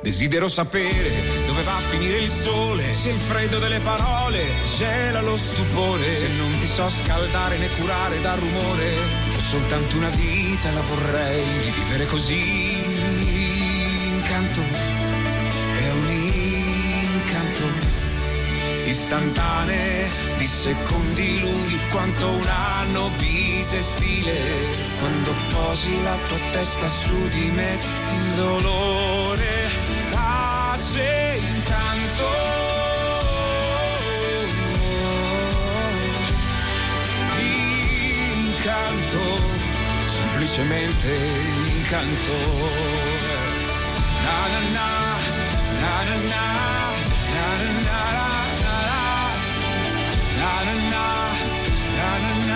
Desidero 0.00 0.48
sapere 0.48 1.10
dove 1.44 1.62
va 1.64 1.76
a 1.76 1.80
finire 1.80 2.18
il 2.18 2.30
sole, 2.30 2.94
se 2.94 3.10
il 3.10 3.18
freddo 3.18 3.58
delle 3.58 3.80
parole 3.80 4.44
gela 4.76 5.20
lo 5.22 5.34
stupore, 5.36 6.14
se 6.14 6.28
non 6.36 6.56
ti 6.58 6.66
so 6.68 6.88
scaldare 6.88 7.58
né 7.58 7.68
curare 7.76 8.20
dal 8.20 8.38
rumore, 8.38 8.96
ho 8.96 9.40
soltanto 9.40 9.96
una 9.96 10.08
vita, 10.10 10.70
la 10.70 10.82
vorrei 10.82 11.42
rivivere 11.62 12.06
così. 12.06 12.76
Incanto, 14.14 14.60
è 15.80 15.90
un 15.90 16.10
incanto, 16.10 17.64
istantanee 18.86 20.08
di 20.36 20.46
secondi 20.46 21.40
lunghi 21.40 21.78
quanto 21.90 22.28
un 22.28 22.46
anno 22.46 23.10
bisestile, 23.18 24.36
quando 25.00 25.34
posi 25.50 26.02
la 26.04 26.16
tua 26.28 26.38
testa 26.52 26.88
su 26.88 27.28
di 27.30 27.50
me, 27.50 27.78
il 28.12 28.34
dolore 28.36 29.57
tace 30.78 31.40
incanto. 31.42 32.30
Incanto, 38.30 39.24
semplicemente 40.06 41.10
incanto. 41.76 42.38
Na 44.24 44.38
na 44.52 44.60
na, 44.76 44.88
na 45.82 45.94
na 46.08 46.16
na, 46.32 46.44
na 47.34 47.46
na 47.58 47.72
na, 47.86 47.98
na 47.98 48.74
na 48.74 48.84
na, 49.08 49.16
na 50.38 50.52
na 50.92 51.04
na, 51.96 52.10
na 52.36 52.47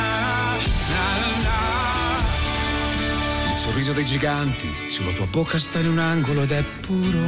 sorriso 3.62 3.92
dei 3.92 4.04
giganti 4.04 4.68
sulla 4.90 5.12
tua 5.12 5.26
bocca 5.26 5.56
sta 5.56 5.78
in 5.78 5.86
un 5.86 6.00
angolo 6.00 6.42
ed 6.42 6.50
è 6.50 6.64
puro 6.80 7.20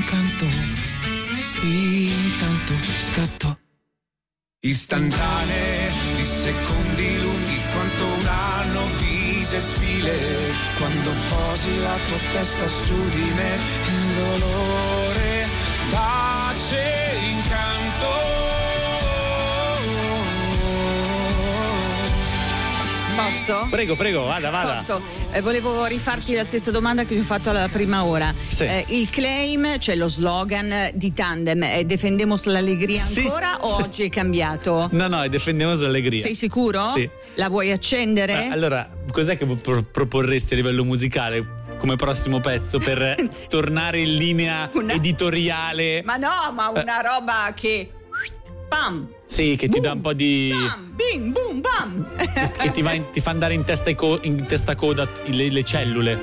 incanto, 0.00 0.46
intanto 1.62 2.72
scatto. 2.98 3.58
Istantanee 4.58 5.92
di 6.16 6.22
secondi 6.24 7.20
lunghi 7.20 7.60
quanto 7.70 8.06
un 8.06 8.26
anno 8.26 8.86
bisestile 8.98 10.18
quando 10.76 11.12
posi 11.28 11.78
la 11.78 11.96
tua 12.08 12.18
testa 12.32 12.66
su 12.66 13.08
di 13.10 13.30
me 13.36 13.56
il 13.86 14.14
dolore 14.14 15.46
tace 15.90 17.03
Posso? 23.34 23.66
Prego, 23.68 23.96
prego, 23.96 24.22
vada, 24.26 24.48
vada. 24.50 24.74
Posso? 24.74 25.02
Eh, 25.32 25.40
volevo 25.40 25.86
rifarti 25.86 26.34
la 26.34 26.44
stessa 26.44 26.70
domanda 26.70 27.02
che 27.02 27.16
ti 27.16 27.20
ho 27.20 27.24
fatto 27.24 27.50
alla 27.50 27.66
prima 27.66 28.04
ora. 28.04 28.32
Sì. 28.46 28.62
Eh, 28.62 28.84
il 28.90 29.10
claim, 29.10 29.76
cioè 29.80 29.96
lo 29.96 30.06
slogan 30.08 30.90
di 30.94 31.12
Tandem, 31.12 31.64
è 31.64 31.82
Defendemos 31.82 32.44
l'allegria 32.44 33.02
Sì. 33.02 33.22
ancora 33.22 33.56
o 33.62 33.74
oggi 33.82 34.04
è 34.04 34.08
cambiato? 34.08 34.88
No, 34.92 35.08
no, 35.08 35.20
è 35.20 35.28
Defendemos 35.28 35.80
l'allegria. 35.80 36.20
Sei 36.20 36.36
sicuro? 36.36 36.92
Sì. 36.94 37.10
La 37.34 37.48
vuoi 37.48 37.72
accendere? 37.72 38.44
Eh, 38.44 38.50
allora, 38.52 38.88
cos'è 39.10 39.36
che 39.36 39.44
pro- 39.46 39.82
proporresti 39.82 40.52
a 40.52 40.56
livello 40.56 40.84
musicale 40.84 41.62
come 41.78 41.96
prossimo 41.96 42.38
pezzo 42.38 42.78
per 42.78 43.16
tornare 43.50 43.98
in 43.98 44.14
linea 44.14 44.70
editoriale? 44.72 46.02
Ma 46.04 46.14
no, 46.18 46.52
ma 46.54 46.68
una 46.68 47.00
roba 47.02 47.52
che. 47.52 47.90
Pam! 48.68 49.08
Sì, 49.26 49.56
che 49.56 49.68
ti 49.68 49.80
dà 49.80 49.92
un 49.92 50.00
po' 50.00 50.12
di. 50.12 50.52
Bim, 50.94 51.32
boom, 51.32 51.60
bam. 51.60 52.06
che 52.58 52.70
ti, 52.70 52.80
in- 52.80 53.10
ti 53.10 53.20
fa 53.20 53.30
andare 53.30 53.54
in 53.54 53.64
testa, 53.64 53.92
co- 53.94 54.20
in 54.22 54.46
testa 54.46 54.74
coda 54.74 55.08
le, 55.26 55.50
le 55.50 55.64
cellule. 55.64 56.20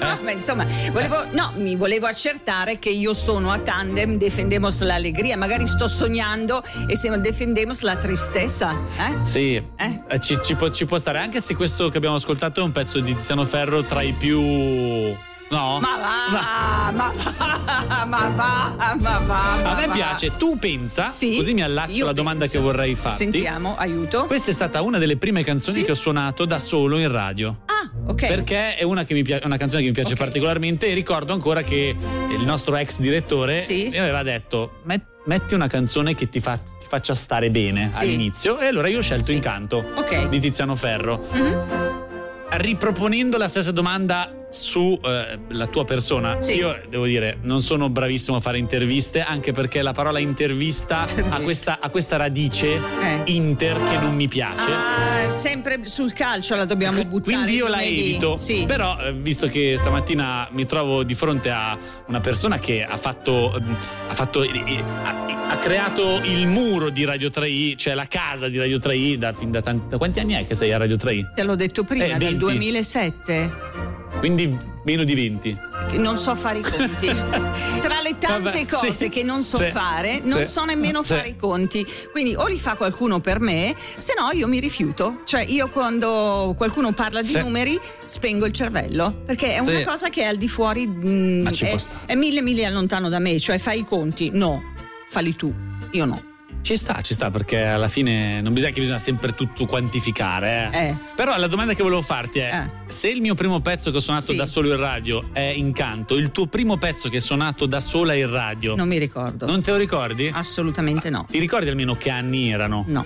no, 0.00 0.18
ma 0.22 0.30
insomma, 0.30 0.66
volevo, 0.90 1.24
no, 1.32 1.52
mi 1.56 1.76
volevo 1.76 2.06
accertare 2.06 2.78
che 2.78 2.90
io 2.90 3.14
sono 3.14 3.52
a 3.52 3.58
tandem, 3.58 4.16
defendemos 4.16 4.80
l'allegria. 4.82 5.36
Magari 5.36 5.66
sto 5.66 5.86
sognando 5.86 6.62
e 6.88 6.96
se 6.96 7.16
defendemos 7.20 7.82
la 7.82 7.96
tristezza. 7.96 8.76
Eh? 8.96 9.24
Sì, 9.24 9.54
eh, 9.54 10.20
ci, 10.20 10.38
ci 10.42 10.54
può, 10.54 10.68
ci 10.70 10.84
può 10.84 10.98
stare, 10.98 11.18
anche 11.18 11.40
se 11.40 11.54
questo 11.54 11.88
che 11.88 11.98
abbiamo 11.98 12.16
ascoltato 12.16 12.60
è 12.60 12.64
un 12.64 12.72
pezzo 12.72 13.00
di 13.00 13.14
Tiziano 13.14 13.44
Ferro 13.44 13.84
tra 13.84 14.02
i 14.02 14.12
più. 14.14 15.16
No? 15.50 15.78
Ma 15.80 15.96
va, 15.98 16.92
ma 16.92 17.12
va, 17.12 18.04
ma 18.04 18.28
va, 18.28 18.96
ma 18.98 19.18
va. 19.26 19.70
A 19.70 19.74
me 19.76 19.88
piace, 19.94 20.36
tu 20.36 20.58
pensa, 20.58 21.08
Sì, 21.08 21.36
così 21.36 21.54
mi 21.54 21.62
allaccio 21.62 21.92
io 21.92 22.02
alla 22.04 22.12
domanda 22.12 22.40
penso. 22.40 22.58
che 22.58 22.62
vorrei 22.64 22.94
farti. 22.94 23.16
Sentiamo, 23.16 23.74
aiuto. 23.78 24.26
Questa 24.26 24.50
è 24.50 24.54
stata 24.54 24.82
una 24.82 24.98
delle 24.98 25.16
prime 25.16 25.42
canzoni 25.42 25.78
Sì? 25.78 25.84
che 25.84 25.92
ho 25.92 25.94
suonato 25.94 26.44
da 26.44 26.58
solo 26.58 26.98
in 26.98 27.10
radio. 27.10 27.60
Ah, 27.64 27.90
ok. 28.10 28.26
Perché 28.26 28.76
è 28.76 28.82
una, 28.82 29.04
che 29.04 29.14
mi 29.14 29.22
pia- 29.22 29.40
una 29.44 29.56
canzone 29.56 29.80
che 29.82 29.88
mi 29.88 29.94
piace 29.94 30.14
particolarmente 30.16 30.86
e 30.88 30.92
ricordo 30.94 31.32
ancora 31.32 31.62
che 31.62 31.96
il 32.30 32.44
nostro 32.44 32.76
ex 32.76 32.98
direttore 32.98 33.58
Sì. 33.58 33.88
mi 33.90 33.98
aveva 33.98 34.22
detto 34.22 34.80
"Met- 34.84 35.06
metti 35.24 35.54
una 35.54 35.66
canzone 35.66 36.14
che 36.14 36.28
ti, 36.28 36.40
fa- 36.40 36.58
ti 36.58 36.86
faccia 36.88 37.14
stare 37.14 37.50
bene 37.50 37.88
Sì. 37.90 38.02
all'inizio 38.04 38.58
e 38.58 38.66
allora 38.66 38.88
io 38.88 38.98
ho 38.98 39.02
scelto 39.02 39.32
Incanto 39.32 39.82
Ok. 39.94 40.28
di 40.28 40.40
Tiziano 40.40 40.74
Ferro. 40.74 41.24
Mhm. 41.32 42.06
Riproponendo 42.50 43.36
la 43.38 43.48
stessa 43.48 43.72
domanda 43.72 44.32
su 44.50 44.98
eh, 45.04 45.38
la 45.48 45.66
tua 45.66 45.84
persona, 45.84 46.38
io 46.48 46.76
devo 46.88 47.04
dire 47.06 47.38
non 47.42 47.60
sono 47.62 47.90
bravissimo 47.90 48.36
a 48.38 48.40
fare 48.40 48.58
interviste 48.58 49.20
anche 49.20 49.52
perché 49.52 49.82
la 49.82 49.92
parola 49.92 50.18
intervista 50.18 51.06
ha 51.28 51.40
questa, 51.40 51.78
ha 51.80 51.90
questa 51.90 52.16
radice 52.16 52.74
Eh. 52.76 53.22
inter 53.26 53.82
che 53.84 53.96
non 53.98 54.14
mi 54.14 54.26
piace. 54.28 54.70
Ah, 54.72 55.34
sempre 55.34 55.80
sul 55.86 56.12
calcio 56.12 56.54
la 56.56 56.64
dobbiamo 56.64 57.04
buttare. 57.04 57.36
Quindi 57.36 57.54
io 57.56 57.68
la 57.68 57.82
evito. 57.82 58.36
Sì. 58.36 58.64
Però, 58.66 58.98
eh, 59.00 59.12
visto 59.12 59.48
che 59.48 59.76
stamattina 59.78 60.48
mi 60.52 60.64
trovo 60.66 61.02
di 61.04 61.14
fronte 61.14 61.50
a 61.50 61.76
una 62.06 62.20
persona 62.20 62.58
che 62.58 62.82
ha 62.84 62.96
fatto. 62.96 63.54
ehm, 63.54 63.76
ha, 64.08 64.14
fatto 64.14 64.42
eh, 64.42 64.48
eh, 64.66 64.82
ha, 65.04 65.50
ha 65.50 65.56
creato 65.58 66.20
il 66.24 66.46
muro 66.46 66.88
di 66.90 67.04
Radio 67.04 67.28
3i, 67.28 67.76
cioè 67.76 67.94
la 67.94 68.06
casa 68.08 68.48
di 68.48 68.56
Radio 68.58 68.78
3i 68.78 69.14
da, 69.16 69.32
fin 69.32 69.50
da 69.50 69.60
tanti. 69.60 69.88
Da 69.88 69.98
quanti 69.98 70.20
anni 70.20 70.32
è 70.34 70.46
che 70.46 70.54
sei 70.54 70.72
a 70.72 70.78
Radio 70.78 70.96
3i? 70.96 71.34
Te 71.34 71.42
l'ho 71.42 71.54
detto 71.56 71.84
prima, 71.84 72.04
Eh, 72.04 72.08
dal 72.10 72.18
20. 72.18 72.36
2007. 72.38 73.97
Quindi 74.18 74.56
meno 74.84 75.04
di 75.04 75.14
20. 75.14 75.58
che 75.88 75.98
Non 75.98 76.18
so 76.18 76.34
fare 76.34 76.58
i 76.58 76.62
conti. 76.62 77.06
Tra 77.80 78.00
le 78.02 78.16
tante 78.18 78.50
Vabbè, 78.50 78.66
cose 78.66 78.92
sì. 78.92 79.08
che 79.08 79.22
non 79.22 79.42
so 79.42 79.58
Sì. 79.58 79.66
fare, 79.70 80.20
non 80.24 80.44
Sì. 80.44 80.52
so 80.52 80.64
nemmeno 80.64 81.02
fare 81.02 81.28
i 81.28 81.36
conti. 81.36 81.86
Quindi 82.10 82.34
o 82.34 82.46
li 82.46 82.58
fa 82.58 82.74
qualcuno 82.74 83.20
per 83.20 83.38
me, 83.40 83.74
se 83.96 84.14
no 84.18 84.30
io 84.32 84.48
mi 84.48 84.58
rifiuto. 84.58 85.20
Cioè 85.24 85.44
io 85.46 85.68
quando 85.68 86.52
qualcuno 86.56 86.92
parla 86.92 87.22
di 87.22 87.36
numeri 87.38 87.78
spengo 88.04 88.44
il 88.46 88.52
cervello, 88.52 89.22
perché 89.24 89.54
è 89.54 89.60
una 89.60 89.84
cosa 89.84 90.08
che 90.08 90.22
è 90.22 90.26
al 90.26 90.36
di 90.36 90.48
fuori, 90.48 90.86
mm, 90.86 91.42
Ma 91.44 91.50
ci 91.50 91.64
è, 91.66 91.76
è 92.06 92.14
mille 92.14 92.42
miglia 92.42 92.70
lontano 92.70 93.08
da 93.08 93.18
me. 93.20 93.38
Cioè 93.38 93.58
fai 93.58 93.80
i 93.80 93.84
conti? 93.84 94.30
No, 94.32 94.62
falli 95.06 95.36
tu, 95.36 95.52
io 95.92 96.04
no. 96.04 96.22
Ci 96.60 96.76
sta, 96.76 97.00
ci 97.02 97.14
sta, 97.14 97.30
perché 97.30 97.62
alla 97.64 97.88
fine 97.88 98.40
non 98.40 98.52
bisogna 98.52 98.72
che 98.72 98.80
bisogna 98.80 98.98
sempre 98.98 99.34
tutto 99.34 99.64
quantificare. 99.66 100.68
Eh. 100.72 100.86
Eh. 100.88 100.96
Però 101.14 101.36
la 101.38 101.46
domanda 101.46 101.74
che 101.74 101.82
volevo 101.82 102.02
farti 102.02 102.40
è: 102.40 102.50
Eh. 102.52 102.70
se 102.90 103.08
il 103.08 103.20
mio 103.20 103.34
primo 103.34 103.60
pezzo 103.60 103.90
che 103.90 103.96
ho 103.98 104.00
suonato 104.00 104.32
Sì. 104.32 104.36
da 104.36 104.44
solo 104.46 104.68
in 104.68 104.76
radio 104.78 105.28
è 105.32 105.40
Incanto, 105.40 106.16
il 106.16 106.30
tuo 106.30 106.46
primo 106.46 106.76
pezzo 106.76 107.08
che 107.08 107.16
hai 107.16 107.22
suonato 107.22 107.66
da 107.66 107.80
sola 107.80 108.12
in 108.14 108.30
radio, 108.30 108.74
Non 108.74 108.88
mi 108.88 108.98
ricordo. 108.98 109.46
non 109.46 109.62
te 109.62 109.70
lo 109.70 109.76
ricordi? 109.76 110.30
Assolutamente 110.32 111.08
no. 111.10 111.26
Ti 111.30 111.38
ricordi 111.38 111.68
almeno 111.68 111.96
che 111.96 112.10
anni 112.10 112.50
erano? 112.50 112.84
No. 112.88 113.04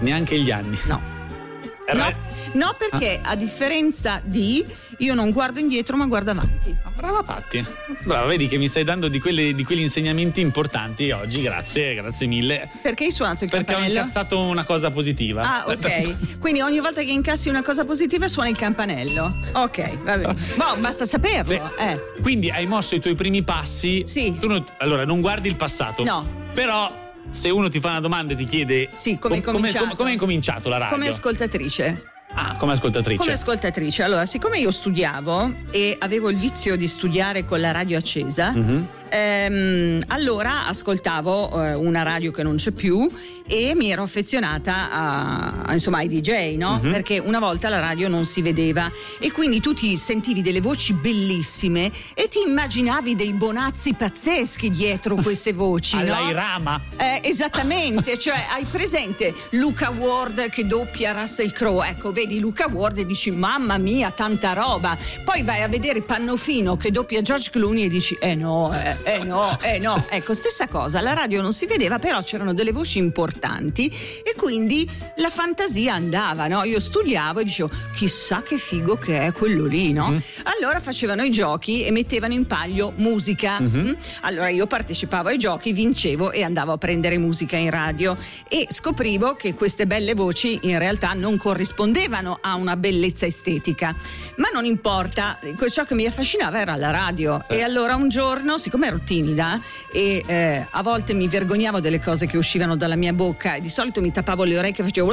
Neanche 0.00 0.38
gli 0.38 0.50
anni. 0.50 0.78
No. 0.86 1.18
No, 1.94 2.12
no, 2.52 2.76
perché 2.78 3.20
Ah. 3.22 3.30
a 3.30 3.36
differenza 3.36 4.20
di 4.24 4.64
io 4.98 5.14
non 5.14 5.30
guardo 5.30 5.58
indietro 5.58 5.96
ma 5.96 6.06
guardo 6.06 6.30
avanti. 6.32 6.76
Brava 6.94 7.22
Patti. 7.22 7.64
Brava, 8.04 8.26
vedi 8.26 8.46
che 8.46 8.58
mi 8.58 8.68
stai 8.68 8.84
dando 8.84 9.08
di, 9.08 9.18
quelle- 9.18 9.54
di 9.54 9.64
quegli 9.64 9.80
insegnamenti 9.80 10.40
importanti 10.40 11.10
oggi, 11.10 11.40
grazie, 11.40 11.94
grazie 11.94 12.26
mille. 12.26 12.68
Perché 12.82 13.04
hai 13.04 13.10
suonato 13.10 13.44
il 13.44 13.50
Perché 13.50 13.64
ho 13.72 13.76
campanello? 13.76 13.98
incassato 13.98 14.38
una 14.40 14.64
cosa 14.64 14.90
positiva. 14.90 15.42
Ah, 15.42 15.64
ok. 15.68 16.38
Quindi 16.38 16.60
ogni 16.60 16.80
volta 16.80 17.00
che 17.02 17.10
incassi 17.10 17.48
una 17.48 17.62
cosa 17.62 17.84
positiva 17.86 18.28
suona 18.28 18.50
il 18.50 18.58
campanello. 18.58 19.30
Ok, 19.52 20.02
va 20.02 20.18
bene. 20.18 20.34
Boh, 20.56 20.76
basta 20.78 21.06
saperlo. 21.06 21.48
Sì. 21.78 21.82
Eh. 21.82 22.00
Quindi 22.20 22.50
hai 22.50 22.66
mosso 22.66 22.94
i 22.94 23.00
tuoi 23.00 23.14
primi 23.14 23.42
passi. 23.42 24.02
Sì. 24.06 24.36
Tu 24.38 24.46
non- 24.48 24.64
allora, 24.78 25.04
non 25.06 25.20
guardi 25.22 25.48
il 25.48 25.56
passato. 25.56 26.04
No. 26.04 26.26
Però, 26.52 27.09
se 27.30 27.50
uno 27.50 27.68
ti 27.68 27.80
fa 27.80 27.90
una 27.90 28.00
domanda 28.00 28.32
e 28.34 28.36
ti 28.36 28.44
chiede. 28.44 28.90
Sì, 28.94 29.18
come 29.18 29.36
hai 29.36 29.42
com- 29.42 29.54
cominciato? 29.54 30.68
la 30.68 30.78
radio? 30.78 30.96
Come 30.96 31.08
ascoltatrice. 31.08 32.04
Ah, 32.34 32.54
come 32.56 32.72
ascoltatrice. 32.74 33.18
Come 33.18 33.32
ascoltatrice. 33.32 34.02
Allora, 34.04 34.24
siccome 34.26 34.58
io 34.58 34.70
studiavo 34.70 35.52
e 35.70 35.96
avevo 35.98 36.28
il 36.30 36.36
vizio 36.36 36.76
di 36.76 36.86
studiare 36.86 37.44
con 37.44 37.60
la 37.60 37.72
radio 37.72 37.98
accesa, 37.98 38.52
Mhm. 38.52 38.86
Ehm, 39.10 40.04
allora 40.08 40.66
ascoltavo 40.66 41.62
eh, 41.62 41.74
una 41.74 42.02
radio 42.02 42.30
che 42.30 42.42
non 42.42 42.56
c'è 42.56 42.70
più 42.70 43.10
e 43.46 43.72
mi 43.74 43.90
ero 43.90 44.02
affezionata 44.04 44.92
a, 44.92 45.52
a, 45.66 45.72
insomma, 45.72 45.98
ai 45.98 46.08
DJ, 46.08 46.56
no? 46.56 46.78
Mhm. 46.80 46.92
Perché 46.92 47.18
una 47.18 47.40
volta 47.40 47.68
la 47.68 47.80
radio 47.80 48.08
non 48.08 48.24
si 48.24 48.42
vedeva 48.42 48.90
e 49.18 49.32
quindi 49.32 49.60
tu 49.60 49.74
ti 49.74 49.96
sentivi 49.96 50.40
delle 50.40 50.60
voci 50.60 50.92
bellissime 50.92 51.90
e 52.14 52.28
ti 52.28 52.38
immaginavi 52.46 53.16
dei 53.16 53.32
bonazzi 53.32 53.94
pazzeschi 53.94 54.70
dietro 54.70 55.16
queste 55.16 55.52
voci, 55.52 55.96
no? 55.96 56.02
Alla 56.02 56.30
Irama. 56.30 56.80
Eh, 56.96 57.20
esattamente, 57.24 58.16
cioè 58.18 58.46
hai 58.52 58.64
presente 58.64 59.34
Luca 59.50 59.90
Ward 59.90 60.48
che 60.48 60.66
doppia 60.66 61.12
Russell 61.12 61.50
Crowe, 61.50 61.88
ecco 61.88 62.12
vedi 62.12 62.38
Luca 62.38 62.68
Ward 62.68 62.98
e 62.98 63.06
dici 63.06 63.32
mamma 63.32 63.78
mia 63.78 64.10
tanta 64.12 64.52
roba, 64.52 64.96
poi 65.24 65.42
vai 65.42 65.62
a 65.62 65.68
vedere 65.68 66.02
Pannofino 66.02 66.76
che 66.76 66.92
doppia 66.92 67.20
George 67.20 67.50
Clooney 67.50 67.84
e 67.84 67.88
dici 67.88 68.16
eh 68.20 68.36
no, 68.36 68.72
eh, 68.72 68.96
eh 69.02 69.24
no, 69.24 69.58
eh 69.60 69.78
no, 69.78 70.06
ecco 70.10 70.34
stessa 70.34 70.68
cosa, 70.68 71.00
la 71.00 71.12
radio 71.12 71.42
non 71.42 71.52
si 71.52 71.66
vedeva 71.66 71.98
però 71.98 72.22
c'erano 72.22 72.54
delle 72.54 72.72
voci 72.72 72.98
importanti 72.98 73.88
e 73.88 74.34
quindi 74.36 74.88
la 75.16 75.30
fantasia 75.30 75.94
andava, 75.94 76.48
no? 76.48 76.64
Io 76.64 76.80
studiavo 76.80 77.40
e 77.40 77.44
dicevo 77.44 77.70
chissà 77.94 78.42
che 78.42 78.58
figo 78.58 78.96
che 78.96 79.20
è 79.20 79.32
quello 79.32 79.66
lì, 79.66 79.92
no? 79.92 80.20
Allora 80.56 80.80
facevano 80.80 81.22
i 81.22 81.30
giochi 81.30 81.84
e 81.84 81.90
mettevano 81.90 82.34
in 82.34 82.46
palio 82.46 82.92
musica. 82.96 83.60
Mhm. 83.60 83.78
mm? 83.78 83.92
Allora 84.22 84.48
io 84.48 84.66
partecipavo 84.66 85.28
ai 85.28 85.38
giochi, 85.38 85.72
vincevo 85.72 86.32
e 86.32 86.42
andavo 86.42 86.72
a 86.72 86.78
prendere 86.78 87.18
musica 87.18 87.56
in 87.56 87.70
radio 87.70 88.16
e 88.48 88.66
scoprivo 88.68 89.34
che 89.34 89.54
queste 89.54 89.86
belle 89.86 90.14
voci 90.14 90.58
in 90.62 90.78
realtà 90.78 91.12
non 91.12 91.36
corrispondevano 91.36 92.38
a 92.40 92.54
una 92.54 92.76
bellezza 92.76 93.26
estetica. 93.26 93.94
Ma 94.40 94.48
non 94.54 94.64
importa, 94.64 95.38
ciò 95.70 95.84
che 95.84 95.94
mi 95.94 96.06
affascinava 96.06 96.58
era 96.58 96.74
la 96.74 96.90
radio. 96.90 97.44
E 97.46 97.60
allora 97.60 97.94
un 97.94 98.08
giorno, 98.08 98.56
siccome 98.56 98.86
ero 98.86 99.00
timida 99.04 99.60
e 99.92 100.22
eh, 100.26 100.66
a 100.70 100.82
volte 100.82 101.12
mi 101.12 101.28
vergognavo 101.28 101.78
delle 101.78 102.00
cose 102.00 102.24
che 102.24 102.38
uscivano 102.38 102.74
dalla 102.74 102.96
mia 102.96 103.12
bocca 103.12 103.56
e 103.56 103.60
di 103.60 103.68
solito 103.68 104.00
mi 104.00 104.10
tappavo 104.10 104.44
le 104.44 104.56
orecchie 104.56 104.82
e 104.82 104.86
facevo 104.86 105.12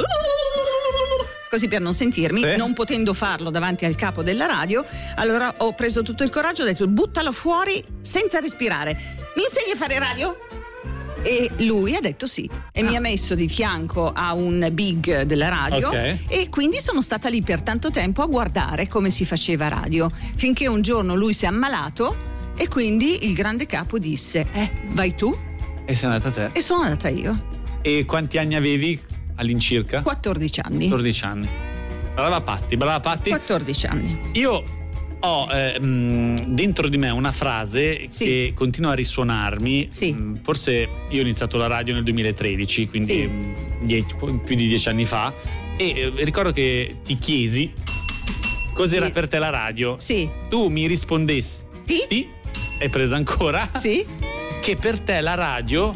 così 1.50 1.68
per 1.68 1.80
non 1.80 1.92
sentirmi, 1.92 2.42
Sì. 2.42 2.56
non 2.56 2.72
potendo 2.72 3.12
farlo 3.12 3.50
davanti 3.50 3.84
al 3.84 3.96
capo 3.96 4.22
della 4.22 4.46
radio, 4.46 4.84
allora 5.16 5.54
ho 5.58 5.74
preso 5.74 6.02
tutto 6.02 6.22
il 6.22 6.30
coraggio 6.30 6.62
e 6.62 6.64
ho 6.64 6.68
detto 6.68 6.86
buttalo 6.88 7.32
fuori 7.32 7.82
senza 8.00 8.38
respirare. 8.38 8.92
Mi 9.36 9.42
insegni 9.42 9.72
a 9.72 9.76
fare 9.76 9.98
radio? 9.98 10.47
E 11.28 11.50
lui 11.64 11.94
ha 11.94 12.00
detto 12.00 12.26
sì 12.26 12.48
e 12.72 12.82
mi 12.82 12.96
ha 12.96 13.00
messo 13.00 13.34
di 13.34 13.48
fianco 13.50 14.10
a 14.14 14.32
un 14.32 14.66
big 14.72 15.22
della 15.24 15.48
radio 15.50 15.88
Ok. 15.88 16.16
e 16.26 16.48
quindi 16.48 16.80
sono 16.80 17.02
stata 17.02 17.28
lì 17.28 17.42
per 17.42 17.60
tanto 17.60 17.90
tempo 17.90 18.22
a 18.22 18.26
guardare 18.26 18.86
come 18.88 19.10
si 19.10 19.26
faceva 19.26 19.68
radio, 19.68 20.10
finché 20.36 20.66
un 20.68 20.80
giorno 20.80 21.14
lui 21.14 21.34
si 21.34 21.44
è 21.44 21.48
ammalato 21.48 22.16
e 22.56 22.66
quindi 22.68 23.26
il 23.28 23.34
grande 23.34 23.66
capo 23.66 23.98
disse 23.98 24.46
eh 24.52 24.72
vai 24.92 25.14
tu 25.14 25.36
E 25.84 25.94
sei 25.94 26.08
andata 26.10 26.30
te. 26.30 26.48
e 26.58 26.62
sono 26.62 26.84
andata 26.84 27.08
io, 27.08 27.38
E 27.82 28.06
quanti 28.06 28.38
anni 28.38 28.54
avevi 28.54 28.98
all'incirca? 29.36 30.00
14 30.00 30.60
anni. 30.64 30.86
14 30.88 31.24
anni. 31.24 31.48
Brava 32.14 32.40
Patti, 32.40 32.76
brava 32.78 33.00
Patti. 33.00 33.28
14 33.30 33.86
anni. 33.86 34.18
Io 34.32 34.64
ho 35.20 35.48
eh, 35.50 35.80
mh, 35.80 36.54
dentro 36.54 36.88
di 36.88 36.96
me 36.98 37.10
una 37.10 37.32
frase 37.32 38.06
che 38.16 38.52
continua 38.54 38.92
a 38.92 38.94
risuonarmi. 38.94 39.88
Mm, 40.04 40.34
Forse 40.42 40.88
io 41.08 41.18
ho 41.18 41.22
iniziato 41.22 41.56
la 41.56 41.66
radio 41.66 41.94
nel 41.94 42.02
2013, 42.04 42.88
quindi 42.88 43.06
Sì. 43.06 43.22
mh, 43.26 43.54
die- 43.84 44.04
più 44.44 44.54
di 44.54 44.66
dieci 44.68 44.88
anni 44.88 45.04
fa. 45.04 45.32
E 45.76 45.88
eh, 45.88 46.12
ricordo 46.24 46.52
che 46.52 46.98
ti 47.04 47.16
chiesi 47.18 47.72
cos'era 48.74 49.10
per 49.10 49.28
te 49.28 49.38
la 49.38 49.50
radio. 49.50 49.96
Sì. 49.98 50.28
Tu 50.48 50.68
mi 50.68 50.86
rispondesti. 50.86 51.66
Hai 52.80 52.88
presa 52.90 53.16
ancora? 53.16 53.68
Sì. 53.74 54.04
Che 54.60 54.76
per 54.76 55.00
te 55.00 55.20
la 55.20 55.34
radio 55.34 55.92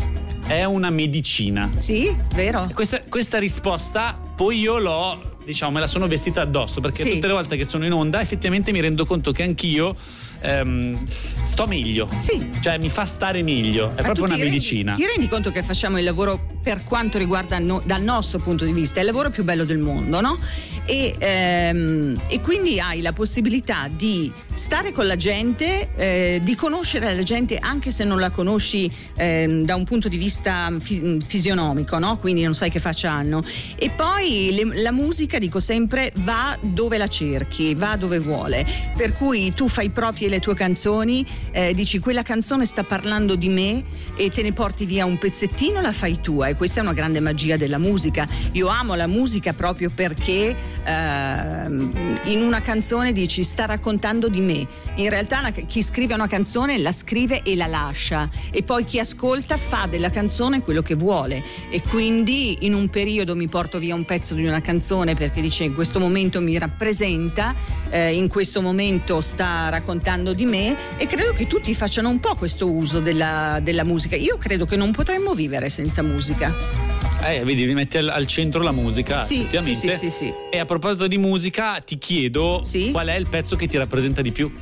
è 0.46 0.64
una 0.64 0.90
medicina. 0.90 1.70
Sì, 1.76 2.14
vero. 2.34 2.68
Questa, 2.74 3.02
questa 3.08 3.38
risposta 3.38 4.18
poi 4.34 4.58
io 4.60 4.78
l'ho, 4.78 5.31
diciamo, 5.44 5.72
me 5.72 5.80
la 5.80 5.86
sono 5.86 6.06
vestita 6.06 6.40
addosso 6.42 6.80
perché 6.80 7.02
Sì. 7.02 7.10
tutte 7.14 7.26
le 7.26 7.32
volte 7.32 7.56
che 7.56 7.64
sono 7.64 7.84
in 7.84 7.92
onda 7.92 8.20
effettivamente 8.20 8.72
mi 8.72 8.80
rendo 8.80 9.04
conto 9.06 9.32
che 9.32 9.42
anch'io 9.42 9.94
ehm, 10.40 11.04
sto 11.06 11.66
meglio. 11.66 12.08
Sì. 12.16 12.50
Cioè 12.60 12.78
mi 12.78 12.88
fa 12.88 13.04
stare 13.04 13.42
meglio. 13.42 13.90
È 13.90 13.96
Ma 13.96 14.02
proprio 14.02 14.24
una 14.24 14.34
ti 14.34 14.40
rendi- 14.40 14.56
medicina. 14.56 14.94
Ti 14.94 15.04
rendi 15.06 15.28
conto 15.28 15.50
che 15.50 15.62
facciamo 15.62 15.98
il 15.98 16.04
lavoro 16.04 16.40
per 16.62 16.82
quanto 16.84 17.18
riguarda 17.18 17.58
no- 17.58 17.82
dal 17.84 18.02
nostro 18.02 18.38
punto 18.38 18.64
di 18.64 18.72
vista 18.72 18.96
è 18.96 19.00
il 19.00 19.06
lavoro 19.06 19.30
più 19.30 19.44
bello 19.44 19.64
del 19.64 19.78
mondo, 19.78 20.20
no? 20.20 20.38
E, 20.84 21.14
ehm, 21.16 22.20
e 22.28 22.40
quindi 22.40 22.80
hai 22.80 23.00
la 23.02 23.12
possibilità 23.12 23.88
di 23.88 24.32
stare 24.54 24.92
con 24.92 25.06
la 25.06 25.16
gente, 25.16 25.90
eh, 25.94 26.40
di 26.42 26.54
conoscere 26.54 27.14
la 27.14 27.22
gente 27.22 27.58
anche 27.58 27.90
se 27.90 28.04
non 28.04 28.18
la 28.18 28.30
conosci 28.30 28.90
ehm, 29.14 29.64
da 29.64 29.76
un 29.76 29.84
punto 29.84 30.08
di 30.08 30.16
vista 30.16 30.70
fi- 30.78 31.18
fisionomico, 31.24 31.98
no? 31.98 32.18
Quindi 32.18 32.42
non 32.42 32.54
sai 32.54 32.70
che 32.70 32.80
faccia 32.80 33.12
hanno. 33.12 33.42
E 33.76 33.90
poi 33.90 34.50
le- 34.52 34.82
la 34.82 34.92
musica, 34.92 35.38
dico 35.38 35.60
sempre, 35.60 36.12
va 36.16 36.58
dove 36.60 36.98
la 36.98 37.08
cerchi, 37.08 37.74
va 37.74 37.96
dove 37.96 38.18
vuole. 38.18 38.66
Per 38.96 39.12
cui 39.12 39.52
tu 39.54 39.68
fai 39.68 39.90
proprie 39.90 40.28
le 40.28 40.40
tue 40.40 40.54
canzoni, 40.54 41.24
eh, 41.52 41.74
dici 41.74 41.98
quella 42.00 42.22
canzone 42.22 42.66
sta 42.66 42.82
parlando 42.82 43.36
di 43.36 43.48
me 43.48 43.84
e 44.16 44.30
te 44.30 44.42
ne 44.42 44.52
porti 44.52 44.84
via 44.84 45.06
un 45.06 45.16
pezzettino, 45.16 45.80
la 45.80 45.92
fai 45.92 46.20
tua 46.20 46.48
e 46.48 46.56
questa 46.56 46.80
è 46.80 46.82
una 46.82 46.92
grande 46.92 47.20
magia 47.20 47.56
della 47.56 47.78
musica. 47.78 48.26
Io 48.52 48.66
amo 48.66 48.94
la 48.94 49.06
musica 49.06 49.52
proprio 49.52 49.90
perché 49.94 50.54
ehm, 50.84 52.20
in 52.24 52.42
una 52.42 52.60
canzone 52.60 53.12
dici 53.12 53.44
sta 53.44 53.66
raccontando 53.66 54.28
di 54.28 54.40
me. 54.40 54.66
In 54.96 55.08
realtà 55.08 55.40
una- 55.40 55.50
chi 55.50 55.82
scrive 55.82 56.14
una 56.14 56.26
canzone 56.26 56.78
la 56.78 56.92
scrive 56.92 57.42
e 57.42 57.56
la 57.56 57.66
lascia 57.66 58.28
e 58.50 58.62
poi 58.62 58.84
chi 58.84 58.98
ascolta 58.98 59.56
fa 59.56 59.86
della 59.88 60.10
canzone 60.10 60.62
quello 60.62 60.82
che 60.82 60.94
vuole 60.94 61.42
e 61.70 61.82
quindi 61.82 62.58
in 62.60 62.74
un 62.74 62.88
periodo 62.88 63.34
mi 63.34 63.48
porto 63.48 63.78
via 63.78 63.94
un 63.94 64.04
pezzo 64.04 64.34
di 64.34 64.46
una 64.46 64.60
canzone 64.60 65.14
perché 65.14 65.40
dice 65.40 65.64
in 65.64 65.74
questo 65.74 65.98
momento 65.98 66.40
mi 66.40 66.58
rappresenta, 66.58 67.54
eh, 67.90 68.14
in 68.14 68.28
questo 68.28 68.60
momento 68.60 69.20
sta 69.20 69.68
raccontando 69.68 70.32
di 70.32 70.44
me 70.44 70.76
e 70.96 71.06
credo 71.06 71.32
che 71.32 71.46
tutti 71.46 71.74
facciano 71.74 72.08
un 72.08 72.20
po' 72.20 72.34
questo 72.34 72.70
uso 72.70 73.00
della, 73.00 73.60
della 73.62 73.84
musica. 73.84 74.16
Io 74.16 74.36
credo 74.38 74.64
che 74.66 74.76
non 74.76 74.92
potremmo 74.92 75.34
vivere 75.34 75.68
senza 75.70 76.02
musica. 76.02 76.91
Eh, 77.24 77.44
vedi, 77.44 77.64
rimetti 77.64 77.98
al, 77.98 78.08
al 78.08 78.26
centro 78.26 78.62
la 78.62 78.72
musica. 78.72 79.20
Sì, 79.20 79.46
sì, 79.48 79.74
sì, 79.74 79.92
sì, 79.92 80.10
sì. 80.10 80.34
E 80.50 80.58
a 80.58 80.64
proposito 80.64 81.06
di 81.06 81.18
musica, 81.18 81.78
ti 81.80 81.96
chiedo 81.96 82.60
qual 82.90 83.06
è 83.06 83.14
il 83.14 83.28
pezzo 83.28 83.54
che 83.54 83.66
ti 83.66 83.76
rappresenta 83.76 84.22
di 84.22 84.32
più? 84.32 84.52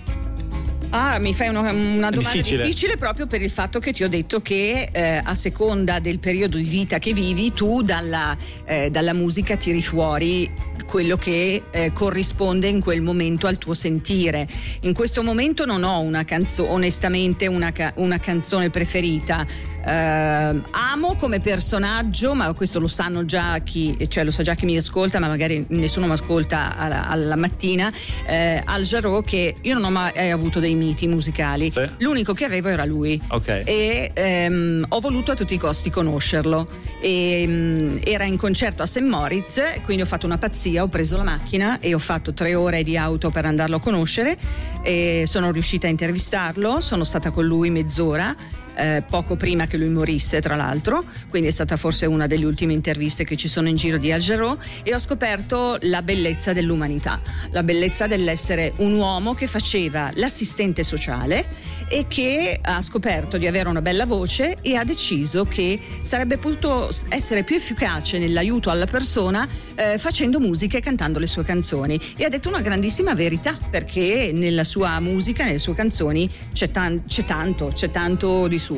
Ah, 0.90 1.18
mi 1.20 1.32
fai 1.32 1.48
una, 1.48 1.60
una 1.60 2.10
domanda 2.10 2.18
difficile. 2.18 2.64
difficile. 2.64 2.96
proprio 2.96 3.26
per 3.26 3.40
il 3.42 3.50
fatto 3.50 3.78
che 3.78 3.92
ti 3.92 4.02
ho 4.02 4.08
detto 4.08 4.40
che 4.40 4.88
eh, 4.90 5.20
a 5.22 5.34
seconda 5.34 6.00
del 6.00 6.18
periodo 6.18 6.56
di 6.56 6.64
vita 6.64 6.98
che 6.98 7.12
vivi, 7.12 7.52
tu 7.52 7.82
dalla, 7.82 8.36
eh, 8.64 8.90
dalla 8.90 9.12
musica 9.12 9.56
tiri 9.56 9.82
fuori 9.82 10.50
quello 10.90 11.16
che 11.16 11.62
eh, 11.70 11.92
corrisponde 11.92 12.66
in 12.66 12.80
quel 12.80 13.00
momento 13.00 13.46
al 13.46 13.58
tuo 13.58 13.74
sentire. 13.74 14.48
In 14.80 14.92
questo 14.92 15.22
momento 15.22 15.64
non 15.64 15.84
ho 15.84 16.00
una 16.00 16.24
canzone, 16.24 16.68
onestamente, 16.68 17.46
una, 17.46 17.70
ca- 17.70 17.92
una 17.96 18.18
canzone 18.18 18.70
preferita. 18.70 19.46
Eh, 19.86 20.60
amo 20.70 21.14
come 21.16 21.38
personaggio, 21.38 22.34
ma 22.34 22.52
questo 22.54 22.80
lo 22.80 22.88
sanno 22.88 23.24
già 23.24 23.58
chi, 23.60 23.96
cioè 24.08 24.24
lo 24.24 24.32
sa 24.32 24.42
già 24.42 24.54
chi 24.56 24.64
mi 24.66 24.76
ascolta, 24.76 25.20
ma 25.20 25.28
magari 25.28 25.64
nessuno 25.68 26.06
mi 26.06 26.12
ascolta 26.12 26.76
alla, 26.76 27.06
alla 27.06 27.36
mattina. 27.36 27.92
Eh, 28.26 28.60
Al 28.64 28.82
Jarreau, 28.82 29.22
che 29.22 29.54
io 29.60 29.74
non 29.74 29.84
ho 29.84 29.90
mai 29.90 30.30
avuto 30.30 30.58
dei 30.58 30.74
miti 30.80 31.06
musicali, 31.06 31.70
l'unico 31.98 32.32
che 32.32 32.46
avevo 32.46 32.68
era 32.68 32.86
lui 32.86 33.20
Ok. 33.28 33.62
e 33.66 34.10
ehm, 34.14 34.86
ho 34.88 35.00
voluto 35.00 35.32
a 35.32 35.34
tutti 35.34 35.52
i 35.54 35.58
costi 35.58 35.90
conoscerlo. 35.90 36.66
E, 37.00 37.44
mm, 37.46 37.96
era 38.04 38.24
in 38.24 38.38
concerto 38.38 38.82
a 38.82 38.86
St. 38.86 39.00
Moritz, 39.02 39.62
quindi 39.84 40.02
ho 40.02 40.06
fatto 40.06 40.24
una 40.24 40.38
pazzia, 40.38 40.82
ho 40.82 40.88
preso 40.88 41.18
la 41.18 41.24
macchina 41.24 41.78
e 41.80 41.92
ho 41.92 41.98
fatto 41.98 42.32
tre 42.32 42.54
ore 42.54 42.82
di 42.82 42.96
auto 42.96 43.28
per 43.30 43.44
andarlo 43.44 43.76
a 43.76 43.80
conoscere 43.80 44.36
e 44.82 45.24
sono 45.26 45.50
riuscita 45.50 45.86
a 45.86 45.90
intervistarlo, 45.90 46.80
sono 46.80 47.04
stata 47.04 47.30
con 47.30 47.44
lui 47.44 47.68
mezz'ora. 47.70 48.34
Eh, 48.80 49.02
poco 49.08 49.36
prima 49.36 49.66
che 49.66 49.76
lui 49.76 49.88
morisse, 49.88 50.40
tra 50.40 50.56
l'altro, 50.56 51.04
quindi 51.28 51.48
è 51.48 51.52
stata 51.52 51.76
forse 51.76 52.06
una 52.06 52.26
delle 52.26 52.44
ultime 52.46 52.72
interviste 52.72 53.24
che 53.24 53.36
ci 53.36 53.48
sono 53.48 53.68
in 53.68 53.76
giro 53.76 53.98
di 53.98 54.10
Al 54.10 54.20
Jarreau 54.20 54.56
e 54.82 54.94
ho 54.94 54.98
scoperto 54.98 55.76
la 55.82 56.02
bellezza 56.02 56.52
dell'umanità, 56.52 57.20
la 57.50 57.62
bellezza 57.62 58.06
dell'essere 58.06 58.72
un 58.76 58.94
uomo 58.94 59.34
che 59.34 59.46
faceva 59.46 60.10
l'assistente 60.14 60.82
sociale 60.82 61.46
e 61.88 62.06
che 62.08 62.58
ha 62.62 62.80
scoperto 62.80 63.36
di 63.36 63.46
avere 63.46 63.68
una 63.68 63.82
bella 63.82 64.06
voce 64.06 64.56
e 64.62 64.76
ha 64.76 64.84
deciso 64.84 65.44
che 65.44 65.78
sarebbe 66.00 66.38
potuto 66.38 66.88
essere 67.08 67.42
più 67.42 67.56
efficace 67.56 68.18
nell'aiuto 68.18 68.70
alla 68.70 68.86
persona 68.86 69.46
eh, 69.74 69.98
facendo 69.98 70.38
musica 70.38 70.78
e 70.78 70.80
cantando 70.80 71.18
le 71.18 71.26
sue 71.26 71.42
canzoni. 71.42 72.00
E 72.16 72.24
ha 72.24 72.28
detto 72.28 72.48
una 72.48 72.60
grandissima 72.60 73.14
verità 73.14 73.58
perché 73.70 74.30
nella 74.32 74.64
sua 74.64 75.00
musica, 75.00 75.44
nelle 75.44 75.58
sue 75.58 75.74
canzoni 75.74 76.30
c'è, 76.52 76.70
tan- 76.70 77.04
c'è 77.06 77.24
tanto, 77.24 77.70
c'è 77.74 77.90
tanto 77.90 78.46
di 78.46 78.58
suo. 78.58 78.69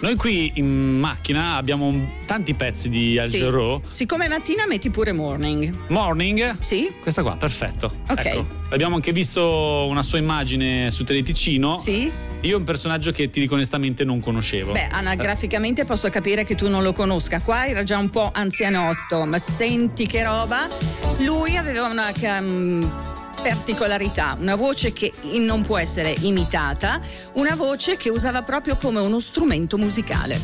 Noi 0.00 0.16
qui 0.16 0.50
in 0.56 0.98
macchina 0.98 1.54
abbiamo 1.54 2.16
tanti 2.26 2.54
pezzi 2.54 2.88
di 2.88 3.18
Al 3.20 3.26
Sì. 3.26 3.38
Jarreau. 3.38 3.80
Siccome 3.88 4.26
mattina 4.26 4.66
metti 4.66 4.90
pure 4.90 5.12
morning. 5.12 5.72
Morning? 5.90 6.56
Sì. 6.58 6.92
Questa 7.00 7.22
qua, 7.22 7.36
perfetto. 7.36 7.92
Ok. 8.08 8.24
Ecco. 8.26 8.46
Abbiamo 8.70 8.96
anche 8.96 9.12
visto 9.12 9.86
una 9.88 10.02
sua 10.02 10.18
immagine 10.18 10.90
su 10.90 11.04
Teleticino. 11.04 11.76
Sì. 11.76 12.10
Io 12.40 12.54
è 12.56 12.58
un 12.58 12.64
personaggio 12.64 13.12
che 13.12 13.30
ti 13.30 13.38
dico 13.38 13.54
onestamente 13.54 14.02
non 14.02 14.18
conoscevo. 14.18 14.72
Beh, 14.72 14.88
anagraficamente 14.90 15.84
posso 15.84 16.10
capire 16.10 16.42
che 16.42 16.56
tu 16.56 16.68
non 16.68 16.82
lo 16.82 16.92
conosca. 16.92 17.40
Qua 17.40 17.66
era 17.68 17.84
già 17.84 17.98
un 17.98 18.10
po' 18.10 18.28
anzianotto, 18.34 19.24
ma 19.24 19.38
senti 19.38 20.08
che 20.08 20.24
roba. 20.24 20.66
Lui 21.18 21.56
aveva 21.56 21.86
una 21.86 22.10
cam- 22.10 23.20
particolarità, 23.42 24.36
una 24.38 24.54
voce 24.54 24.92
che 24.92 25.12
non 25.34 25.62
può 25.62 25.78
essere 25.78 26.14
imitata, 26.20 27.00
una 27.34 27.54
voce 27.54 27.96
che 27.96 28.08
usava 28.08 28.42
proprio 28.42 28.76
come 28.76 29.00
uno 29.00 29.18
strumento 29.18 29.76
musicale. 29.76 30.38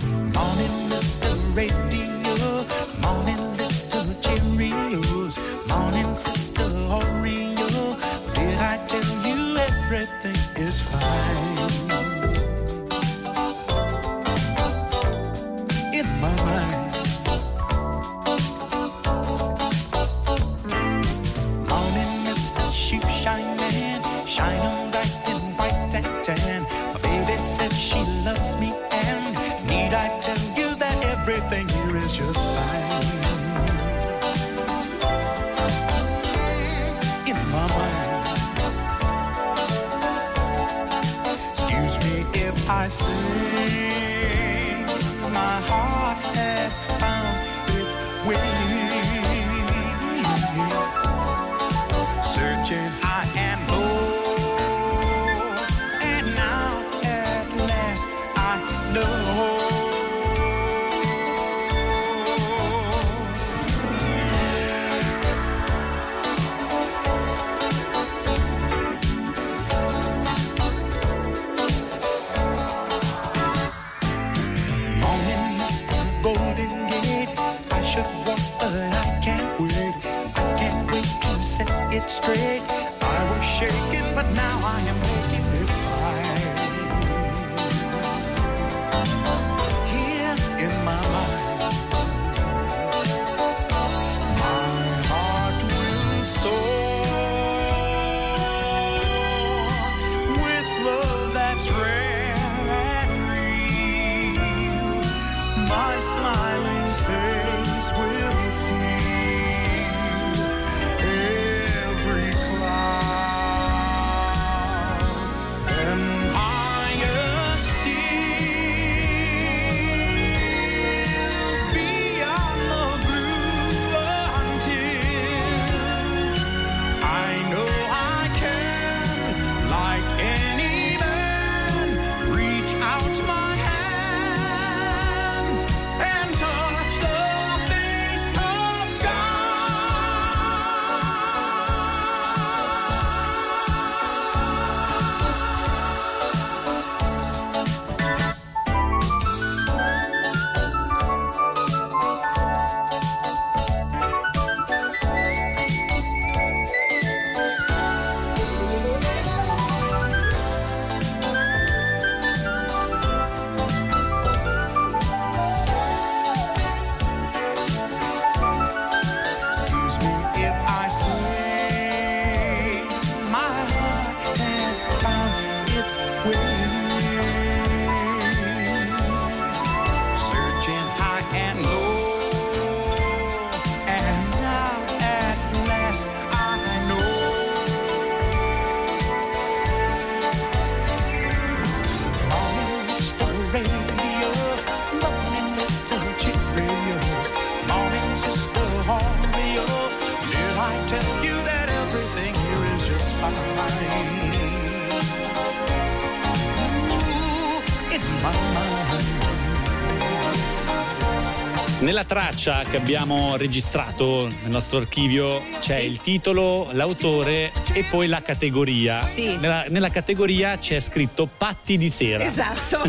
Traccia 212.39 212.63
che 212.71 212.77
abbiamo 212.77 213.37
registrato 213.37 214.29
nel 214.43 214.51
nostro 214.51 214.79
archivio 214.79 215.43
c'è 215.59 215.81
il 215.81 216.01
titolo, 216.01 216.69
l'autore 216.71 217.51
e 217.73 217.83
poi 217.83 218.07
la 218.07 218.23
categoria. 218.23 219.05
Sì. 219.09 219.37
Nella, 219.39 219.65
nella 219.69 219.91
categoria 219.91 220.57
c'è 220.57 220.79
scritto 220.79 221.27
Patti 221.27 221.77
di 221.77 221.89
sera. 221.89 222.23
Esatto, 222.25 222.81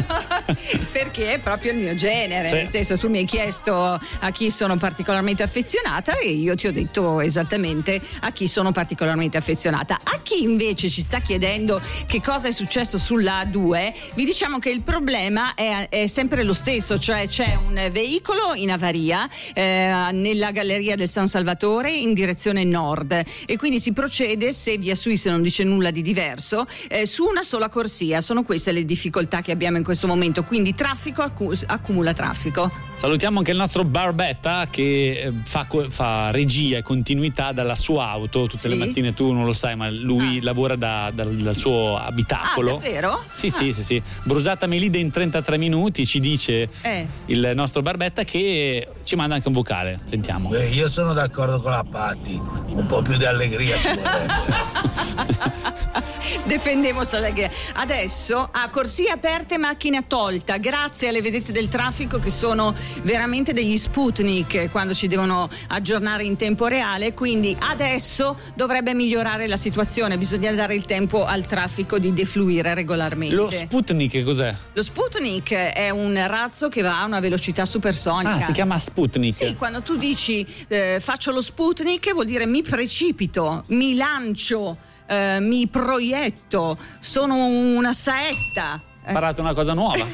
perché 0.91 1.33
è 1.33 1.39
proprio 1.39 1.71
il 1.71 1.79
mio 1.79 1.95
genere, 1.95 2.47
Sì. 2.47 2.53
nel 2.53 2.67
senso 2.67 2.97
tu 2.99 3.09
mi 3.09 3.17
hai 3.19 3.25
chiesto 3.25 3.73
a 4.19 4.31
chi 4.31 4.51
sono 4.51 4.77
particolarmente 4.77 5.41
affezionata 5.41 6.19
e 6.19 6.29
io 6.29 6.53
ti 6.53 6.67
ho 6.67 6.71
detto 6.71 7.19
esattamente 7.19 7.99
a 8.21 8.31
chi 8.31 8.47
sono 8.47 8.71
particolarmente 8.71 9.37
affezionata. 9.37 9.97
Chi 10.39 10.45
invece 10.45 10.89
ci 10.89 11.01
sta 11.01 11.19
chiedendo 11.19 11.81
che 12.05 12.21
cosa 12.21 12.47
è 12.47 12.51
successo 12.53 12.97
sulla 12.97 13.43
A2, 13.43 13.91
vi 14.13 14.23
diciamo 14.23 14.57
che 14.57 14.69
il 14.69 14.79
problema 14.83 15.53
è, 15.53 15.89
è 15.89 16.07
sempre 16.07 16.43
lo 16.43 16.53
stesso, 16.53 16.97
cioè 16.97 17.27
c'è 17.27 17.55
un 17.61 17.89
veicolo 17.91 18.53
in 18.55 18.71
avaria 18.71 19.27
eh, 19.53 19.91
nella 20.13 20.51
galleria 20.51 20.95
del 20.95 21.09
San 21.09 21.27
Salvatore 21.27 21.91
in 21.93 22.13
direzione 22.13 22.63
nord 22.63 23.21
e 23.45 23.57
quindi 23.57 23.81
si 23.81 23.91
procede, 23.91 24.53
se 24.53 24.77
via 24.77 24.95
Suisse 24.95 25.29
non 25.29 25.41
dice 25.41 25.65
nulla 25.65 25.91
di 25.91 26.01
diverso, 26.01 26.65
eh, 26.87 27.05
su 27.05 27.25
una 27.25 27.43
sola 27.43 27.67
corsia. 27.67 28.21
Sono 28.21 28.43
queste 28.43 28.71
le 28.71 28.85
difficoltà 28.85 29.41
che 29.41 29.51
abbiamo 29.51 29.75
in 29.75 29.83
questo 29.83 30.07
momento, 30.07 30.45
quindi 30.45 30.73
traffico 30.73 31.21
accu- 31.21 31.61
accumula 31.67 32.13
traffico. 32.13 32.71
Salutiamo 32.95 33.39
anche 33.39 33.51
il 33.51 33.57
nostro 33.57 33.83
Barbetta 33.83 34.67
che 34.69 35.21
eh, 35.21 35.31
fa, 35.43 35.65
fa 35.89 36.31
regia 36.31 36.77
e 36.77 36.81
continuità 36.81 37.51
dalla 37.51 37.75
sua 37.75 38.07
auto. 38.09 38.47
Tutte 38.47 38.67
le 38.69 38.75
Sì? 38.75 38.79
mattine 38.79 39.13
tu 39.13 39.31
non 39.33 39.43
lo 39.45 39.53
sai, 39.53 39.75
ma 39.75 39.89
lui 39.89 40.28
lavora 40.41 40.75
da- 40.75 41.11
dal, 41.13 41.33
dal 41.35 41.55
suo 41.55 41.97
abitacolo. 41.97 42.77
Ah, 42.77 42.79
davvero? 42.79 43.23
Sì, 43.33 43.49
sì, 43.49 43.73
sì, 43.73 43.83
sì. 43.83 44.01
Brusata 44.23 44.67
Melide 44.67 44.97
in 44.99 45.09
33 45.11 45.57
minuti 45.57 46.05
ci 46.05 46.19
dice 46.19 46.69
Eh. 46.81 47.07
il 47.27 47.51
nostro 47.55 47.81
Barbetta 47.81 48.23
che 48.23 48.87
ci 49.03 49.15
manda 49.15 49.35
anche 49.35 49.47
un 49.47 49.53
vocale. 49.53 49.99
Sentiamo. 50.05 50.49
Beh, 50.49 50.67
io 50.69 50.89
sono 50.89 51.13
d'accordo 51.13 51.61
con 51.61 51.71
la 51.71 51.83
Patti, 51.89 52.33
un 52.67 52.85
po' 52.87 53.01
più 53.01 53.17
di 53.17 53.25
allegria 53.25 53.75
ci. 53.75 53.87
Defendevo 56.45 57.03
sta 57.03 57.19
legge. 57.19 57.49
Adesso 57.73 58.49
a 58.51 58.69
corsie 58.69 59.09
aperte, 59.09 59.57
macchina 59.57 60.01
tolta, 60.05 60.57
grazie 60.57 61.07
alle 61.09 61.21
vedette 61.21 61.51
del 61.51 61.67
traffico 61.67 62.19
che 62.19 62.29
sono 62.29 62.73
veramente 63.03 63.53
degli 63.53 63.77
Sputnik 63.77 64.69
quando 64.69 64.93
ci 64.93 65.07
devono 65.07 65.49
aggiornare 65.69 66.23
in 66.23 66.35
tempo 66.35 66.67
reale. 66.67 67.13
Quindi 67.13 67.55
adesso 67.59 68.37
dovrebbe 68.55 68.93
migliorare 68.93 69.47
la 69.47 69.57
situazione. 69.57 70.17
Bisogna 70.19 70.51
dare 70.51 70.75
il 70.75 70.83
tempo 70.83 71.25
al 71.25 71.45
traffico 71.45 71.97
di 71.97 72.13
defluire 72.13 72.73
regolarmente. 72.73 73.33
Lo 73.33 73.49
Sputnik 73.49 74.21
cos'è? 74.23 74.53
Lo 74.73 74.83
Sputnik 74.83 75.53
è 75.53 75.89
un 75.91 76.21
razzo 76.27 76.67
che 76.67 76.81
va 76.81 76.99
a 76.99 77.05
una 77.05 77.21
velocità 77.21 77.65
supersonica. 77.65 78.35
Ah, 78.35 78.41
si 78.41 78.51
chiama 78.51 78.77
Sputnik. 78.77 79.33
Sì, 79.33 79.55
quando 79.55 79.81
tu 79.81 79.95
dici 79.95 80.45
eh, 80.67 80.97
faccio 80.99 81.31
lo 81.31 81.41
Sputnik 81.41 82.11
vuol 82.11 82.25
dire 82.25 82.45
mi 82.45 82.61
precipito, 82.61 83.63
mi 83.67 83.95
lancio, 83.95 84.75
eh, 85.07 85.37
mi 85.39 85.67
proietto, 85.67 86.77
sono 86.99 87.45
una 87.45 87.93
saetta. 87.93 88.83
Ho 89.09 89.11
imparato 89.11 89.41
una 89.41 89.55
cosa 89.55 89.73
nuova. 89.73 90.05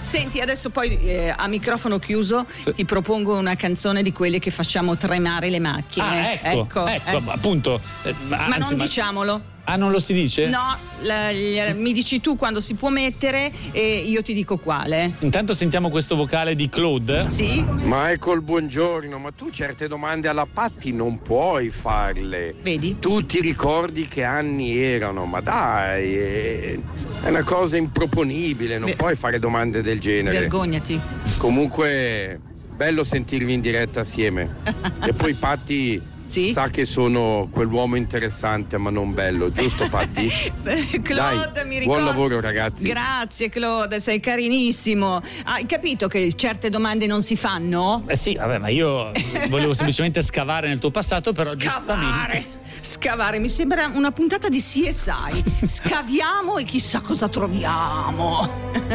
Senti, 0.00 0.40
adesso 0.40 0.70
poi 0.70 0.98
eh, 1.00 1.32
a 1.34 1.46
microfono 1.46 2.00
chiuso 2.00 2.44
ti 2.74 2.84
propongo 2.84 3.36
una 3.36 3.54
canzone 3.54 4.02
di 4.02 4.12
quelle 4.12 4.40
che 4.40 4.50
facciamo 4.50 4.96
tremare 4.96 5.48
le 5.48 5.60
macchine. 5.60 6.06
Ah, 6.06 6.50
ecco, 6.50 6.86
ecco, 6.86 6.86
eh. 6.86 7.22
appunto. 7.26 7.80
Eh, 8.02 8.14
Ma 8.28 8.46
anzi, 8.46 8.74
non 8.74 8.84
diciamolo. 8.84 9.54
Ah, 9.68 9.74
non 9.74 9.90
lo 9.90 9.98
si 9.98 10.12
dice? 10.12 10.46
No, 10.46 10.78
la- 11.02 11.32
gli- 11.32 11.58
mi 11.74 11.92
dici 11.92 12.20
tu 12.20 12.36
quando 12.36 12.60
si 12.60 12.74
può 12.74 12.88
mettere 12.88 13.50
e 13.72 14.02
io 14.06 14.22
ti 14.22 14.32
dico 14.32 14.58
quale. 14.58 15.14
Intanto 15.18 15.54
sentiamo 15.54 15.90
questo 15.90 16.14
vocale 16.14 16.54
di 16.54 16.68
Claude. 16.68 17.28
Sì. 17.28 17.64
Michael, 17.82 18.42
buongiorno, 18.42 19.18
ma 19.18 19.32
tu 19.32 19.50
certe 19.50 19.88
domande 19.88 20.28
alla 20.28 20.46
Patti 20.50 20.92
non 20.92 21.20
puoi 21.20 21.70
farle. 21.70 22.54
Vedi? 22.62 22.98
Tu 23.00 23.26
ti 23.26 23.40
ricordi 23.40 24.06
che 24.06 24.22
anni 24.22 24.76
erano, 24.76 25.24
ma 25.26 25.40
dai, 25.40 26.14
è 26.14 26.78
è 27.22 27.30
una 27.30 27.42
cosa 27.42 27.76
improponibile, 27.76 28.78
non 28.78 28.94
puoi 28.94 29.16
fare 29.16 29.40
domande 29.40 29.82
del 29.82 29.98
genere. 29.98 30.38
Vergognati. 30.38 31.00
Comunque, 31.38 32.38
bello 32.72 33.02
sentirvi 33.02 33.52
in 33.52 33.60
diretta 33.60 34.00
assieme. 34.00 34.54
e 35.04 35.12
poi 35.12 35.34
Patti 35.34 36.00
sa 36.28 36.68
che 36.68 36.84
sono 36.84 37.48
quell'uomo 37.50 37.96
interessante 37.96 38.76
ma 38.78 38.90
non 38.90 39.14
bello, 39.14 39.50
giusto 39.50 39.88
Patti? 39.88 40.28
Claude, 41.02 41.52
Dai, 41.52 41.66
mi 41.66 41.78
ricordo. 41.78 42.02
buon 42.02 42.04
lavoro 42.04 42.40
ragazzi. 42.40 42.86
Grazie 42.88 43.48
Claude, 43.48 44.00
sei 44.00 44.20
carinissimo. 44.20 45.20
Hai 45.44 45.66
capito 45.66 46.08
che 46.08 46.32
certe 46.34 46.70
domande 46.70 47.06
non 47.06 47.22
si 47.22 47.36
fanno? 47.36 48.04
Eh 48.06 48.16
sì, 48.16 48.34
vabbè, 48.34 48.58
ma 48.58 48.68
io 48.68 49.12
volevo 49.48 49.72
semplicemente 49.74 50.22
scavare 50.22 50.68
nel 50.68 50.78
tuo 50.78 50.90
passato, 50.90 51.32
però 51.32 51.54
giustamente. 51.54 52.64
Scavare, 52.86 53.40
mi 53.40 53.48
sembra 53.48 53.90
una 53.92 54.12
puntata 54.12 54.48
di 54.48 54.60
CSI. 54.60 55.66
Scaviamo 55.66 56.56
e 56.58 56.62
chissà 56.62 57.00
cosa 57.00 57.28
troviamo. 57.28 58.48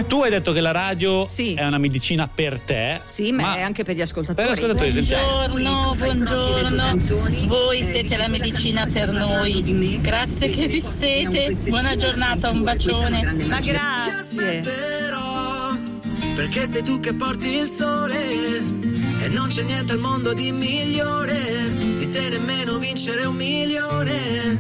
Tu 0.08 0.22
hai 0.22 0.30
detto 0.30 0.54
che 0.54 0.62
la 0.62 0.72
radio 0.72 1.28
è 1.28 1.66
una 1.66 1.78
medicina 1.78 2.30
per 2.34 2.62
te. 2.62 3.02
Sì, 3.08 3.34
ma, 3.34 3.56
è 3.56 3.62
anche 3.62 3.84
per 3.84 3.98
gli 3.98 4.02
ascoltatori. 4.02 4.48
Per 4.48 4.56
gli 4.56 4.58
ascoltatori. 4.58 4.92
Buongiorno, 5.02 5.96
buongiorno. 5.98 7.48
Voi 7.48 7.84
siete 7.84 8.16
la 8.16 8.30
medicina 8.30 8.88
per 8.92 9.12
noi. 9.12 10.00
Grazie 10.00 10.50
che 10.50 10.64
esistete. 10.64 11.58
Buona 11.68 11.98
giornata, 11.98 12.50
un 12.50 12.64
bacione. 12.64 13.22
Ma 13.46 13.58
aspetterò, 14.18 15.76
perché 16.34 16.66
sei 16.66 16.82
tu 16.82 17.02
che 17.02 17.14
porti 17.14 17.58
il 17.58 17.68
sole 17.68 18.16
e 19.20 19.28
non 19.28 19.50
c'è 19.50 19.64
niente 19.64 19.92
al 19.92 20.00
mondo 20.00 20.34
di 20.34 20.54
migliore 20.54 22.01
di 22.12 22.18
te 22.18 22.30
nemmeno 22.30 22.78
vincere 22.78 23.24
un 23.24 23.36
milione. 23.36 24.58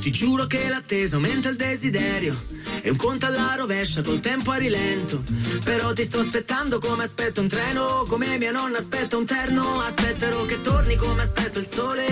Ti 0.00 0.10
giuro 0.12 0.46
che 0.46 0.68
l'attesa 0.68 1.16
aumenta 1.16 1.48
il 1.48 1.56
desiderio 1.56 2.44
e 2.80 2.90
un 2.90 2.96
conto 2.96 3.26
alla 3.26 3.54
rovescia 3.56 4.02
col 4.02 4.20
tempo 4.20 4.52
a 4.52 4.56
rilento. 4.56 5.22
Però 5.64 5.92
ti 5.92 6.04
sto 6.04 6.20
aspettando 6.20 6.78
come 6.78 7.04
aspetto 7.04 7.40
un 7.40 7.48
treno, 7.48 8.04
come 8.08 8.38
mia 8.38 8.52
nonna 8.52 8.78
aspetta 8.78 9.16
un 9.16 9.26
terno. 9.26 9.80
Aspetterò 9.80 10.44
che 10.44 10.60
torni 10.60 10.94
come 10.94 11.22
aspetto 11.22 11.58
il 11.58 11.66
sole, 11.68 12.06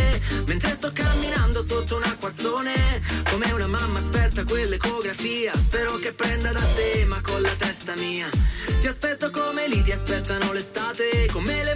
mentre 0.47 0.71
sto 0.71 0.91
camminando 0.93 1.63
sotto 1.63 1.97
un 1.97 2.03
acquazzone. 2.03 2.73
Come 3.31 3.53
una 3.53 3.69
mamma 3.69 3.99
aspetta 3.99 4.43
quell'ecografia. 4.45 5.53
Spero 5.55 5.97
che 5.99 6.13
prenda 6.13 6.51
da 6.51 6.65
te, 6.75 7.05
ma 7.09 7.21
con 7.23 7.41
la 7.41 7.55
testa 7.57 7.95
mia. 7.99 8.29
Ti 8.81 8.87
aspetto 8.87 9.31
come 9.31 9.69
lì 9.69 9.83
ti 9.83 9.93
aspettano 9.93 10.53
l'estate, 10.53 11.29
come 11.31 11.63
le 11.63 11.70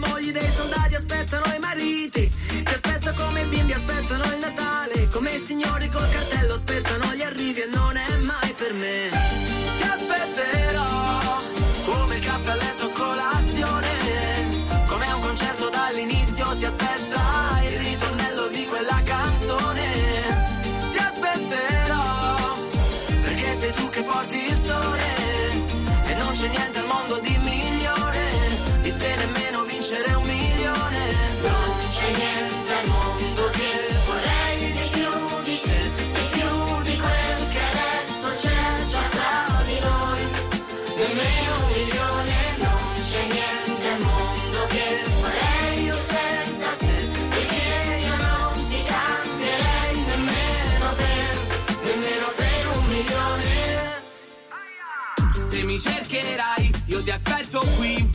qui. 57.76 58.08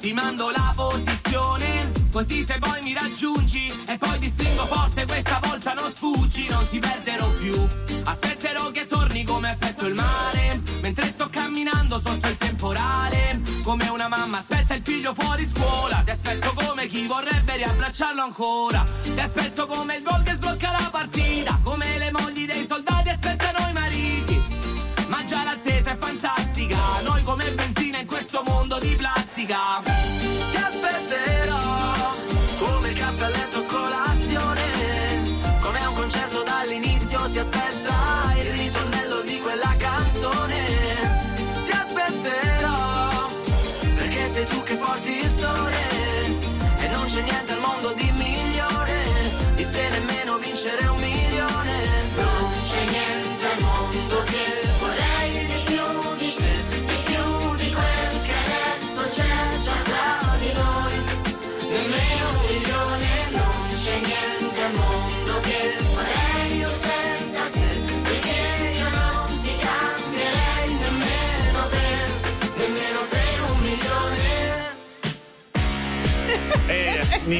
Ti 0.00 0.12
mando 0.12 0.50
la 0.50 0.72
posizione, 0.76 1.90
così 2.12 2.44
se 2.44 2.58
poi 2.58 2.82
mi 2.82 2.92
raggiungi 2.92 3.72
e 3.86 3.96
poi 3.96 4.18
ti 4.18 4.28
stringo 4.28 4.66
forte, 4.66 5.06
questa 5.06 5.40
volta 5.42 5.72
non 5.72 5.90
sfuggi, 5.94 6.46
non 6.48 6.62
ti 6.68 6.78
perderò 6.78 7.26
più. 7.38 7.54
Aspetterò 8.04 8.70
che 8.70 8.86
torni 8.86 9.24
come 9.24 9.48
aspetto 9.48 9.86
il 9.86 9.94
mare, 9.94 10.60
mentre 10.82 11.06
sto 11.06 11.28
camminando 11.30 11.98
sotto 11.98 12.28
il 12.28 12.36
temporale. 12.36 13.40
Come 13.62 13.88
una 13.88 14.08
mamma 14.08 14.38
aspetta 14.38 14.74
il 14.74 14.82
figlio 14.84 15.14
fuori 15.14 15.46
scuola, 15.46 16.02
ti 16.04 16.10
aspetto 16.10 16.52
come 16.52 16.86
chi 16.86 17.06
vorrebbe 17.06 17.56
riabbracciarlo 17.56 18.22
ancora. 18.22 18.82
Ti 19.02 19.18
aspetto 19.18 19.66
come 19.66 19.96
il 19.96 20.02
gol 20.02 20.22
che 20.22 20.34
sblocca 20.34 20.70
la 20.70 20.88
partita, 20.92 21.58
come 21.62 21.93
mondo 28.46 28.78
di 28.78 28.94
plastica. 28.94 29.82
Ti 29.82 30.56
aspetterò 30.56 32.14
come 32.58 32.88
il 32.90 32.98
caffè 32.98 33.24
a 33.24 33.28
letto 33.28 33.64
colazione, 33.64 34.62
come 35.60 35.86
un 35.86 35.94
concerto 35.94 36.42
dall'inizio 36.42 37.26
si 37.28 37.38
aspetta 37.38 37.94
il 38.36 38.50
ritornello 38.50 39.22
di 39.22 39.38
quella 39.40 39.74
canzone. 39.76 40.64
Ti 41.64 41.72
aspetterò 41.72 43.28
perché 43.94 44.32
sei 44.32 44.46
tu 44.46 44.62
che 44.62 44.76
porti 44.76 45.10
il 45.10 45.30
sole 45.30 45.82
e 46.78 46.88
non 46.88 47.06
c'è 47.06 47.22
niente 47.22 47.52
al 47.52 47.58
mondo 47.58 47.63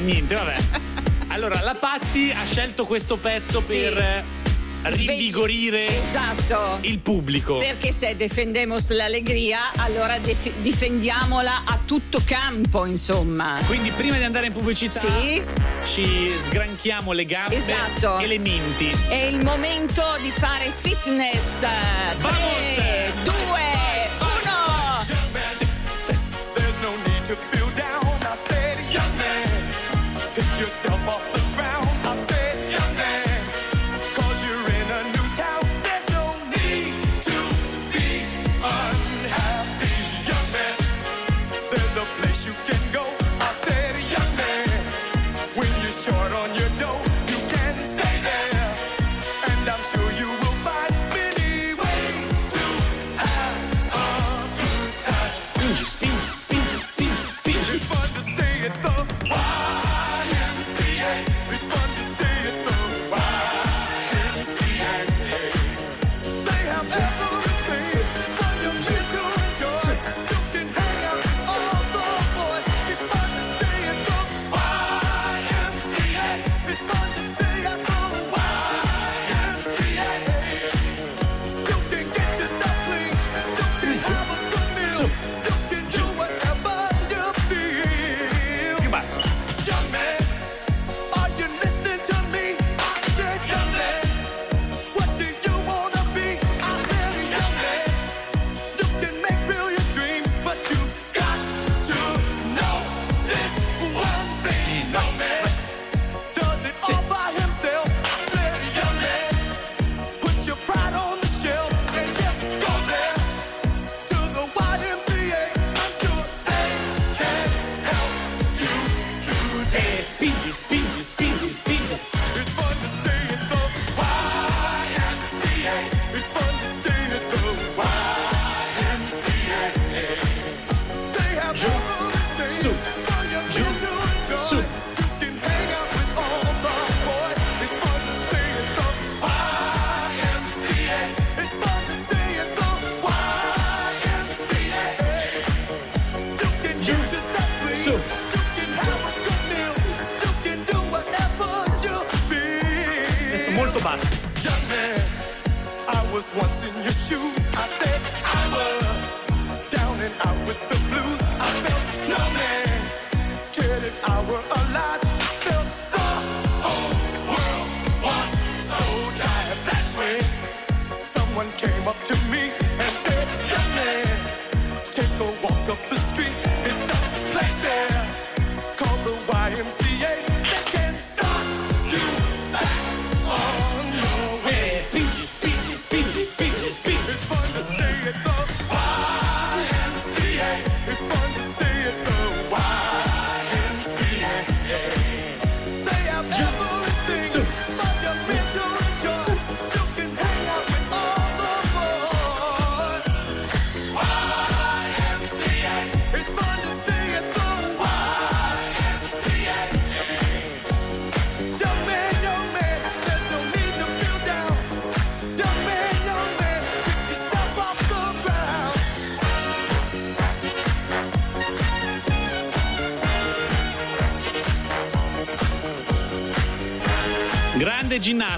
niente, 0.01 0.35
vabbè. 0.35 0.57
Allora, 1.29 1.61
la 1.63 1.75
Patti 1.75 2.31
ha 2.31 2.45
scelto 2.47 2.85
questo 2.85 3.17
pezzo 3.17 3.61
sì. 3.61 3.79
per 3.79 4.25
rivigorire 4.85 5.89
esatto. 5.89 6.79
il 6.83 6.99
pubblico. 6.99 7.57
Perché 7.57 7.93
se 7.93 8.17
defendemos 8.17 8.91
l'allegria, 8.91 9.59
allora 9.77 10.19
def- 10.19 10.53
difendiamola 10.61 11.63
a 11.65 11.79
tutto 11.85 12.21
campo, 12.25 12.87
insomma. 12.87 13.59
Quindi 13.67 13.91
prima 13.91 14.17
di 14.17 14.25
andare 14.25 14.47
in 14.47 14.53
pubblicità 14.53 15.01
sì. 15.01 15.43
ci 15.85 16.33
sgranchiamo 16.47 17.13
le 17.13 17.25
gambe 17.25 17.57
esatto. 17.57 18.19
e 18.19 18.27
le 18.27 18.39
menti. 18.39 18.91
È 19.09 19.15
il 19.15 19.43
momento 19.43 20.03
di 20.21 20.31
fare 20.31 20.71
fitness. 20.71 21.61
3, 22.21 23.13
2, 23.25 23.33
1. 23.33 23.55
To 27.25 27.35
feel 27.35 27.71
down, 27.71 28.05
I 28.21 28.37
said 28.37 28.77
young 28.93 29.17
man. 29.17 29.44
pick 30.35 30.59
yourself 30.59 31.09
off 31.09 31.33
the 31.33 31.44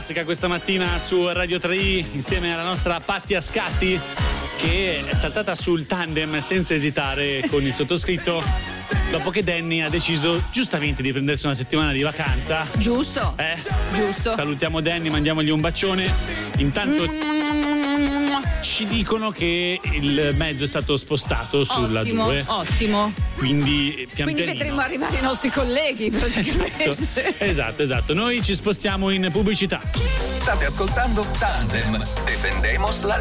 classica 0.07 0.25
questa 0.25 0.47
mattina 0.47 0.99
su 1.01 1.27
Radio 1.33 1.59
3 1.59 1.77
insieme 1.77 2.53
alla 2.53 2.63
nostra 2.63 3.01
Patti 3.01 3.35
Ascatti 3.35 3.99
che 4.57 5.03
è 5.05 5.15
saltata 5.17 5.57
sul 5.57 5.85
tandem 5.85 6.39
senza 6.39 6.75
esitare 6.75 7.43
con 7.51 7.65
il 7.65 7.73
sottoscritto 7.75 8.41
dopo 9.11 9.31
che 9.31 9.43
Danny 9.43 9.81
ha 9.81 9.89
deciso 9.89 10.41
giustamente 10.53 11.03
di 11.03 11.11
prendersi 11.11 11.47
una 11.47 11.57
settimana 11.57 11.91
di 11.91 12.03
vacanza. 12.03 12.65
Giusto. 12.79 13.35
Eh? 13.37 13.59
Giusto. 13.95 14.35
Salutiamo 14.37 14.81
Danny, 14.81 15.11
mandiamogli 15.11 15.51
un 15.51 15.61
bacione. 15.61 16.09
Intanto... 16.59 17.11
Mm 17.11 17.36
ci 18.77 18.85
dicono 18.85 19.31
che 19.31 19.81
il 19.95 20.35
mezzo 20.37 20.65
è 20.65 20.67
stato 20.67 20.99
spostato 20.99 21.65
sulla 21.65 22.01
Ottimo, 22.01 22.25
2. 22.25 22.45
ottimo. 22.47 23.11
Quindi 23.37 24.07
pian 24.13 24.27
Quindi 24.27 24.43
pianino. 24.43 24.53
vedremo 24.53 24.81
arrivare 24.83 25.17
i 25.17 25.23
nostri 25.23 25.49
colleghi 25.49 26.11
praticamente. 26.11 27.39
Esatto, 27.39 27.81
esatto. 27.83 28.13
Noi 28.13 28.43
ci 28.43 28.55
spostiamo 28.55 29.09
in 29.09 29.31
pubblicità. 29.33 29.81
State 30.37 30.67
ascoltando 30.67 31.25
Tandem. 31.39 32.03
Defendemos 32.27 33.01
la 33.05 33.17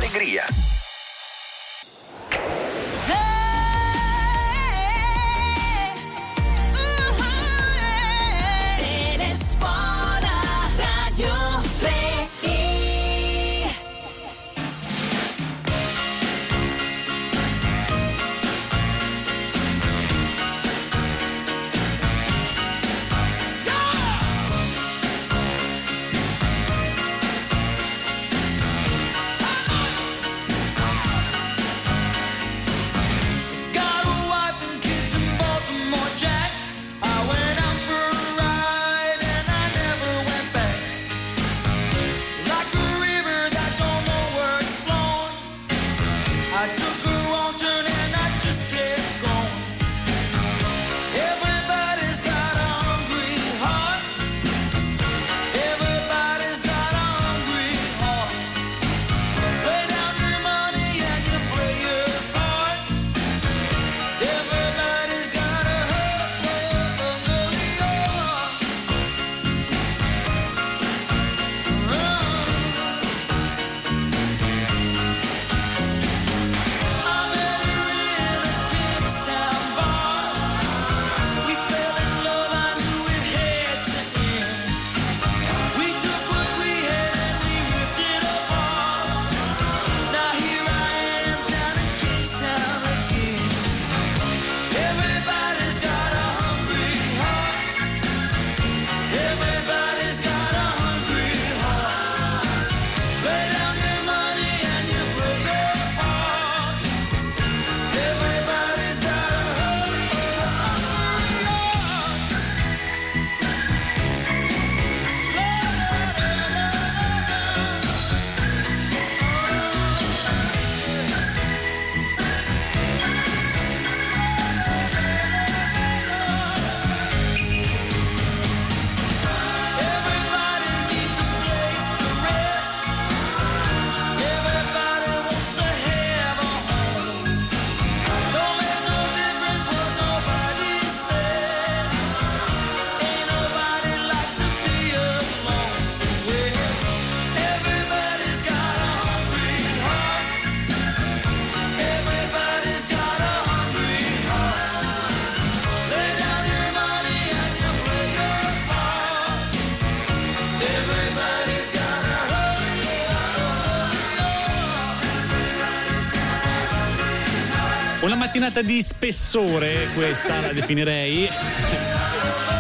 Una 168.06 168.14
mattinata 168.14 168.62
di 168.62 168.84
spessore, 168.84 169.88
questa 169.96 170.40
la 170.40 170.54
definirei. 170.54 171.28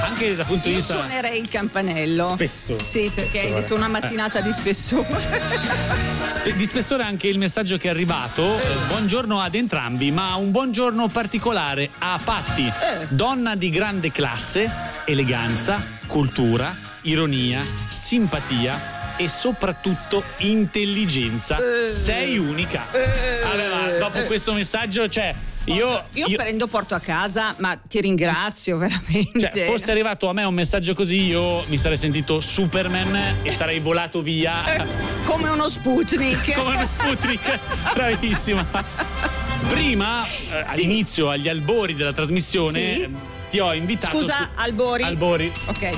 Anche 0.03 0.35
dal 0.35 0.43
punto 0.47 0.69
di 0.69 0.73
vista. 0.75 0.95
suonerei 0.95 1.39
il 1.39 1.47
campanello. 1.47 2.23
Spesso. 2.33 2.79
Sì, 2.79 3.11
perché 3.13 3.41
hai 3.41 3.43
Spessore. 3.49 3.61
detto 3.61 3.75
una 3.75 3.87
mattinata 3.87 4.41
di 4.41 4.51
spessore. 4.51 5.13
Spe- 6.29 6.55
di 6.55 6.65
spessore 6.65 7.03
anche 7.03 7.27
il 7.27 7.37
messaggio 7.37 7.77
che 7.77 7.89
è 7.89 7.91
arrivato. 7.91 8.57
Eh, 8.57 8.87
Buongiorno 8.87 9.39
ad 9.39 9.53
entrambi, 9.53 10.09
ma 10.09 10.33
un 10.33 10.49
buongiorno 10.49 11.09
particolare 11.09 11.91
a 11.99 12.19
Patti, 12.23 12.67
donna 13.09 13.55
di 13.55 13.69
grande 13.69 14.11
classe, 14.11 14.67
eleganza, 15.05 15.79
cultura, 16.07 16.75
ironia, 17.01 17.63
simpatia 17.87 18.94
e 19.17 19.27
soprattutto 19.29 20.23
intelligenza. 20.37 21.57
Sei 21.87 22.37
unica. 22.37 22.85
Vabbè, 22.91 23.67
ma 23.69 23.97
dopo 23.97 24.21
questo 24.23 24.53
messaggio, 24.53 25.07
cioè, 25.09 25.33
io. 25.65 26.03
Io, 26.13 26.27
prendo 26.35 26.67
porto 26.67 26.95
a 26.95 26.99
casa, 26.99 27.55
ma 27.57 27.75
ti 27.75 28.01
ringrazio 28.01 28.77
veramente. 28.77 29.49
Cioè, 29.53 29.65
fosse 29.65 29.91
arrivato 29.91 30.29
a 30.29 30.33
me 30.33 30.43
un 30.43 30.53
messaggio 30.53 30.93
così, 30.93 31.21
io 31.23 31.63
mi 31.67 31.77
sarei 31.77 31.97
sentito 31.97 32.39
Superman 32.41 33.37
e 33.43 33.51
sarei 33.51 33.79
volato 33.79 34.21
via. 34.21 34.63
Come 35.23 35.49
uno 35.49 35.67
Sputnik. 35.67 36.53
Come 36.53 36.75
uno 36.75 36.87
Sputnik, 36.87 37.59
bravissima. 37.93 38.65
Prima, 39.69 40.23
eh, 40.25 40.63
all'inizio, 40.67 41.29
agli 41.29 41.47
albori 41.49 41.95
della 41.95 42.13
trasmissione, 42.13 42.93
Sì. 42.93 43.09
ti 43.49 43.59
ho 43.59 43.73
invitato. 43.73 44.17
Scusa, 44.19 44.35
su- 44.37 44.47
Albori. 44.55 45.03
Albori. 45.03 45.51
Ok. 45.67 45.89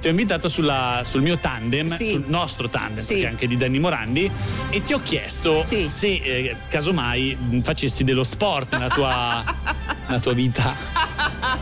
Ti 0.00 0.06
ho 0.06 0.10
invitato 0.10 0.48
sulla- 0.48 1.02
sul 1.04 1.20
mio 1.20 1.36
tandem, 1.36 1.86
Sì. 1.86 2.10
sul 2.12 2.24
nostro 2.26 2.70
tandem, 2.70 2.98
Sì. 3.00 3.12
perché 3.14 3.28
anche 3.28 3.46
di 3.46 3.56
Danny 3.58 3.78
Morandi, 3.78 4.30
e 4.70 4.82
ti 4.82 4.94
ho 4.94 5.00
chiesto 5.00 5.60
se 5.60 5.86
eh, 6.02 6.56
casomai 6.68 7.36
mh, 7.38 7.60
facessi 7.60 8.02
dello 8.02 8.24
sport 8.24 8.72
nella 8.72 8.88
tua, 8.88 9.44
nella 10.10 10.20
tua 10.20 10.32
vita. 10.32 10.74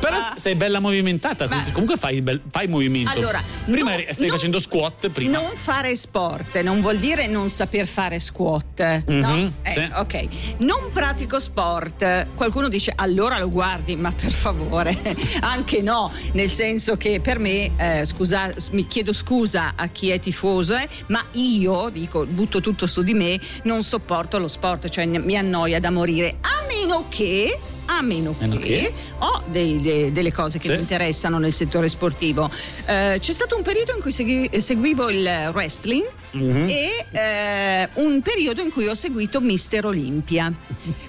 Però 0.00 0.16
sei 0.36 0.54
bella 0.54 0.80
movimentata, 0.80 1.46
comunque 1.72 1.96
fai, 1.96 2.22
bel- 2.22 2.40
fai 2.50 2.66
movimento. 2.66 3.10
Allora, 3.10 3.42
prima 3.66 3.92
non- 3.92 4.04
stai 4.12 4.28
facendo 4.28 4.58
squat 4.58 5.08
prima. 5.10 5.38
Non 5.38 5.50
fare 5.54 5.94
sport 5.94 6.58
non 6.60 6.80
vuol 6.80 6.96
dire 6.98 7.26
non 7.26 7.50
saper 7.50 7.86
fare 7.86 8.18
squat, 8.18 9.02
no? 9.06 9.28
Mhm, 9.36 9.52
Eh, 9.62 9.70
sì. 9.70 9.88
Ok. 9.94 10.28
Non 10.58 10.90
pratico 10.92 11.38
sport. 11.38 12.28
Qualcuno 12.34 12.68
dice 12.68 12.92
allora 12.96 13.38
lo 13.38 13.50
guardi, 13.50 13.96
ma 13.96 14.12
per 14.12 14.32
favore, 14.32 14.96
anche 15.40 15.82
no, 15.82 16.10
nel 16.32 16.48
senso 16.48 16.96
che 16.96 17.20
per 17.20 17.38
me, 17.38 17.70
eh, 17.76 18.04
scusa, 18.04 18.50
mi 18.72 18.86
chiedo 18.86 19.12
scusa 19.12 19.74
a 19.76 19.88
chi 19.88 20.08
è 20.10 20.18
tifoso, 20.18 20.74
eh, 20.76 20.88
ma 21.08 21.22
io, 21.32 21.88
dico, 21.90 22.24
butto 22.24 22.60
tutto 22.60 22.86
su 22.86 23.02
di 23.02 23.14
me, 23.14 23.38
non 23.64 23.82
sopporto 23.82 24.38
lo 24.38 24.48
sport, 24.48 24.88
cioè 24.88 25.04
mi 25.06 25.36
annoia 25.36 25.80
da 25.80 25.90
morire, 25.90 26.36
a 26.40 26.57
meno 26.80 27.04
che 27.08 27.58
a 27.90 28.02
meno 28.02 28.36
che, 28.38 28.58
che? 28.58 28.92
ho 29.20 29.42
dei- 29.46 29.80
de- 29.80 30.12
delle 30.12 30.30
cose 30.30 30.58
che 30.58 30.68
Sì. 30.68 30.74
mi 30.74 30.80
interessano 30.80 31.38
nel 31.38 31.52
settore 31.54 31.88
sportivo. 31.88 32.50
Eh, 32.84 33.16
c'è 33.18 33.32
stato 33.32 33.56
un 33.56 33.62
periodo 33.62 33.94
in 33.94 34.00
cui 34.02 34.12
segui- 34.12 34.50
seguivo 34.60 35.08
il 35.08 35.26
wrestling 35.54 36.06
Mhm. 36.32 36.66
e 36.68 37.06
eh, 37.12 37.88
un 37.94 38.20
periodo 38.20 38.60
in 38.60 38.70
cui 38.70 38.86
ho 38.86 38.94
seguito 38.94 39.40
Mister 39.40 39.86
Olimpia. 39.86 40.52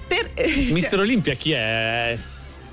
Per, 0.08 0.30
eh, 0.34 0.68
Mister 0.72 0.98
Olimpia 1.00 1.34
chi 1.34 1.52
è? 1.52 2.18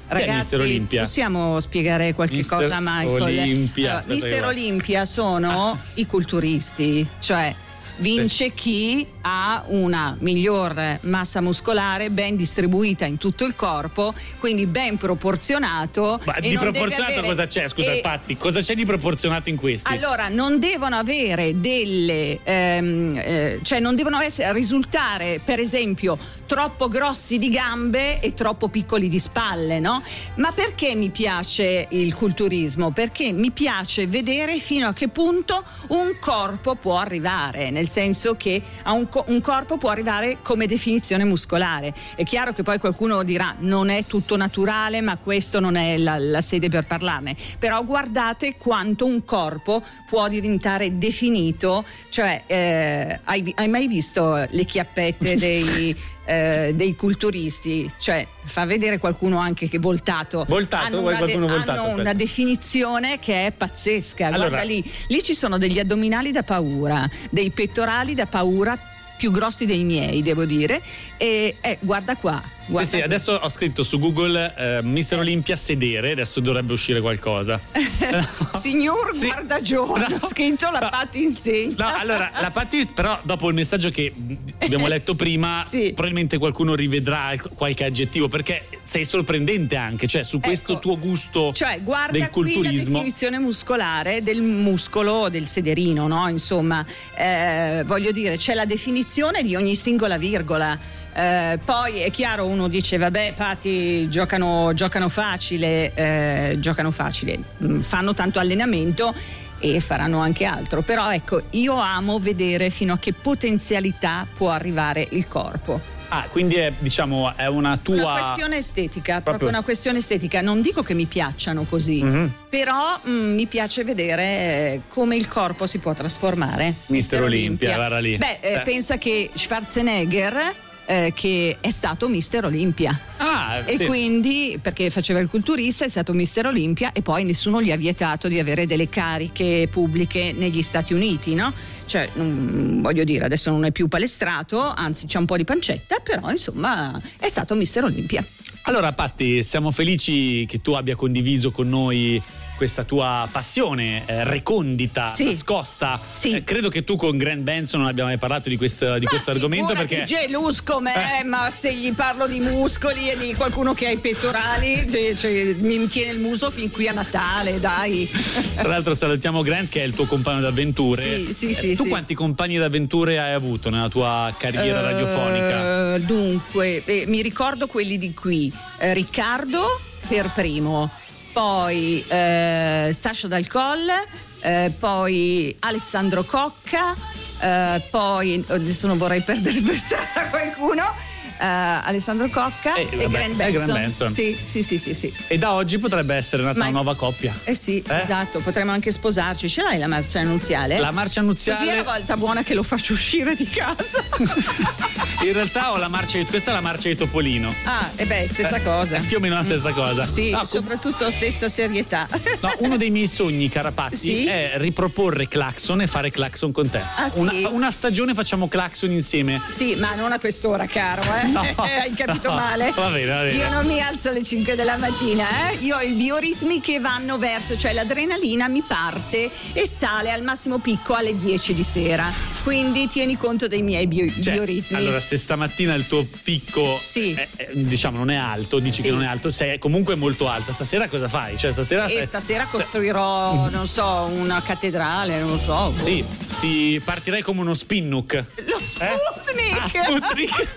Ragazzi, 0.09 0.35
Mister 0.37 0.59
Olimpia? 0.61 1.01
possiamo 1.01 1.59
spiegare 1.59 2.13
qualche 2.13 2.37
Mister 2.37 2.57
cosa 2.59 2.75
a 2.77 2.79
Michael? 2.81 3.21
Olimpia, 3.23 3.97
Allora, 3.97 4.13
Mister. 4.13 4.45
Olimpia 4.45 5.03
sono 5.03 5.77
i 5.95 6.05
culturisti, 6.05 7.05
cioè 7.19 7.53
vince 7.97 8.53
chi 8.53 9.05
ha 9.21 9.63
una 9.67 10.15
miglior 10.19 10.99
massa 11.01 11.41
muscolare 11.41 12.09
ben 12.09 12.35
distribuita 12.35 13.05
in 13.05 13.17
tutto 13.17 13.45
il 13.45 13.55
corpo, 13.55 14.13
quindi 14.39 14.65
ben 14.65 14.97
proporzionato. 14.97 16.19
Ma 16.25 16.39
di 16.39 16.57
proporzionato 16.57 17.19
avere- 17.19 17.27
cosa 17.27 17.47
c'è? 17.47 17.67
Scusa, 17.67 17.91
e- 17.93 18.01
Patti, 18.01 18.37
cosa 18.37 18.59
c'è 18.61 18.75
di 18.75 18.85
proporzionato 18.85 19.49
in 19.49 19.55
questi? 19.55 19.91
allora, 19.91 20.27
non 20.29 20.59
devono 20.59 20.95
avere 20.95 21.59
delle, 21.59 22.39
ehm, 22.43 23.21
eh, 23.23 23.59
cioè 23.63 23.79
non 23.79 23.95
devono 23.95 24.19
essere, 24.19 24.53
risultare, 24.53 25.41
per 25.43 25.59
esempio, 25.59 26.17
troppo 26.45 26.87
grossi 26.87 27.37
di 27.37 27.49
gambe 27.49 28.19
e 28.19 28.33
troppo 28.33 28.69
piccoli 28.69 29.09
di 29.09 29.19
spalle, 29.19 29.79
no? 29.79 30.01
Ma 30.35 30.51
perché 30.51 30.95
mi 30.95 31.09
piace 31.09 31.87
il 31.89 32.13
culturismo? 32.13 32.91
Perché 32.91 33.31
mi 33.33 33.51
piace 33.51 34.07
vedere 34.07 34.57
fino 34.59 34.87
a 34.87 34.93
che 34.93 35.09
punto 35.09 35.63
un 35.89 36.17
corpo 36.19 36.75
può 36.75 36.97
arrivare, 36.97 37.69
nel 37.71 37.86
senso 37.87 38.35
che 38.35 38.61
a 38.83 38.93
un, 38.93 39.09
co- 39.09 39.25
un 39.27 39.41
corpo 39.41 39.77
può 39.77 39.89
arrivare 39.89 40.37
come 40.41 40.65
definizione 40.65 41.23
muscolare. 41.23 41.93
È 42.15 42.23
chiaro 42.23 42.53
che 42.53 42.63
poi 42.63 42.79
qualcuno 42.79 43.23
dirà 43.23 43.55
non 43.59 43.89
è 43.89 44.05
tutto 44.05 44.35
naturale, 44.35 45.01
ma 45.01 45.17
questo 45.17 45.59
non 45.59 45.75
è 45.75 45.97
la, 45.97 46.17
la 46.17 46.41
sede 46.41 46.69
per 46.69 46.85
parlarne. 46.85 47.35
Però 47.59 47.83
guardate 47.83 48.55
quanto 48.57 49.05
un 49.05 49.23
corpo 49.23 49.83
può 50.07 50.27
diventare 50.27 50.97
definito, 50.97 51.83
cioè 52.09 52.43
eh, 52.45 53.19
hai, 53.23 53.51
hai 53.55 53.67
mai 53.67 53.87
visto 53.87 54.45
le 54.49 54.65
chiappette 54.65 55.35
dei, 55.37 55.95
eh, 56.27 56.73
dei 56.75 56.95
culturisti? 56.95 57.89
Cioè 57.97 58.27
fa 58.43 58.65
vedere 58.65 58.97
qualcuno 58.99 59.37
anche 59.39 59.67
che 59.69 59.79
voltato. 59.79 60.45
Voltato? 60.47 60.85
hanno 60.85 61.01
una, 61.01 61.11
de- 61.11 61.17
qualcuno 61.17 61.47
voltato? 61.47 61.81
hanno 61.81 61.99
una 62.01 62.13
definizione 62.13 63.19
che 63.19 63.47
è 63.47 63.51
pazzesca. 63.51 64.27
Allora- 64.27 64.49
Guarda 64.49 64.65
lì, 64.65 64.83
lì 65.07 65.23
ci 65.23 65.33
sono 65.33 65.57
degli 65.57 65.79
addominali 65.79 66.31
da 66.31 66.43
paura, 66.43 67.09
dei 67.29 67.49
pettorali 67.51 68.13
da 68.13 68.25
paura 68.25 68.77
più 69.17 69.31
grossi 69.31 69.65
dei 69.65 69.83
miei, 69.83 70.21
devo 70.21 70.45
dire. 70.45 70.81
E 71.17 71.55
eh, 71.59 71.77
guarda 71.81 72.15
qua. 72.15 72.41
Sì, 72.67 72.71
Guarda 72.73 72.89
sì, 72.89 72.99
adesso 72.99 73.31
ho 73.31 73.47
scritto 73.49 73.81
su 73.81 73.97
Google 73.97 74.53
eh, 74.57 74.83
Mister 74.83 75.17
Olympia 75.19 75.55
sedere, 75.55 76.11
adesso 76.11 76.41
dovrebbe 76.41 76.73
uscire 76.73 76.99
qualcosa. 76.99 77.57
Signor 78.51 79.17
Guardagione, 79.17 80.17
ho 80.19 80.27
scritto 80.27 80.69
la 80.69 80.89
Patti 80.89 81.23
insegna. 81.23 81.75
No, 81.77 81.97
allora, 81.97 82.29
la 82.41 82.51
Patti, 82.51 82.85
però 82.93 83.19
dopo 83.23 83.47
il 83.47 83.53
messaggio 83.53 83.89
che 83.89 84.13
abbiamo 84.59 84.87
letto 84.87 85.15
prima, 85.15 85.61
probabilmente 85.71 86.37
qualcuno 86.37 86.75
rivedrà 86.75 87.31
qualche 87.55 87.85
aggettivo, 87.85 88.27
perché 88.27 88.67
sei 88.83 89.05
sorprendente 89.05 89.77
anche, 89.77 90.05
cioè 90.07 90.23
su 90.23 90.41
questo 90.41 90.79
tuo 90.79 90.99
gusto 90.99 91.53
Cioè, 91.53 91.81
guarda 91.81 92.17
del 92.17 92.29
qui 92.29 92.51
la 92.51 92.51
culturismo. 92.51 92.97
definizione 92.97 93.39
muscolare 93.39 94.21
del 94.21 94.41
muscolo 94.41 95.29
del 95.29 95.47
sederino, 95.47 96.05
no? 96.07 96.27
Insomma, 96.27 96.85
eh, 97.15 97.83
voglio 97.85 98.11
dire, 98.11 98.35
c'è 98.35 98.53
la 98.53 98.65
definizione 98.65 99.05
di 99.41 99.55
ogni 99.55 99.75
singola 99.75 100.17
virgola. 100.17 100.77
Eh, 101.13 101.57
poi 101.63 102.01
è 102.01 102.11
chiaro, 102.11 102.45
uno 102.45 102.67
dice, 102.67 102.97
vabbè, 102.97 103.33
Pati 103.35 104.07
giocano, 104.09 104.73
giocano 104.73 105.09
facile, 105.09 105.93
eh, 105.95 106.57
giocano 106.59 106.91
facile, 106.91 107.39
mm, 107.63 107.79
fanno 107.79 108.13
tanto 108.13 108.39
allenamento 108.39 109.13
e 109.59 109.79
faranno 109.79 110.19
anche 110.19 110.45
altro. 110.45 110.81
Però 110.81 111.11
ecco, 111.11 111.43
io 111.51 111.75
amo 111.75 112.19
vedere 112.19 112.69
fino 112.69 112.93
a 112.93 112.99
che 112.99 113.13
potenzialità 113.13 114.27
può 114.35 114.51
arrivare 114.51 115.07
il 115.11 115.27
corpo. 115.27 115.96
Ah, 116.09 116.27
quindi 116.31 116.55
è, 116.55 116.71
diciamo, 116.79 117.33
è 117.35 117.47
una 117.47 117.77
tua... 117.77 117.95
Una 117.95 118.13
questione 118.21 118.57
estetica, 118.57 119.13
proprio, 119.15 119.23
Proprio- 119.23 119.49
una 119.49 119.61
questione 119.63 119.97
estetica. 119.99 120.41
Non 120.41 120.61
dico 120.61 120.81
che 120.83 120.93
mi 120.93 121.05
piacciono 121.05 121.63
così, 121.63 122.01
Mhm. 122.03 122.33
però 122.49 122.99
mm, 123.07 123.33
mi 123.35 123.45
piace 123.45 123.83
vedere 123.83 124.23
eh, 124.23 124.81
come 124.87 125.15
il 125.15 125.27
corpo 125.27 125.67
si 125.67 125.79
può 125.79 125.93
trasformare. 125.93 126.73
Mister 126.87 127.21
Olimpia, 127.23 127.75
guarda 127.75 127.99
lì. 127.99 128.17
Beh, 128.17 128.37
eh, 128.41 128.53
Eh. 128.53 128.59
pensa 128.61 128.97
che 128.97 129.29
Schwarzenegger, 129.33 130.55
eh, 130.87 131.11
che 131.13 131.57
è 131.59 131.69
stato 131.69 132.07
Mister 132.07 132.45
Olimpia. 132.45 132.97
Ah, 133.17 133.61
E 133.65 133.75
sì. 133.77 133.85
quindi, 133.85 134.57
perché 134.61 134.89
faceva 134.89 135.19
il 135.19 135.27
culturista, 135.27 135.83
è 135.85 135.89
stato 135.89 136.13
Mister 136.13 136.45
Olimpia 136.45 136.93
e 136.93 137.01
poi 137.01 137.25
nessuno 137.25 137.61
gli 137.61 137.71
ha 137.71 137.75
vietato 137.75 138.27
di 138.29 138.39
avere 138.39 138.65
delle 138.65 138.87
cariche 138.87 139.67
pubbliche 139.69 140.33
negli 140.35 140.61
Stati 140.61 140.93
Uniti, 140.93 141.35
no? 141.35 141.51
Cioè, 141.85 142.09
mm, 142.17 142.81
voglio 142.81 143.03
dire, 143.03 143.25
adesso 143.25 143.51
non 143.51 143.65
è 143.65 143.71
più 143.71 143.87
palestrato, 143.89 144.61
anzi 144.61 145.05
c'è 145.07 145.17
un 145.17 145.25
po' 145.25 145.37
di 145.37 145.43
pancetta, 145.43 145.97
però 145.99 146.29
insomma 146.29 146.99
è 147.19 147.27
stato 147.27 147.53
Mister 147.55 147.83
Olimpia. 147.83 148.25
Allora, 148.63 148.91
Patti, 148.93 149.43
siamo 149.43 149.71
felici 149.71 150.45
che 150.45 150.61
tu 150.61 150.71
abbia 150.73 150.95
condiviso 150.95 151.51
con 151.51 151.69
noi 151.69 152.21
questa 152.57 152.83
tua 152.83 153.29
passione 153.31 154.03
eh, 154.07 154.23
recondita, 154.23 155.05
Sì. 155.05 155.25
nascosta. 155.25 155.99
Eh, 156.23 156.43
credo 156.43 156.69
che 156.69 156.83
tu 156.83 156.95
con 156.95 157.15
Grant 157.15 157.43
Benson 157.43 157.79
non 157.81 157.87
abbiamo 157.89 158.09
mai 158.09 158.17
parlato 158.17 158.49
di, 158.49 158.57
questo- 158.57 158.97
di 158.97 159.05
questo 159.05 159.29
argomento 159.31 159.73
perché 159.73 160.03
gelus 160.05 160.61
com'è, 160.63 161.23
ma 161.23 161.49
se 161.51 161.73
gli 161.73 161.93
parlo 161.93 162.25
di 162.27 162.39
muscoli 162.39 163.09
e 163.11 163.17
di 163.17 163.33
qualcuno 163.35 163.73
che 163.75 163.87
ha 163.87 163.91
i 163.91 163.99
pettorali, 163.99 164.89
cioè, 164.89 165.13
cioè, 165.15 165.53
mi 165.59 165.87
tiene 165.87 166.11
il 166.13 166.19
muso 166.19 166.49
fin 166.49 166.71
qui 166.71 166.87
a 166.87 166.93
Natale, 166.93 167.59
dai. 167.59 168.09
tra 168.55 168.67
l'altro 168.67 168.95
salutiamo 168.95 169.41
Grant 169.43 169.69
che 169.69 169.81
è 169.81 169.85
il 169.85 169.93
tuo 169.93 170.05
compagno 170.05 170.41
d'avventure. 170.41 171.01
Sì, 171.01 171.27
sì, 171.33 171.49
Eh, 171.49 171.53
sì, 171.53 171.75
tu 171.75 171.83
sì. 171.83 171.89
quanti 171.89 172.15
compagni 172.15 172.57
d'avventure 172.57 173.19
hai 173.19 173.33
avuto 173.33 173.69
nella 173.69 173.89
tua 173.89 174.33
carriera 174.37 174.79
Eh, 174.79 174.81
radiofonica? 174.81 175.97
Dunque, 175.99 176.83
eh, 176.85 177.03
mi 177.07 177.21
ricordo 177.21 177.67
quelli 177.67 177.97
di 177.99 178.13
qui. 178.15 178.51
Eh, 178.79 178.93
Riccardo 178.93 179.79
per 180.07 180.31
primo, 180.33 180.89
poi 181.37 182.03
eh, 182.07 182.89
Sasha 182.93 183.27
Dal 183.27 183.45
Colle, 183.45 184.07
eh, 184.39 184.73
poi 184.79 185.55
Alessandro 185.59 186.23
Cocca, 186.23 186.95
eh, 187.39 187.79
poi 187.91 188.43
adesso 188.47 188.87
non 188.87 188.97
vorrei 188.97 189.21
perdere 189.21 189.61
per 189.61 189.75
strada 189.75 190.29
qualcuno. 190.31 191.06
Eh, 191.39 191.45
Alessandro 191.45 192.27
Cocca 192.29 192.75
Eh, 192.75 192.87
e 192.91 193.03
e 193.03 193.07
Benson. 193.07 193.51
Grant 193.51 193.71
Benson. 193.71 194.09
Sì, 194.11 194.37
sì, 194.43 194.63
sì, 194.63 194.77
sì, 194.77 194.93
sì. 194.93 195.13
E 195.27 195.37
da 195.37 195.53
oggi 195.53 195.77
potrebbe 195.79 196.15
essere 196.15 196.43
nata 196.43 196.59
una 196.59 196.69
nuova 196.69 196.95
coppia. 196.95 197.33
Eh 197.43 197.55
sì, 197.55 197.83
esatto, 197.87 198.39
potremmo 198.39 198.71
anche 198.71 198.91
sposarci. 198.91 199.47
Ce 199.49 199.61
l'hai 199.61 199.77
la 199.77 199.87
marcia 199.87 200.21
nuziale? 200.23 200.77
La 200.79 200.91
marcia 200.91 201.21
nuziale- 201.21 201.59
Così 201.59 201.71
è 201.71 201.75
la 201.75 201.83
volta 201.83 202.17
buona 202.17 202.43
che 202.43 202.53
lo 202.53 202.63
faccio 202.63 202.93
uscire 202.93 203.35
di 203.35 203.45
casa. 203.45 204.03
In 205.23 205.33
realtà 205.33 205.71
ho 205.71 205.77
la 205.77 205.87
marcia 205.87 206.17
di 206.17 206.25
questa 206.25 206.51
è 206.51 206.53
la 206.53 206.61
marcia 206.61 206.89
di 206.89 206.95
Topolino. 206.95 207.53
Ah, 207.63 207.89
e 207.95 208.05
beh, 208.05 208.27
stessa 208.27 208.57
Eh, 208.57 208.63
cosa. 208.63 208.99
Più 208.99 209.17
o 209.17 209.19
meno 209.19 209.35
la 209.35 209.43
stessa 209.43 209.71
cosa. 209.73 210.05
Sì, 210.05 210.35
soprattutto 210.43 211.09
stessa 211.09 211.47
serietà. 211.49 212.07
no, 212.41 212.53
uno 212.59 212.77
dei 212.77 212.91
miei 212.91 213.07
sogni, 213.07 213.49
Carapatti, 213.49 214.25
è 214.25 214.53
riproporre 214.55 215.27
Claxon 215.27 215.81
e 215.81 215.87
fare 215.87 216.11
Claxon 216.11 216.51
con 216.51 216.69
te. 216.69 216.81
Ah, 216.95 217.09
sì? 217.09 217.19
una, 217.19 217.31
una 217.49 217.71
stagione 217.71 218.13
facciamo 218.13 218.47
Claxon 218.47 218.91
insieme. 218.91 219.41
Sì, 219.47 219.75
ma 219.75 219.95
non 219.95 220.11
a 220.11 220.19
quest'ora, 220.19 220.65
caro, 220.67 221.01
eh? 221.01 221.26
No, 221.37 221.41
Hai 221.63 221.93
capito 221.93 222.29
no, 222.29 222.35
male? 222.35 222.71
va 222.75 222.89
bene, 222.89 223.05
va 223.05 223.21
bene. 223.21 223.37
Io 223.37 223.49
non 223.49 223.65
mi 223.65 223.79
alzo 223.81 224.09
alle 224.09 224.23
5 224.23 224.55
della 224.55 224.77
mattina, 224.77 225.25
eh? 225.49 225.55
Io 225.61 225.75
ho 225.77 225.81
i 225.81 225.91
bioritmi 225.91 226.59
che 226.61 226.79
vanno 226.79 227.17
verso, 227.17 227.57
cioè 227.57 227.73
l'adrenalina 227.73 228.47
mi 228.47 228.61
parte 228.65 229.29
e 229.53 229.67
sale 229.67 230.11
al 230.11 230.23
massimo 230.23 230.59
picco 230.59 230.93
alle 230.95 231.15
10 231.17 231.53
di 231.53 231.63
sera. 231.63 232.11
Quindi 232.43 232.87
tieni 232.87 233.17
conto 233.17 233.47
dei 233.47 233.61
miei 233.61 233.87
bio- 233.87 234.09
Cioè, 234.21 234.33
bioritmi. 234.33 234.77
Allora, 234.77 234.99
se 234.99 235.17
stamattina 235.17 235.73
il 235.73 235.85
tuo 235.87 236.05
picco 236.23 236.79
è- 236.93 237.27
è- 237.35 237.49
diciamo 237.53 237.97
non 237.97 238.09
è 238.09 238.15
alto, 238.15 238.59
dici 238.59 238.81
Sì. 238.81 238.87
che 238.87 238.91
non 238.93 239.03
è 239.03 239.07
alto, 239.07 239.31
sei 239.31 239.59
comunque 239.59 239.95
molto 239.95 240.29
alta. 240.29 240.51
Stasera 240.53 240.87
cosa 240.87 241.07
fai? 241.09 241.37
Cioè, 241.37 241.51
stasera 241.51 241.85
E 241.85 241.89
stai- 241.89 242.03
stasera 242.05 242.45
costruirò, 242.45 243.49
non 243.49 243.67
so, 243.67 244.09
una 244.13 244.41
cattedrale, 244.41 245.19
non 245.19 245.31
lo 245.31 245.39
so. 245.39 245.73
Sì, 245.77 246.03
ti 246.39 246.81
partirei 246.83 247.21
come 247.21 247.41
uno 247.41 247.53
spinnook. 247.53 248.13
Lo 248.47 248.59
Sputnik! 248.59 249.57
Ah, 249.59 249.67
Sputnik! 249.67 250.47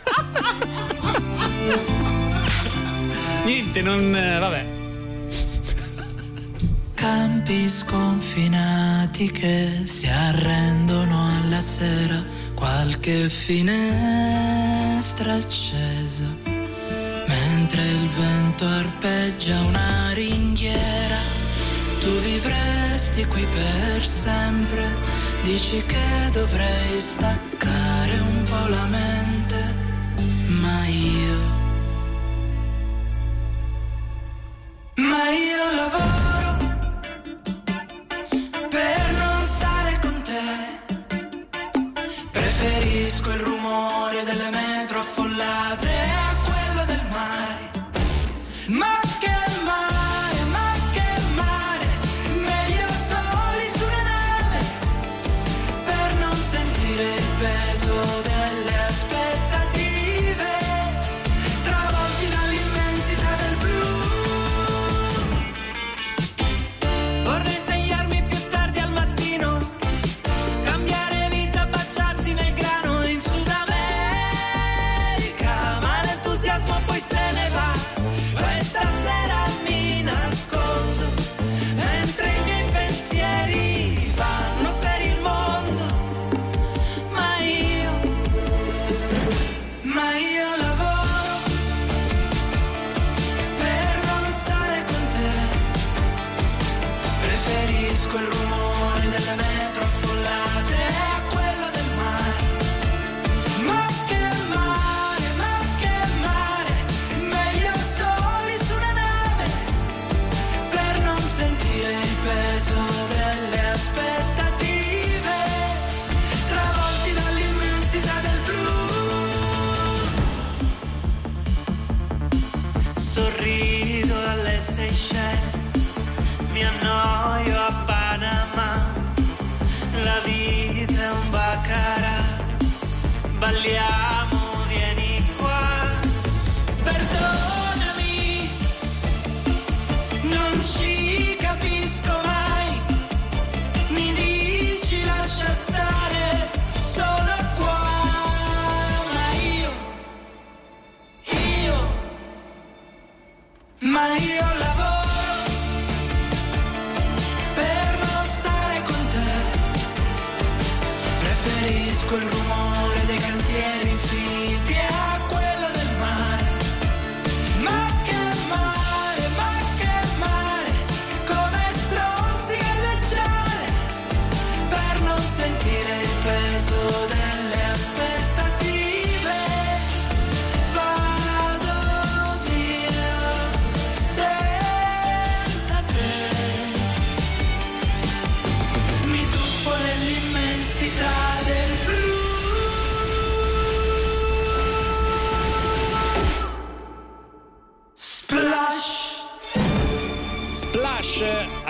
Niente, 3.45 3.83
non. 3.83 4.15
eh, 4.15 4.39
vabbè. 4.39 4.79
Campi 6.95 7.69
sconfinati 7.69 9.31
che 9.31 9.69
si 9.85 10.07
arrendono 10.07 11.29
alla 11.39 11.61
sera, 11.63 12.23
qualche 12.55 13.29
finestra 13.31 15.33
accesa, 15.33 16.27
mentre 17.27 17.83
il 17.83 18.07
vento 18.09 18.67
arpeggia 18.67 19.61
una 19.63 20.11
ringhiera, 20.13 21.17
tu 22.01 22.11
vivresti 22.21 23.25
qui 23.25 23.47
per 23.47 24.07
sempre, 24.07 24.85
dici 25.43 25.83
che 25.87 26.29
dovrei 26.33 27.01
staccare 27.01 28.19
un 28.19 28.43
po' 28.43 28.69
la 28.69 28.85
mente, 28.87 29.30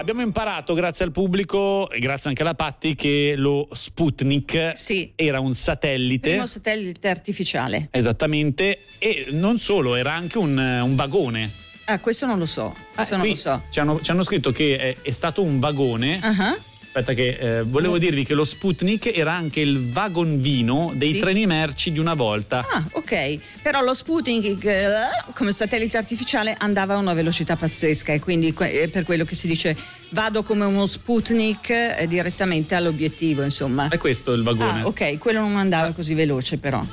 abbiamo 0.01 0.22
imparato 0.22 0.72
grazie 0.74 1.05
al 1.05 1.12
pubblico 1.12 1.89
e 1.90 1.98
grazie 1.98 2.31
anche 2.31 2.43
alla 2.43 2.55
Patti 2.55 2.94
che 2.94 3.35
lo 3.36 3.68
Sputnik 3.70 4.72
era 5.14 5.40
un 5.40 5.52
satellite. 5.52 6.31
Primo 6.31 6.47
satellite 6.47 7.09
artificiale. 7.09 7.89
Esattamente, 7.90 8.81
e 8.98 9.27
non 9.31 9.59
solo, 9.59 9.94
era 9.94 10.12
anche 10.12 10.39
un, 10.39 10.56
un 10.56 10.97
vagone. 10.97 11.51
Ah, 11.85 11.98
questo 11.98 12.24
non 12.24 12.39
lo 12.39 12.47
so. 12.47 12.74
Questo 12.94 13.16
non 13.16 13.27
lo 13.27 13.35
so. 13.35 13.62
Ci 13.70 13.81
hanno, 13.81 14.01
ci 14.01 14.10
hanno 14.10 14.22
scritto 14.22 14.52
che 14.52 14.78
è, 14.78 14.97
è 15.02 15.10
stato 15.10 15.43
un 15.43 15.59
vagone. 15.59 16.18
Ah, 16.22 16.56
Aspetta, 16.92 17.12
che 17.14 17.28
eh, 17.58 17.62
volevo 17.62 17.98
dirvi 17.98 18.24
che 18.24 18.34
lo 18.34 18.44
Sputnik 18.44 19.16
era 19.16 19.32
anche 19.32 19.60
il 19.60 19.90
vagon 19.90 20.40
vino 20.40 20.90
dei 20.96 21.14
Sì. 21.14 21.20
treni 21.20 21.46
merci 21.46 21.92
di 21.92 22.00
una 22.00 22.14
volta. 22.14 22.66
Ah, 22.68 22.84
ok. 22.90 23.38
Però 23.62 23.80
lo 23.80 23.94
Sputnik 23.94 24.64
eh, 24.64 24.88
come 25.32 25.52
satellite 25.52 25.96
artificiale 25.96 26.52
andava 26.58 26.94
a 26.94 26.96
una 26.96 27.14
velocità 27.14 27.54
pazzesca 27.54 28.12
e 28.12 28.18
quindi 28.18 28.52
è 28.58 28.88
per 28.88 29.04
quello 29.04 29.24
che 29.24 29.36
si 29.36 29.46
dice 29.46 29.76
vado 30.11 30.43
come 30.43 30.65
uno 30.65 30.87
Sputnik 30.87 31.70
eh, 31.70 32.07
direttamente 32.09 32.74
all'obiettivo, 32.74 33.43
insomma. 33.43 33.89
È 33.89 33.99
questo 33.99 34.32
il 34.32 34.43
vagone. 34.43 34.82
Ah, 34.82 34.87
ok, 34.87 35.19
quello 35.19 35.41
non 35.41 35.57
andava 35.57 35.93
così 35.93 36.15
veloce 36.15 36.59
però. 36.59 36.85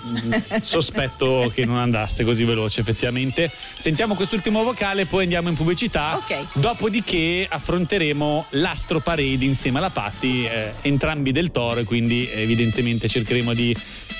Sospetto 0.62 1.50
che 1.54 1.66
non 1.66 1.78
andasse 1.78 2.24
così 2.24 2.46
veloce, 2.46 2.82
effettivamente. 2.82 3.52
Sentiamo 3.76 4.16
quest'ultimo 4.16 4.64
vocale, 4.64 5.06
poi 5.06 5.24
andiamo 5.24 5.50
in 5.50 5.56
pubblicità. 5.56 6.16
Ok. 6.16 6.48
Dopodiché 6.54 7.48
affronteremo 7.50 8.48
l'Astro 8.52 9.00
Parade 9.00 9.46
insieme 9.46 9.80
alla 9.80 9.90
Patti, 9.90 10.46
eh, 10.46 10.74
entrambi 10.82 11.32
del 11.32 11.52
toro, 11.52 11.84
quindi 11.84 12.30
evidentemente 12.32 13.08
cercheremo 13.08 13.54
di 13.54 13.76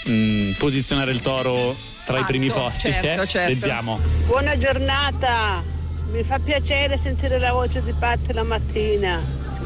mm, 0.10 0.52
posizionare 0.54 1.12
il 1.12 1.22
toro 1.22 1.76
tra 2.06 2.20
i 2.20 2.24
primi 2.24 2.50
posti. 2.50 2.92
certo, 2.92 3.22
eh. 3.22 3.28
certo. 3.28 3.54
Vediamo. 3.54 4.00
Buona 4.26 4.58
giornata, 4.58 5.64
mi 6.12 6.24
fa 6.24 6.40
piacere 6.40 6.98
sentire 6.98 7.40
la 7.40 7.52
voce 7.52 7.84
di 7.84 7.94
Patti 7.94 8.34
la 8.34 8.44
mattina. 8.44 9.22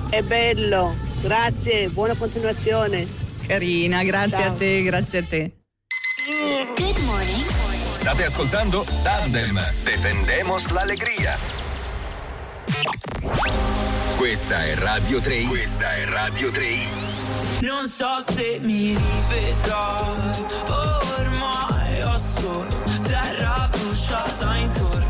È 0.09 0.21
bello, 0.21 0.95
grazie, 1.21 1.89
buona 1.89 2.15
continuazione. 2.15 3.07
Carina, 3.47 4.03
grazie 4.03 4.43
Ciao. 4.43 4.53
a 4.53 4.55
te, 4.55 4.81
grazie 4.83 5.19
a 5.19 5.23
te. 5.23 5.51
Good 6.75 6.97
morning. 7.05 7.45
State 7.95 8.25
ascoltando 8.25 8.85
Tandem. 9.03 9.59
Defendemos 9.83 10.71
la 10.71 10.81
alegría. 10.81 11.37
Questa 14.17 14.63
è 14.63 14.75
Radio 14.75 15.19
3. 15.19 15.43
Questa 15.43 15.95
è 15.95 16.05
Radio 16.05 16.51
3. 16.51 16.65
Non 17.61 17.87
so 17.87 18.19
se 18.27 18.57
mi 18.61 18.95
rivedrai, 18.95 20.45
ormai 20.67 22.01
ho 22.03 22.17
solo 22.17 22.67
terra 23.03 23.69
bruciata 23.71 24.55
intorno, 24.57 25.00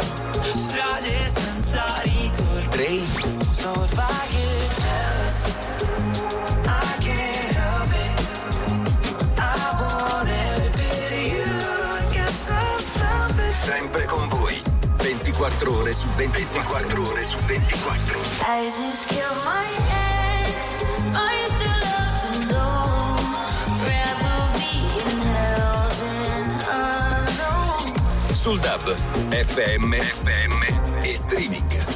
Sempre 13.62 14.06
con 14.06 14.28
voi. 14.28 14.62
24 14.98 15.78
ore 15.78 15.94
su 15.94 16.08
24. 16.16 17.02
ore 17.02 17.28
su 17.28 17.38
24. 17.46 18.20
I 18.44 18.70
just 18.70 19.08
killed 19.08 19.38
my 19.46 20.01
Sul 28.42 28.58
DAB, 28.58 28.82
FM, 29.30 29.94
FM 29.94 31.06
e 31.06 31.16
streaming. 31.16 31.91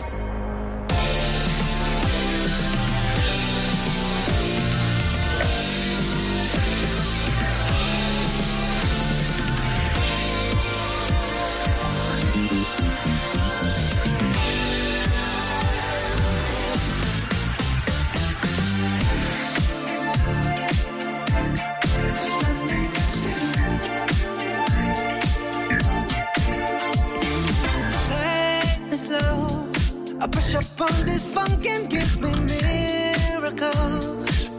I 30.26 30.28
push 30.28 30.56
up 30.56 30.82
on 30.82 31.06
this 31.06 31.24
funk 31.24 31.68
and 31.68 31.88
give 31.88 32.20
me 32.20 32.32
miracles. 32.32 34.50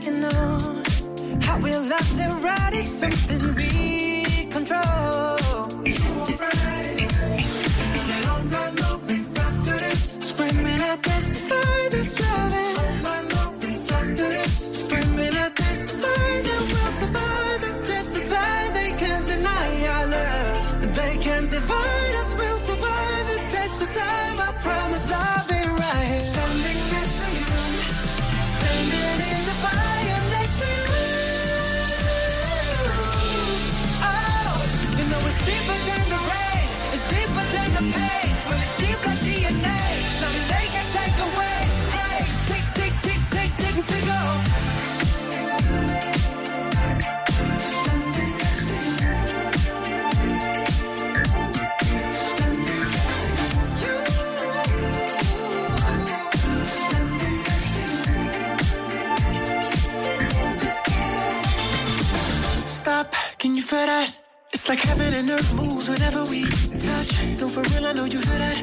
You 0.00 0.12
know 0.12 0.82
how 1.42 1.58
we 1.58 1.74
love 1.74 2.08
to 2.20 2.28
ride 2.40 2.74
is 2.74 2.86
something 2.86 3.52
we 3.56 4.46
control. 4.48 5.38
Testify 11.02 11.88
this 11.90 12.20
loving. 12.20 12.76
Screaming, 14.72 15.34
I 15.34 15.48
testify 15.48 16.42
that 16.46 16.62
we'll 16.70 16.92
survive 17.00 17.60
the 17.64 17.72
test 17.88 18.14
of 18.14 18.30
time. 18.30 18.72
They 18.72 18.90
can't 19.02 19.26
deny 19.26 19.86
our 19.94 20.06
love. 20.06 20.94
They 20.94 21.16
can't 21.16 21.50
divide 21.50 21.99
It's 63.72 64.68
like 64.68 64.80
heaven 64.80 65.14
and 65.14 65.30
earth 65.30 65.54
moves 65.54 65.88
whenever 65.88 66.24
we 66.24 66.42
touch. 66.42 67.14
No, 67.38 67.46
for 67.46 67.62
real, 67.70 67.86
I 67.86 67.92
know 67.92 68.04
you 68.04 68.18
feel 68.18 68.38
that. 68.38 68.58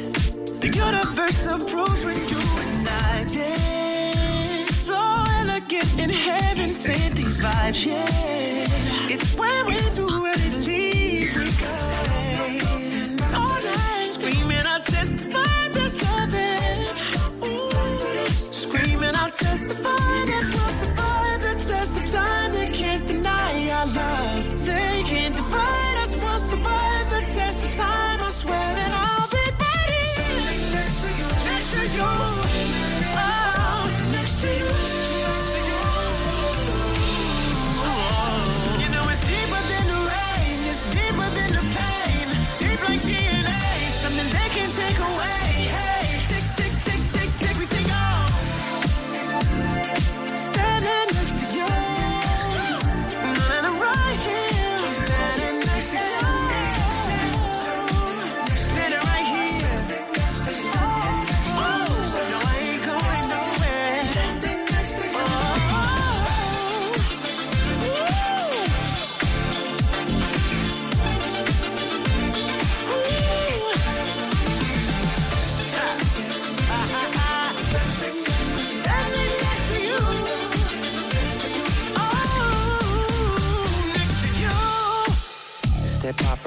The 0.60 0.68
universe 0.68 1.46
approves 1.46 2.04
when 2.04 2.18
you 2.28 2.38
and 2.38 2.88
I 2.90 3.24
dance. 3.32 4.76
So 4.76 4.98
elegant 5.40 5.98
in 5.98 6.10
heaven, 6.10 6.70
sent 6.70 7.16
these 7.16 7.38
vibes, 7.38 7.86
yeah. 7.86 8.04
It's 9.08 9.34
when 9.38 9.66
we're 9.68 9.90
too 9.92 10.26
ready 10.26 10.50
to 10.50 10.58
leave. 10.58 11.34
We 11.38 11.52
go 11.56 11.72
all 13.34 13.62
night, 13.64 14.04
screaming, 14.04 14.66
I 14.68 14.82
testify 14.84 15.67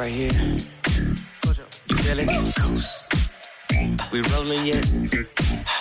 right 0.00 0.12
here. 0.12 0.32
You 1.88 1.96
feel 1.96 2.18
it? 2.20 2.28
Coast. 2.58 3.06
We 4.10 4.22
rolling 4.32 4.66
yet? 4.66 4.86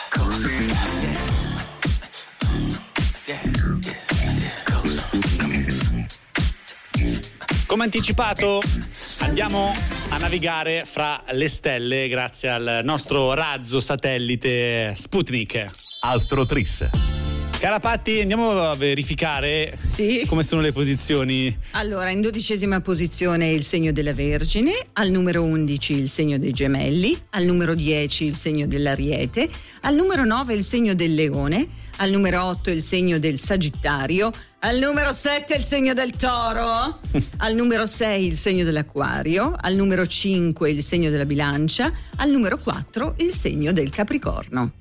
Coast. 0.10 0.50
Yeah. 0.92 1.16
Yeah. 3.28 3.40
Yeah. 3.80 4.64
Coast. 4.66 5.16
Come 7.66 7.84
anticipato, 7.84 8.62
andiamo 9.20 9.74
a 10.10 10.18
navigare 10.18 10.84
fra 10.86 11.24
le 11.32 11.48
stelle 11.48 12.10
grazie 12.10 12.50
al 12.50 12.82
nostro 12.84 13.34
razzo 13.34 13.80
satellite 13.80 14.96
Sputnik. 14.98 15.66
Astro 16.02 16.46
Tris. 16.46 17.19
Cara 17.60 17.82
Patti, 17.82 18.22
andiamo 18.22 18.70
a 18.70 18.74
verificare 18.74 19.78
come 20.28 20.44
sono 20.44 20.62
le 20.62 20.72
posizioni. 20.72 21.54
Allora, 21.72 22.10
in 22.10 22.22
dodicesima 22.22 22.80
posizione 22.80 23.52
il 23.52 23.64
segno 23.64 23.92
della 23.92 24.14
Vergine, 24.14 24.72
al 24.94 25.10
numero 25.10 25.44
11 25.44 25.92
il 25.92 26.08
segno 26.08 26.40
dei 26.40 26.54
Gemelli, 26.54 27.18
al 27.32 27.44
numero 27.44 27.76
10 27.76 28.24
il 28.24 28.36
segno 28.36 28.66
dell'Ariete, 28.66 29.50
al 29.82 29.94
numero 29.94 30.24
9 30.24 30.54
il 30.54 30.64
segno 30.64 30.94
del 30.94 31.14
Leone, 31.14 31.68
al 31.98 32.12
numero 32.12 32.46
8 32.46 32.70
il 32.70 32.82
segno 32.82 33.20
del 33.20 33.38
Sagittario, 33.38 34.32
al 34.60 34.78
numero 34.78 35.12
7 35.12 35.54
il 35.56 35.64
segno 35.64 35.94
del 35.94 36.12
Toro, 36.12 36.64
al 37.40 37.56
numero 37.56 37.86
6 37.86 38.26
il 38.26 38.36
segno 38.36 38.64
dell'Acquario, 38.64 39.54
al 39.60 39.76
numero 39.76 40.08
5 40.08 40.72
il 40.72 40.82
segno 40.82 41.10
della 41.10 41.26
Bilancia, 41.26 41.92
al 42.16 42.30
numero 42.30 42.58
4 42.58 43.16
il 43.18 43.34
segno 43.34 43.74
del 43.74 43.90
Capricorno. 43.90 44.72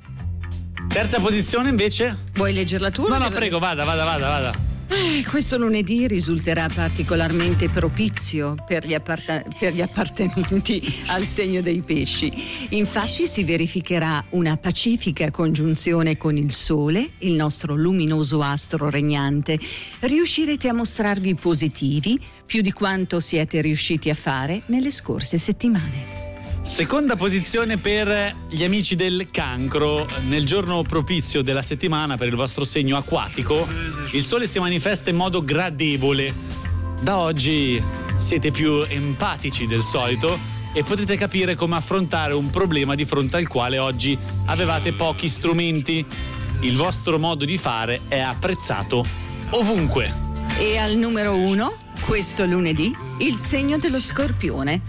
Terza 0.89 1.21
posizione 1.21 1.69
invece? 1.69 2.17
Vuoi 2.35 2.53
leggerla 2.53 2.91
tu? 2.91 3.07
No, 3.07 3.19
no, 3.19 3.29
prego, 3.31 3.59
vada, 3.59 3.85
vada, 3.85 4.05
vada, 4.05 4.29
vada. 4.29 4.53
Eh, 4.91 5.23
questo 5.29 5.59
lunedì 5.59 6.09
risulterà 6.09 6.67
particolarmente 6.75 7.69
propizio 7.69 8.55
per 8.67 8.87
gli, 8.87 8.95
apparta- 8.95 9.45
per 9.59 9.75
gli 9.75 9.83
appartenenti 9.83 10.83
al 11.09 11.25
segno 11.25 11.61
dei 11.61 11.83
pesci. 11.83 12.33
Infatti 12.71 13.27
si 13.27 13.45
verificherà 13.45 14.25
una 14.31 14.57
pacifica 14.57 15.31
congiunzione 15.31 16.17
con 16.17 16.39
il 16.39 16.53
Sole, 16.53 17.11
il 17.19 17.35
nostro 17.35 17.75
luminoso 17.75 18.41
astro 18.43 18.89
regnante. 18.89 19.59
Riuscirete 20.01 20.69
a 20.69 20.73
mostrarvi 20.73 21.35
positivi 21.35 22.19
più 22.47 22.63
di 22.63 22.73
quanto 22.73 23.21
siete 23.21 23.61
riusciti 23.61 24.09
a 24.09 24.15
fare 24.15 24.63
nelle 24.67 24.91
scorse 24.91 25.37
settimane. 25.37 26.28
Seconda 26.69 27.17
posizione 27.17 27.79
per 27.79 28.37
gli 28.47 28.63
amici 28.63 28.95
del 28.95 29.29
cancro. 29.33 30.07
Nel 30.29 30.45
giorno 30.45 30.83
propizio 30.83 31.43
della 31.43 31.63
settimana 31.63 32.17
per 32.17 32.29
il 32.29 32.37
vostro 32.37 32.65
segno 32.65 32.97
acquatico, 32.97 33.67
il 34.13 34.23
sole 34.23 34.47
si 34.47 34.61
manifesta 34.61 35.11
in 35.11 35.17
modo 35.17 35.43
gradevole. 35.43 36.33
Da 37.01 37.17
oggi 37.17 37.83
siete 38.19 38.53
più 38.53 38.85
empatici 38.87 39.67
del 39.67 39.81
solito 39.81 40.39
e 40.73 40.85
potete 40.85 41.17
capire 41.17 41.57
come 41.57 41.75
affrontare 41.75 42.35
un 42.35 42.49
problema 42.51 42.95
di 42.95 43.07
fronte 43.07 43.39
al 43.39 43.49
quale 43.49 43.79
oggi 43.79 44.17
avevate 44.45 44.93
pochi 44.93 45.29
strumenti. 45.29 46.05
Il 46.61 46.77
vostro 46.77 47.19
modo 47.19 47.45
di 47.45 47.57
fare 47.57 48.03
è 48.07 48.21
apprezzato 48.21 49.05
ovunque. 49.51 50.13
E 50.59 50.77
al 50.77 50.95
numero 50.95 51.35
uno, 51.35 51.75
questo 52.05 52.45
lunedì, 52.45 52.95
il 53.19 53.35
segno 53.37 53.79
dello 53.79 54.01
scorpione. 54.01 54.83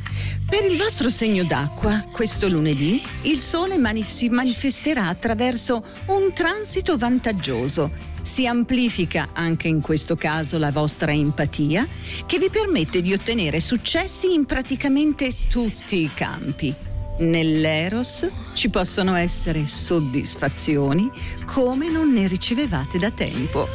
Per 0.50 0.66
il 0.66 0.78
vostro 0.78 1.10
segno 1.10 1.44
d'acqua, 1.44 2.04
questo 2.12 2.48
lunedì, 2.48 3.00
il 3.24 3.38
sole 3.38 3.78
mani- 3.78 4.02
si 4.02 4.30
manifesterà 4.30 5.08
attraverso 5.08 5.84
un 6.08 6.34
transito 6.34 6.98
vantaggioso. 6.98 7.92
Si 8.22 8.48
amplifica 8.48 9.30
anche 9.34 9.68
in 9.68 9.80
questo 9.80 10.16
caso 10.16 10.58
la 10.58 10.72
vostra 10.72 11.12
empatia, 11.12 11.88
che 12.26 12.40
vi 12.40 12.50
permette 12.50 13.02
di 13.02 13.14
ottenere 13.14 13.60
successi 13.60 14.34
in 14.34 14.46
praticamente 14.46 15.32
tutti 15.52 15.98
i 15.98 16.10
campi. 16.12 16.74
Nell'Eros 17.20 18.28
ci 18.56 18.70
possono 18.70 19.14
essere 19.16 19.68
soddisfazioni 19.68 21.12
come 21.46 21.92
non 21.92 22.12
ne 22.12 22.26
ricevevate 22.26 22.98
da 22.98 23.12
tempo. 23.12 23.68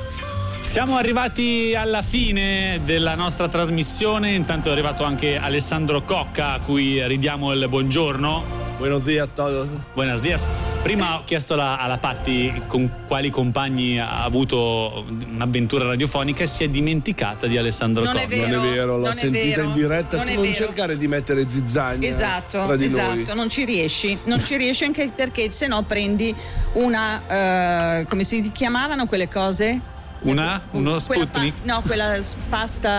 Siamo 0.65 0.97
arrivati 0.97 1.75
alla 1.77 2.03
fine 2.03 2.81
della 2.85 3.15
nostra 3.15 3.49
trasmissione, 3.49 4.35
intanto 4.35 4.71
è 4.71 4.73
arrivato 4.73 5.05
anche 5.05 5.37
Alessandro 5.37 6.03
Cocca 6.03 6.53
a 6.55 6.61
cui 6.61 7.07
ridiamo 7.07 7.53
il 7.53 7.69
buongiorno. 7.69 8.63
Buenos 8.79 9.05
días 9.05 9.29
a 9.29 9.31
todos. 9.33 9.69
Buenos 9.95 10.21
días. 10.21 10.49
Prima 10.83 11.17
ho 11.19 11.23
chiesto 11.25 11.55
alla, 11.55 11.79
alla 11.79 11.99
Patti 11.99 12.63
con 12.67 12.91
quali 13.07 13.31
compagni 13.31 14.01
ha 14.01 14.25
avuto 14.25 15.05
un'avventura 15.09 15.87
radiofonica 15.87 16.43
e 16.43 16.49
si 16.49 16.65
è 16.65 16.69
dimenticata 16.69 17.47
di 17.47 17.57
Alessandro 17.57 18.03
Non 18.03 18.17
è 18.17 18.25
Cocca. 18.25 18.35
vero, 18.37 18.57
non 18.57 18.67
è 18.67 18.71
vero, 18.71 18.87
l'ho 18.97 19.03
non 19.03 19.11
è 19.11 19.15
sentita 19.15 19.57
vero, 19.57 19.69
in 19.69 19.73
diretta. 19.75 20.17
non 20.17 20.27
tu 20.27 20.33
è 20.33 20.35
non 20.35 20.43
vero. 20.43 20.55
cercare 20.57 20.97
di 20.97 21.07
mettere 21.07 21.49
zizzagna 21.49 22.07
Esatto, 22.07 22.65
tra 22.67 22.75
di 22.77 22.85
esatto, 22.87 23.15
noi. 23.15 23.35
non 23.37 23.49
ci 23.49 23.65
riesci, 23.65 24.19
non 24.25 24.43
ci 24.43 24.57
riesci 24.57 24.83
anche 24.85 25.09
perché 25.15 25.53
se 25.53 25.69
no 25.69 25.83
prendi 25.83 26.35
una, 26.73 28.01
eh, 28.01 28.07
come 28.07 28.25
si 28.25 28.51
chiamavano 28.51 29.07
quelle 29.07 29.29
cose? 29.29 29.93
Una? 30.25 30.63
Uno 30.71 30.99
Quella 31.05 31.27
pa- 31.27 31.31
Sputnik? 31.39 31.55
no, 31.65 31.83
quella 31.85 32.17
pasta... 32.49 32.91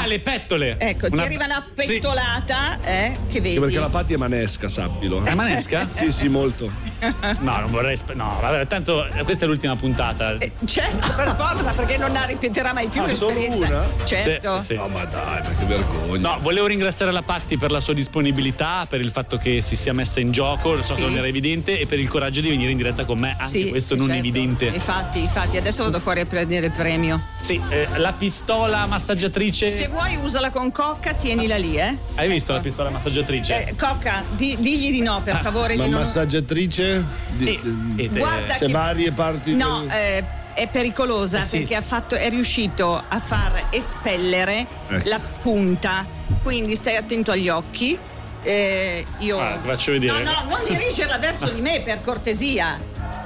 Ah, 0.00 0.06
le 0.06 0.20
pettole! 0.20 0.78
Ecco, 0.78 1.08
ti 1.08 1.14
Una- 1.14 1.24
arriva 1.24 1.44
una 1.44 1.66
pettolata, 1.74 2.80
eh, 2.82 3.16
che 3.28 3.40
vedi. 3.40 3.58
Perché 3.58 3.78
la 3.80 3.88
Patti 3.88 4.14
è 4.14 4.16
manesca, 4.16 4.68
sappilo. 4.68 5.24
È 5.24 5.34
manesca? 5.34 5.88
sì, 5.92 6.10
sì, 6.12 6.28
molto. 6.28 6.70
No, 7.40 7.60
non 7.60 7.70
vorrei. 7.70 7.96
sp- 7.96 8.14
no, 8.14 8.38
vabbè, 8.40 8.66
tanto 8.66 9.06
eh, 9.06 9.22
questa 9.22 9.44
è 9.44 9.48
l'ultima 9.48 9.76
puntata. 9.76 10.36
Certo, 10.64 11.14
per 11.14 11.34
forza, 11.36 11.70
perché 11.70 11.96
non 11.96 12.12
la 12.12 12.24
ripeterà 12.24 12.72
mai 12.72 12.88
più 12.88 13.02
Ah, 13.02 13.08
solo 13.08 13.34
l'esperienza. 13.38 13.66
una? 13.96 14.04
Certo. 14.04 14.56
Sì, 14.56 14.58
sì, 14.58 14.64
sì. 14.64 14.74
No, 14.74 14.88
ma 14.88 15.04
dai, 15.04 15.42
ma 15.42 15.48
che 15.56 15.64
vergogna. 15.64 16.18
No, 16.34 16.38
volevo 16.40 16.66
ringraziare 16.66 17.12
la 17.12 17.22
Patti 17.22 17.56
per 17.56 17.70
la 17.70 17.78
sua 17.80 17.94
disponibilità, 17.94 18.86
per 18.88 19.00
il 19.00 19.10
fatto 19.10 19.36
che 19.38 19.60
si 19.60 19.76
sia 19.76 19.92
messa 19.92 20.18
in 20.20 20.32
gioco, 20.32 20.76
so 20.82 20.94
Sì. 20.94 21.00
che 21.00 21.06
non 21.06 21.16
era 21.16 21.26
evidente, 21.28 21.78
e 21.78 21.86
per 21.86 21.98
il 22.00 22.08
coraggio 22.08 22.40
di 22.40 22.48
venire 22.48 22.70
in 22.72 22.76
diretta 22.76 23.04
con 23.04 23.18
me, 23.18 23.30
anche 23.30 23.44
Sì, 23.44 23.68
questo 23.68 23.94
non 23.94 24.06
certo. 24.06 24.18
evidente. 24.20 24.64
Infatti, 24.66 25.20
infatti, 25.20 25.56
adesso 25.56 25.84
vado 25.84 26.00
fuori 26.00 26.20
a 26.20 26.26
prendere 26.26 26.67
il 26.68 26.72
premio. 26.74 27.20
Sì, 27.40 27.60
eh, 27.68 27.88
la 27.96 28.12
pistola 28.12 28.86
massaggiatrice. 28.86 29.68
Se 29.68 29.88
vuoi 29.88 30.16
usala 30.16 30.50
con 30.50 30.70
cocca, 30.70 31.12
tienila 31.14 31.56
lì, 31.56 31.76
eh. 31.78 31.96
Hai 32.14 32.28
visto 32.28 32.52
la 32.52 32.60
pistola 32.60 32.90
massaggiatrice? 32.90 33.66
Eh, 33.66 33.74
cocca, 33.74 34.24
di- 34.30 34.56
digli 34.60 34.90
di 34.90 35.00
no, 35.02 35.20
per 35.22 35.34
Ah, 35.34 35.38
favore. 35.38 35.76
Ma 35.76 35.84
di 35.84 35.90
non... 35.90 36.00
massaggiatrice? 36.00 37.04
Di- 37.36 38.08
Guarda 38.12 38.54
c'è 38.54 38.66
che- 38.66 38.72
varie 38.72 39.10
parti 39.12 39.54
No, 39.54 39.80
del- 39.80 39.90
eh, 39.90 40.24
è 40.54 40.68
pericolosa 40.68 41.38
Eh 41.40 41.42
sì. 41.44 41.58
perché 41.58 41.74
ha 41.76 41.80
fatto- 41.82 42.14
è 42.16 42.28
riuscito 42.30 43.02
a 43.08 43.18
far 43.18 43.66
espellere 43.70 44.66
Ecco. 44.88 45.08
la 45.08 45.20
punta 45.40 46.04
quindi 46.42 46.74
stai 46.76 46.96
attento 46.96 47.30
agli 47.32 47.48
occhi. 47.48 47.98
Eh, 48.42 49.04
io. 49.18 49.40
Ah, 49.40 49.56
ti 49.60 49.66
faccio 49.68 49.92
vedere. 49.92 50.22
No, 50.22 50.30
no, 50.30 50.44
non 50.48 50.60
dirigerla 50.68 51.18
verso 51.18 51.48
di 51.50 51.60
me 51.60 51.80
per 51.84 52.00
cortesia. 52.02 52.78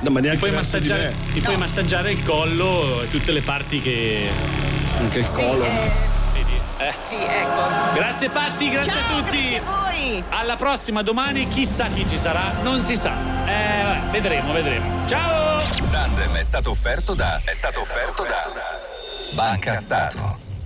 No, 0.02 0.10
ma 0.10 0.18
Ti 0.20 0.26
neanche 0.26 0.38
puoi, 0.38 0.50
massaggiare, 0.52 1.14
ti 1.32 1.40
puoi 1.40 1.56
massaggiare 1.56 2.10
il 2.12 2.22
collo 2.24 3.02
e 3.02 3.10
tutte 3.10 3.30
le 3.32 3.42
parti 3.42 3.78
che. 3.80 4.28
Anche 4.98 5.18
il 5.20 5.24
Sì, 5.24 5.42
collo. 5.42 5.64
eh, 5.64 5.90
Vedi? 6.32 6.60
Eh. 6.78 6.92
sì, 7.02 7.14
ecco. 7.14 7.94
Grazie 7.94 8.28
Patti, 8.30 8.68
grazie 8.68 8.92
Ciao, 8.92 9.00
a 9.00 9.22
tutti. 9.22 9.38
grazie 9.38 9.58
a 9.58 9.62
voi. 9.62 10.24
Alla 10.30 10.56
prossima 10.56 11.02
domani, 11.02 11.46
chissà 11.48 11.86
chi 11.86 12.04
ci 12.06 12.18
sarà, 12.18 12.52
non 12.62 12.82
si 12.82 12.96
sa. 12.96 13.12
Eh, 13.46 13.82
vabbè, 13.84 14.10
vedremo, 14.10 14.52
vedremo. 14.52 15.06
Ciao! 15.06 15.60
Tandem 15.90 16.34
è 16.36 16.42
stato 16.42 16.70
offerto 16.70 17.14
da. 17.14 17.40
È 17.44 17.54
stato 17.54 17.80
offerto 17.80 18.22
da. 18.24 18.50
Banca 19.34 19.74
Stato. 19.74 20.50